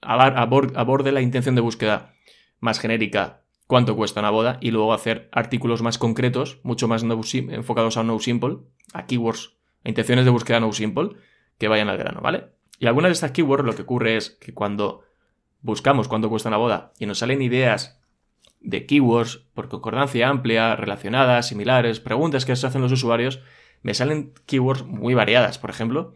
aborde 0.00 1.12
la 1.12 1.20
intención 1.20 1.54
de 1.54 1.60
búsqueda 1.60 2.14
más 2.58 2.80
genérica, 2.80 3.39
cuánto 3.70 3.94
cuesta 3.94 4.18
una 4.18 4.30
boda, 4.30 4.58
y 4.60 4.72
luego 4.72 4.92
hacer 4.92 5.28
artículos 5.30 5.80
más 5.80 5.96
concretos, 5.96 6.58
mucho 6.64 6.88
más 6.88 7.04
enfocados 7.04 7.96
a 7.96 8.02
no 8.02 8.18
simple, 8.18 8.56
a 8.92 9.06
keywords, 9.06 9.52
a 9.84 9.88
intenciones 9.88 10.24
de 10.24 10.32
búsqueda 10.32 10.58
no 10.58 10.72
simple, 10.72 11.10
que 11.56 11.68
vayan 11.68 11.88
al 11.88 11.96
grano, 11.96 12.20
¿vale? 12.20 12.48
Y 12.80 12.88
algunas 12.88 13.10
de 13.10 13.12
estas 13.12 13.30
keywords 13.30 13.64
lo 13.64 13.76
que 13.76 13.82
ocurre 13.82 14.16
es 14.16 14.30
que 14.30 14.52
cuando 14.52 15.02
buscamos 15.60 16.08
cuánto 16.08 16.28
cuesta 16.28 16.48
una 16.48 16.56
boda 16.56 16.92
y 16.98 17.06
nos 17.06 17.20
salen 17.20 17.42
ideas 17.42 18.00
de 18.58 18.86
keywords 18.86 19.46
por 19.54 19.68
concordancia 19.68 20.28
amplia, 20.28 20.74
relacionadas, 20.74 21.46
similares, 21.46 22.00
preguntas 22.00 22.44
que 22.44 22.56
se 22.56 22.66
hacen 22.66 22.82
los 22.82 22.90
usuarios, 22.90 23.40
me 23.82 23.94
salen 23.94 24.34
keywords 24.46 24.82
muy 24.84 25.14
variadas, 25.14 25.60
por 25.60 25.70
ejemplo, 25.70 26.14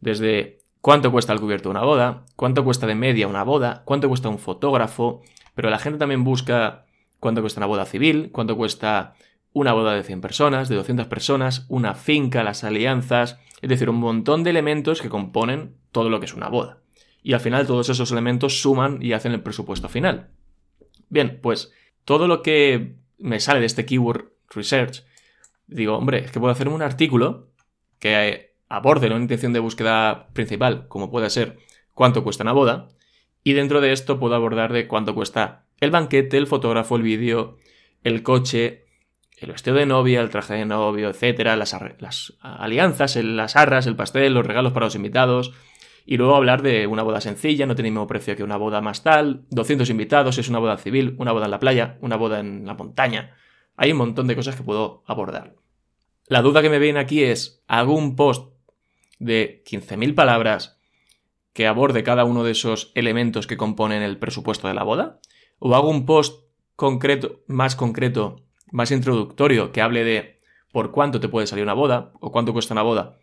desde 0.00 0.60
cuánto 0.80 1.12
cuesta 1.12 1.34
el 1.34 1.40
cubierto 1.40 1.68
de 1.68 1.72
una 1.72 1.84
boda, 1.84 2.24
cuánto 2.34 2.64
cuesta 2.64 2.86
de 2.86 2.94
media 2.94 3.28
una 3.28 3.42
boda, 3.42 3.82
cuánto 3.84 4.08
cuesta 4.08 4.30
un 4.30 4.38
fotógrafo, 4.38 5.20
pero 5.58 5.70
la 5.70 5.80
gente 5.80 5.98
también 5.98 6.22
busca 6.22 6.86
cuánto 7.18 7.40
cuesta 7.40 7.58
una 7.58 7.66
boda 7.66 7.84
civil, 7.84 8.30
cuánto 8.30 8.56
cuesta 8.56 9.14
una 9.52 9.72
boda 9.72 9.92
de 9.92 10.04
100 10.04 10.20
personas, 10.20 10.68
de 10.68 10.76
200 10.76 11.08
personas, 11.08 11.66
una 11.68 11.96
finca, 11.96 12.44
las 12.44 12.62
alianzas, 12.62 13.40
es 13.60 13.68
decir, 13.68 13.90
un 13.90 13.96
montón 13.96 14.44
de 14.44 14.50
elementos 14.50 15.02
que 15.02 15.08
componen 15.08 15.74
todo 15.90 16.10
lo 16.10 16.20
que 16.20 16.26
es 16.26 16.34
una 16.34 16.48
boda. 16.48 16.78
Y 17.24 17.32
al 17.32 17.40
final 17.40 17.66
todos 17.66 17.88
esos 17.88 18.12
elementos 18.12 18.62
suman 18.62 19.02
y 19.02 19.14
hacen 19.14 19.32
el 19.32 19.42
presupuesto 19.42 19.88
final. 19.88 20.28
Bien, 21.08 21.40
pues 21.42 21.72
todo 22.04 22.28
lo 22.28 22.40
que 22.42 22.94
me 23.18 23.40
sale 23.40 23.58
de 23.58 23.66
este 23.66 23.84
keyword 23.84 24.26
research, 24.50 25.02
digo, 25.66 25.98
hombre, 25.98 26.18
es 26.18 26.30
que 26.30 26.38
puedo 26.38 26.52
hacer 26.52 26.68
un 26.68 26.82
artículo 26.82 27.48
que 27.98 28.54
aborde 28.68 29.08
una 29.08 29.16
intención 29.16 29.52
de 29.52 29.58
búsqueda 29.58 30.28
principal, 30.34 30.86
como 30.86 31.10
puede 31.10 31.30
ser 31.30 31.58
cuánto 31.94 32.22
cuesta 32.22 32.44
una 32.44 32.52
boda, 32.52 32.90
y 33.42 33.52
dentro 33.52 33.80
de 33.80 33.92
esto 33.92 34.18
puedo 34.18 34.34
abordar 34.34 34.72
de 34.72 34.86
cuánto 34.86 35.14
cuesta 35.14 35.64
el 35.80 35.90
banquete, 35.90 36.36
el 36.36 36.46
fotógrafo, 36.46 36.96
el 36.96 37.02
vídeo, 37.02 37.56
el 38.02 38.22
coche, 38.22 38.86
el 39.36 39.52
vestido 39.52 39.76
de 39.76 39.86
novia, 39.86 40.20
el 40.20 40.30
traje 40.30 40.54
de 40.54 40.66
novio, 40.66 41.08
etcétera, 41.08 41.56
las, 41.56 41.74
alianzas, 42.40 43.16
las 43.16 43.56
arras, 43.56 43.86
el 43.86 43.96
pastel, 43.96 44.34
los 44.34 44.46
regalos 44.46 44.72
para 44.72 44.86
los 44.86 44.96
invitados, 44.96 45.52
y 46.04 46.16
luego 46.16 46.34
hablar 46.34 46.62
de 46.62 46.86
una 46.86 47.02
boda 47.02 47.20
sencilla, 47.20 47.66
no 47.66 47.74
tiene 47.74 47.88
el 47.88 47.94
mismo 47.94 48.06
precio 48.06 48.34
que 48.34 48.42
una 48.42 48.56
boda 48.56 48.80
más 48.80 49.02
tal, 49.02 49.44
200 49.50 49.88
invitados, 49.90 50.38
es 50.38 50.48
una 50.48 50.58
boda 50.58 50.78
civil, 50.78 51.14
una 51.18 51.32
boda 51.32 51.44
en 51.44 51.50
la 51.50 51.60
playa, 51.60 51.98
una 52.00 52.16
boda 52.16 52.40
en 52.40 52.66
la 52.66 52.74
montaña. 52.74 53.36
Hay 53.76 53.92
un 53.92 53.98
montón 53.98 54.26
de 54.26 54.34
cosas 54.34 54.56
que 54.56 54.62
puedo 54.62 55.04
abordar. 55.06 55.54
La 56.26 56.42
duda 56.42 56.62
que 56.62 56.70
me 56.70 56.78
viene 56.78 56.98
aquí 56.98 57.22
es, 57.22 57.62
¿hago 57.68 57.94
un 57.94 58.16
post 58.16 58.52
de 59.18 59.62
15.000 59.66 60.14
palabras 60.14 60.77
que 61.58 61.66
aborde 61.66 62.04
cada 62.04 62.24
uno 62.24 62.44
de 62.44 62.52
esos 62.52 62.92
elementos 62.94 63.48
que 63.48 63.56
componen 63.56 64.00
el 64.00 64.16
presupuesto 64.16 64.68
de 64.68 64.74
la 64.74 64.84
boda? 64.84 65.18
¿O 65.58 65.74
hago 65.74 65.90
un 65.90 66.06
post 66.06 66.44
concreto, 66.76 67.40
más 67.48 67.74
concreto, 67.74 68.44
más 68.70 68.92
introductorio, 68.92 69.72
que 69.72 69.82
hable 69.82 70.04
de 70.04 70.38
por 70.70 70.92
cuánto 70.92 71.18
te 71.18 71.28
puede 71.28 71.48
salir 71.48 71.64
una 71.64 71.74
boda 71.74 72.12
o 72.20 72.30
cuánto 72.30 72.52
cuesta 72.52 72.74
una 72.74 72.82
boda 72.82 73.18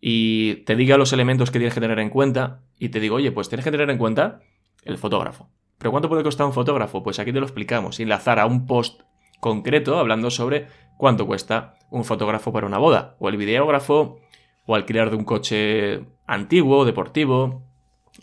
y 0.00 0.64
te 0.64 0.76
diga 0.76 0.96
los 0.96 1.12
elementos 1.12 1.50
que 1.50 1.58
tienes 1.58 1.74
que 1.74 1.82
tener 1.82 1.98
en 1.98 2.08
cuenta 2.08 2.62
y 2.78 2.88
te 2.88 3.00
digo, 3.00 3.16
oye, 3.16 3.32
pues 3.32 3.50
tienes 3.50 3.64
que 3.64 3.70
tener 3.70 3.90
en 3.90 3.98
cuenta 3.98 4.40
el 4.84 4.96
fotógrafo. 4.96 5.50
¿Pero 5.76 5.90
cuánto 5.90 6.08
puede 6.08 6.22
costar 6.22 6.46
un 6.46 6.54
fotógrafo? 6.54 7.02
Pues 7.02 7.18
aquí 7.18 7.34
te 7.34 7.38
lo 7.38 7.44
explicamos, 7.44 8.00
enlazar 8.00 8.38
a 8.38 8.46
un 8.46 8.64
post 8.64 9.02
concreto 9.40 9.98
hablando 9.98 10.30
sobre 10.30 10.68
cuánto 10.96 11.26
cuesta 11.26 11.74
un 11.90 12.06
fotógrafo 12.06 12.50
para 12.50 12.66
una 12.66 12.78
boda, 12.78 13.14
o 13.18 13.28
el 13.28 13.36
videógrafo, 13.36 14.20
o 14.66 14.74
alquiler 14.74 15.10
de 15.10 15.16
un 15.16 15.24
coche 15.24 16.04
antiguo, 16.26 16.84
deportivo, 16.84 17.62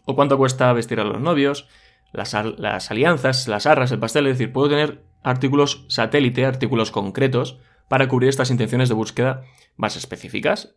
o 0.06 0.16
cuánto 0.16 0.38
cuesta 0.38 0.72
vestir 0.74 1.00
a 1.00 1.04
los 1.04 1.20
novios, 1.20 1.68
las, 2.12 2.34
las 2.34 2.92
alianzas, 2.92 3.48
las 3.48 3.66
arras, 3.66 3.92
el 3.92 4.00
pastel, 4.00 4.28
es 4.28 4.38
decir, 4.38 4.54
puedo 4.54 4.70
tener 4.70 5.04
artículos 5.24 5.86
satélite, 5.90 6.46
artículos 6.46 6.92
concretos, 6.92 7.60
para 7.88 8.08
cubrir 8.08 8.30
estas 8.30 8.52
intenciones 8.52 8.88
de 8.88 8.96
búsqueda 8.96 9.44
más 9.76 9.96
específicas 9.96 10.76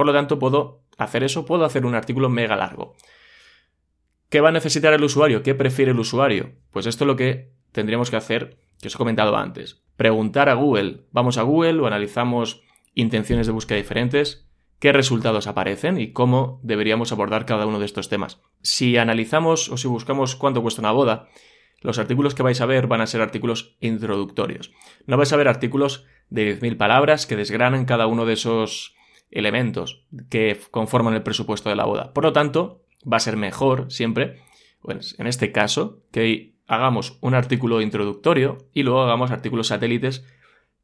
por 0.00 0.06
lo 0.06 0.14
tanto, 0.14 0.38
puedo 0.38 0.82
hacer 0.96 1.24
eso, 1.24 1.44
puedo 1.44 1.66
hacer 1.66 1.84
un 1.84 1.94
artículo 1.94 2.30
mega 2.30 2.56
largo. 2.56 2.94
¿Qué 4.30 4.40
va 4.40 4.48
a 4.50 4.52
necesitar 4.52 4.94
el 4.94 5.04
usuario? 5.04 5.42
¿Qué 5.42 5.54
prefiere 5.54 5.90
el 5.90 5.98
usuario? 5.98 6.52
Pues 6.70 6.86
esto 6.86 7.04
es 7.04 7.06
lo 7.06 7.16
que 7.16 7.52
tendríamos 7.72 8.10
que 8.10 8.16
hacer, 8.16 8.56
que 8.80 8.88
os 8.88 8.94
he 8.94 8.96
comentado 8.98 9.36
antes. 9.36 9.82
Preguntar 9.96 10.48
a 10.48 10.54
Google. 10.54 11.06
Vamos 11.12 11.36
a 11.36 11.42
Google 11.42 11.80
o 11.80 11.86
analizamos 11.86 12.62
intenciones 12.94 13.46
de 13.46 13.52
búsqueda 13.52 13.76
diferentes, 13.76 14.48
qué 14.80 14.92
resultados 14.92 15.46
aparecen 15.46 16.00
y 16.00 16.12
cómo 16.12 16.58
deberíamos 16.62 17.12
abordar 17.12 17.46
cada 17.46 17.66
uno 17.66 17.78
de 17.78 17.84
estos 17.86 18.08
temas. 18.08 18.40
Si 18.62 18.96
analizamos 18.96 19.68
o 19.68 19.76
si 19.76 19.86
buscamos 19.86 20.34
cuánto 20.34 20.62
cuesta 20.62 20.82
una 20.82 20.90
boda, 20.90 21.28
los 21.82 21.98
artículos 21.98 22.34
que 22.34 22.42
vais 22.42 22.60
a 22.60 22.66
ver 22.66 22.86
van 22.86 23.00
a 23.00 23.06
ser 23.06 23.20
artículos 23.20 23.76
introductorios. 23.80 24.72
No 25.06 25.16
vais 25.16 25.32
a 25.32 25.36
ver 25.36 25.48
artículos 25.48 26.06
de 26.30 26.58
10.000 26.58 26.76
palabras 26.76 27.26
que 27.26 27.36
desgranan 27.36 27.84
cada 27.84 28.06
uno 28.06 28.26
de 28.26 28.32
esos 28.32 28.94
elementos 29.30 30.04
que 30.28 30.58
conforman 30.70 31.14
el 31.14 31.22
presupuesto 31.22 31.68
de 31.68 31.76
la 31.76 31.84
boda. 31.84 32.12
Por 32.12 32.24
lo 32.24 32.32
tanto, 32.32 32.82
va 33.10 33.18
a 33.18 33.20
ser 33.20 33.36
mejor 33.36 33.90
siempre, 33.90 34.40
en 34.88 35.26
este 35.26 35.52
caso, 35.52 36.02
que 36.10 36.54
hagamos 36.66 37.18
un 37.20 37.34
artículo 37.34 37.80
introductorio 37.80 38.58
y 38.72 38.82
luego 38.82 39.02
hagamos 39.02 39.30
artículos 39.30 39.68
satélites 39.68 40.24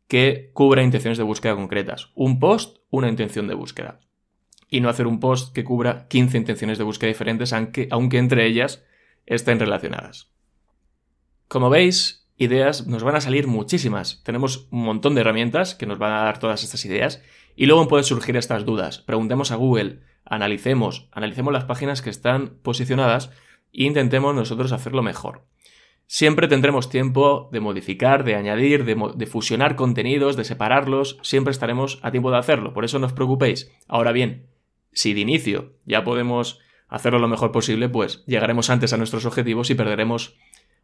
que 0.08 0.50
cubra 0.52 0.82
intenciones 0.82 1.18
de 1.18 1.24
búsqueda 1.24 1.56
concretas. 1.56 2.10
Un 2.14 2.38
post, 2.38 2.78
una 2.90 3.08
intención 3.08 3.48
de 3.48 3.54
búsqueda. 3.54 4.00
Y 4.68 4.80
no 4.80 4.88
hacer 4.88 5.06
un 5.06 5.20
post 5.20 5.54
que 5.54 5.64
cubra 5.64 6.06
15 6.08 6.38
intenciones 6.38 6.78
de 6.78 6.84
búsqueda 6.84 7.08
diferentes, 7.08 7.52
aunque, 7.52 7.88
aunque 7.90 8.18
entre 8.18 8.46
ellas 8.46 8.84
estén 9.26 9.58
relacionadas. 9.58 10.30
Como 11.48 11.70
veis, 11.70 12.28
ideas 12.36 12.86
nos 12.86 13.02
van 13.02 13.16
a 13.16 13.20
salir 13.20 13.46
muchísimas. 13.46 14.22
Tenemos 14.24 14.68
un 14.70 14.82
montón 14.82 15.14
de 15.14 15.20
herramientas 15.22 15.74
que 15.74 15.86
nos 15.86 15.98
van 15.98 16.12
a 16.12 16.22
dar 16.22 16.38
todas 16.38 16.62
estas 16.62 16.84
ideas 16.84 17.22
y 17.54 17.66
luego 17.66 17.88
pueden 17.88 18.04
surgir 18.04 18.36
estas 18.36 18.64
dudas. 18.64 18.98
Preguntemos 18.98 19.50
a 19.50 19.56
Google, 19.56 20.00
analicemos, 20.24 21.08
analicemos 21.12 21.52
las 21.52 21.64
páginas 21.64 22.02
que 22.02 22.10
están 22.10 22.58
posicionadas 22.62 23.30
e 23.72 23.84
intentemos 23.84 24.34
nosotros 24.34 24.72
hacerlo 24.72 25.02
mejor. 25.02 25.46
Siempre 26.06 26.46
tendremos 26.46 26.88
tiempo 26.88 27.48
de 27.50 27.60
modificar, 27.60 28.22
de 28.22 28.36
añadir, 28.36 28.84
de, 28.84 29.26
fusionar 29.26 29.74
contenidos, 29.74 30.36
de 30.36 30.44
separarlos, 30.44 31.18
siempre 31.22 31.50
estaremos 31.50 31.98
a 32.02 32.12
tiempo 32.12 32.30
de 32.30 32.38
hacerlo, 32.38 32.72
por 32.72 32.84
eso 32.84 32.98
no 32.98 33.06
os 33.06 33.12
preocupéis. 33.12 33.72
Ahora 33.88 34.12
bien, 34.12 34.46
si 34.92 35.14
de 35.14 35.20
inicio 35.20 35.74
ya 35.84 36.04
podemos 36.04 36.60
hacerlo 36.88 37.18
lo 37.18 37.28
mejor 37.28 37.50
posible, 37.50 37.88
pues 37.88 38.24
llegaremos 38.26 38.70
antes 38.70 38.92
a 38.92 38.96
nuestros 38.96 39.26
objetivos 39.26 39.70
y 39.70 39.74
perderemos 39.74 40.36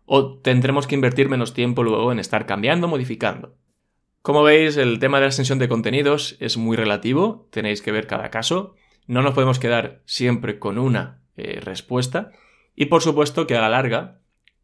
o 0.07 0.39
tendremos 0.39 0.89
que 0.89 0.97
invertir 0.97 1.29
menos 1.29 1.55
tiempo 1.55 1.85
luego 1.85 2.11
en 2.11 2.18
estar 2.18 2.45
cambiando, 2.45 2.89
modificando. 2.89 3.55
Como 4.23 4.43
veis, 4.43 4.77
el 4.77 4.99
tema 4.99 5.18
de 5.18 5.23
la 5.23 5.29
extensión 5.29 5.61
de 5.61 5.68
contenidos 5.68 6.37
es 6.41 6.57
muy 6.57 6.77
relativo, 6.77 7.49
tenéis 7.51 7.81
que 7.81 7.93
ver 7.93 8.09
cada 8.09 8.31
caso, 8.31 8.75
no 9.07 9.23
nos 9.23 9.35
podemos 9.35 9.59
quedar 9.59 10.03
siempre 10.05 10.59
con 10.59 10.79
una 10.79 11.23
eh, 11.37 11.61
respuesta. 11.61 12.31
Y 12.75 12.87
por 12.87 13.03
supuesto 13.03 13.47
que 13.47 13.57
a 13.57 13.61
la 13.61 13.68
larga, 13.68 14.22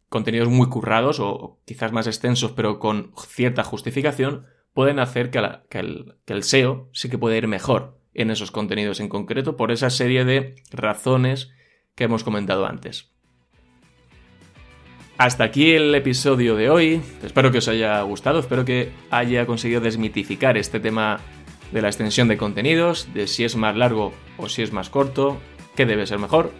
contenidos 0.09 0.49
muy 0.49 0.69
currados 0.69 1.21
o 1.21 1.61
quizás 1.65 1.93
más 1.93 2.07
extensos 2.07 2.53
pero 2.53 2.79
con 2.79 3.13
cierta 3.17 3.65
justificación 3.65 4.47
pueden 4.73 4.99
hacer 4.99 5.31
que, 5.31 5.39
el, 5.79 6.43
SEO 6.43 6.89
sí 6.93 7.09
que 7.09 7.19
puede 7.19 7.37
ir 7.37 7.49
mejor 7.49 7.99
en 8.15 8.31
esos 8.31 8.51
contenidos 8.51 9.01
en 9.01 9.09
concreto 9.09 9.57
por 9.57 9.73
esa 9.73 9.91
serie 9.91 10.25
de 10.25 10.57
razones 10.71 11.51
que 11.95 12.05
hemos 12.05 12.25
comentado 12.25 12.67
antes. 12.67 13.13
Hasta 15.17 15.43
aquí 15.43 15.73
el 15.73 15.93
episodio 15.97 16.55
de 16.55 16.71
hoy. 16.71 17.03
Espero 17.25 17.51
que 17.51 17.59
os 17.59 17.67
haya 17.67 18.01
gustado, 18.03 18.39
espero 18.39 18.65
que 18.65 18.93
haya 19.11 19.47
conseguido 19.47 19.81
desmitificar 19.81 20.57
este 20.57 20.79
tema 20.79 21.19
de 21.73 21.83
la 21.83 21.89
extensión 21.89 22.29
de 22.29 22.37
contenidos, 22.37 23.13
de 23.15 23.27
si 23.27 23.43
es 23.43 23.57
más 23.57 23.77
largo 23.77 24.15
o 24.37 24.49
si 24.49 24.63
es 24.63 24.73
más 24.73 24.91
corto, 24.91 25.39
qué 25.75 25.87
debe 25.87 26.07
ser 26.07 26.21
mejor. 26.21 26.53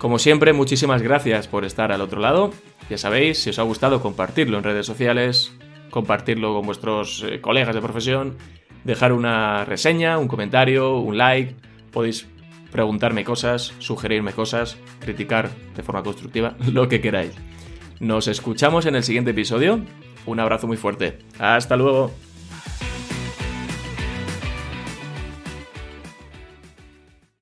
Como 0.00 0.18
siempre, 0.18 0.54
muchísimas 0.54 1.02
gracias 1.02 1.46
por 1.46 1.66
estar 1.66 1.92
al 1.92 2.00
otro 2.00 2.22
lado. 2.22 2.54
Ya 2.88 2.96
sabéis, 2.96 3.42
si 3.42 3.50
os 3.50 3.58
ha 3.58 3.64
gustado, 3.64 4.00
compartirlo 4.00 4.56
en 4.56 4.64
redes 4.64 4.86
sociales, 4.86 5.52
compartirlo 5.90 6.54
con 6.54 6.64
vuestros 6.64 7.22
eh, 7.28 7.42
colegas 7.42 7.74
de 7.74 7.82
profesión, 7.82 8.38
dejar 8.82 9.12
una 9.12 9.66
reseña, 9.66 10.16
un 10.16 10.26
comentario, 10.26 10.96
un 10.96 11.18
like. 11.18 11.54
Podéis 11.92 12.26
preguntarme 12.72 13.24
cosas, 13.24 13.74
sugerirme 13.78 14.32
cosas, 14.32 14.78
criticar 15.00 15.50
de 15.76 15.82
forma 15.82 16.02
constructiva, 16.02 16.56
lo 16.72 16.88
que 16.88 17.02
queráis. 17.02 17.32
Nos 17.98 18.26
escuchamos 18.26 18.86
en 18.86 18.96
el 18.96 19.02
siguiente 19.02 19.32
episodio. 19.32 19.80
Un 20.24 20.40
abrazo 20.40 20.66
muy 20.66 20.78
fuerte. 20.78 21.18
Hasta 21.38 21.76
luego. 21.76 22.10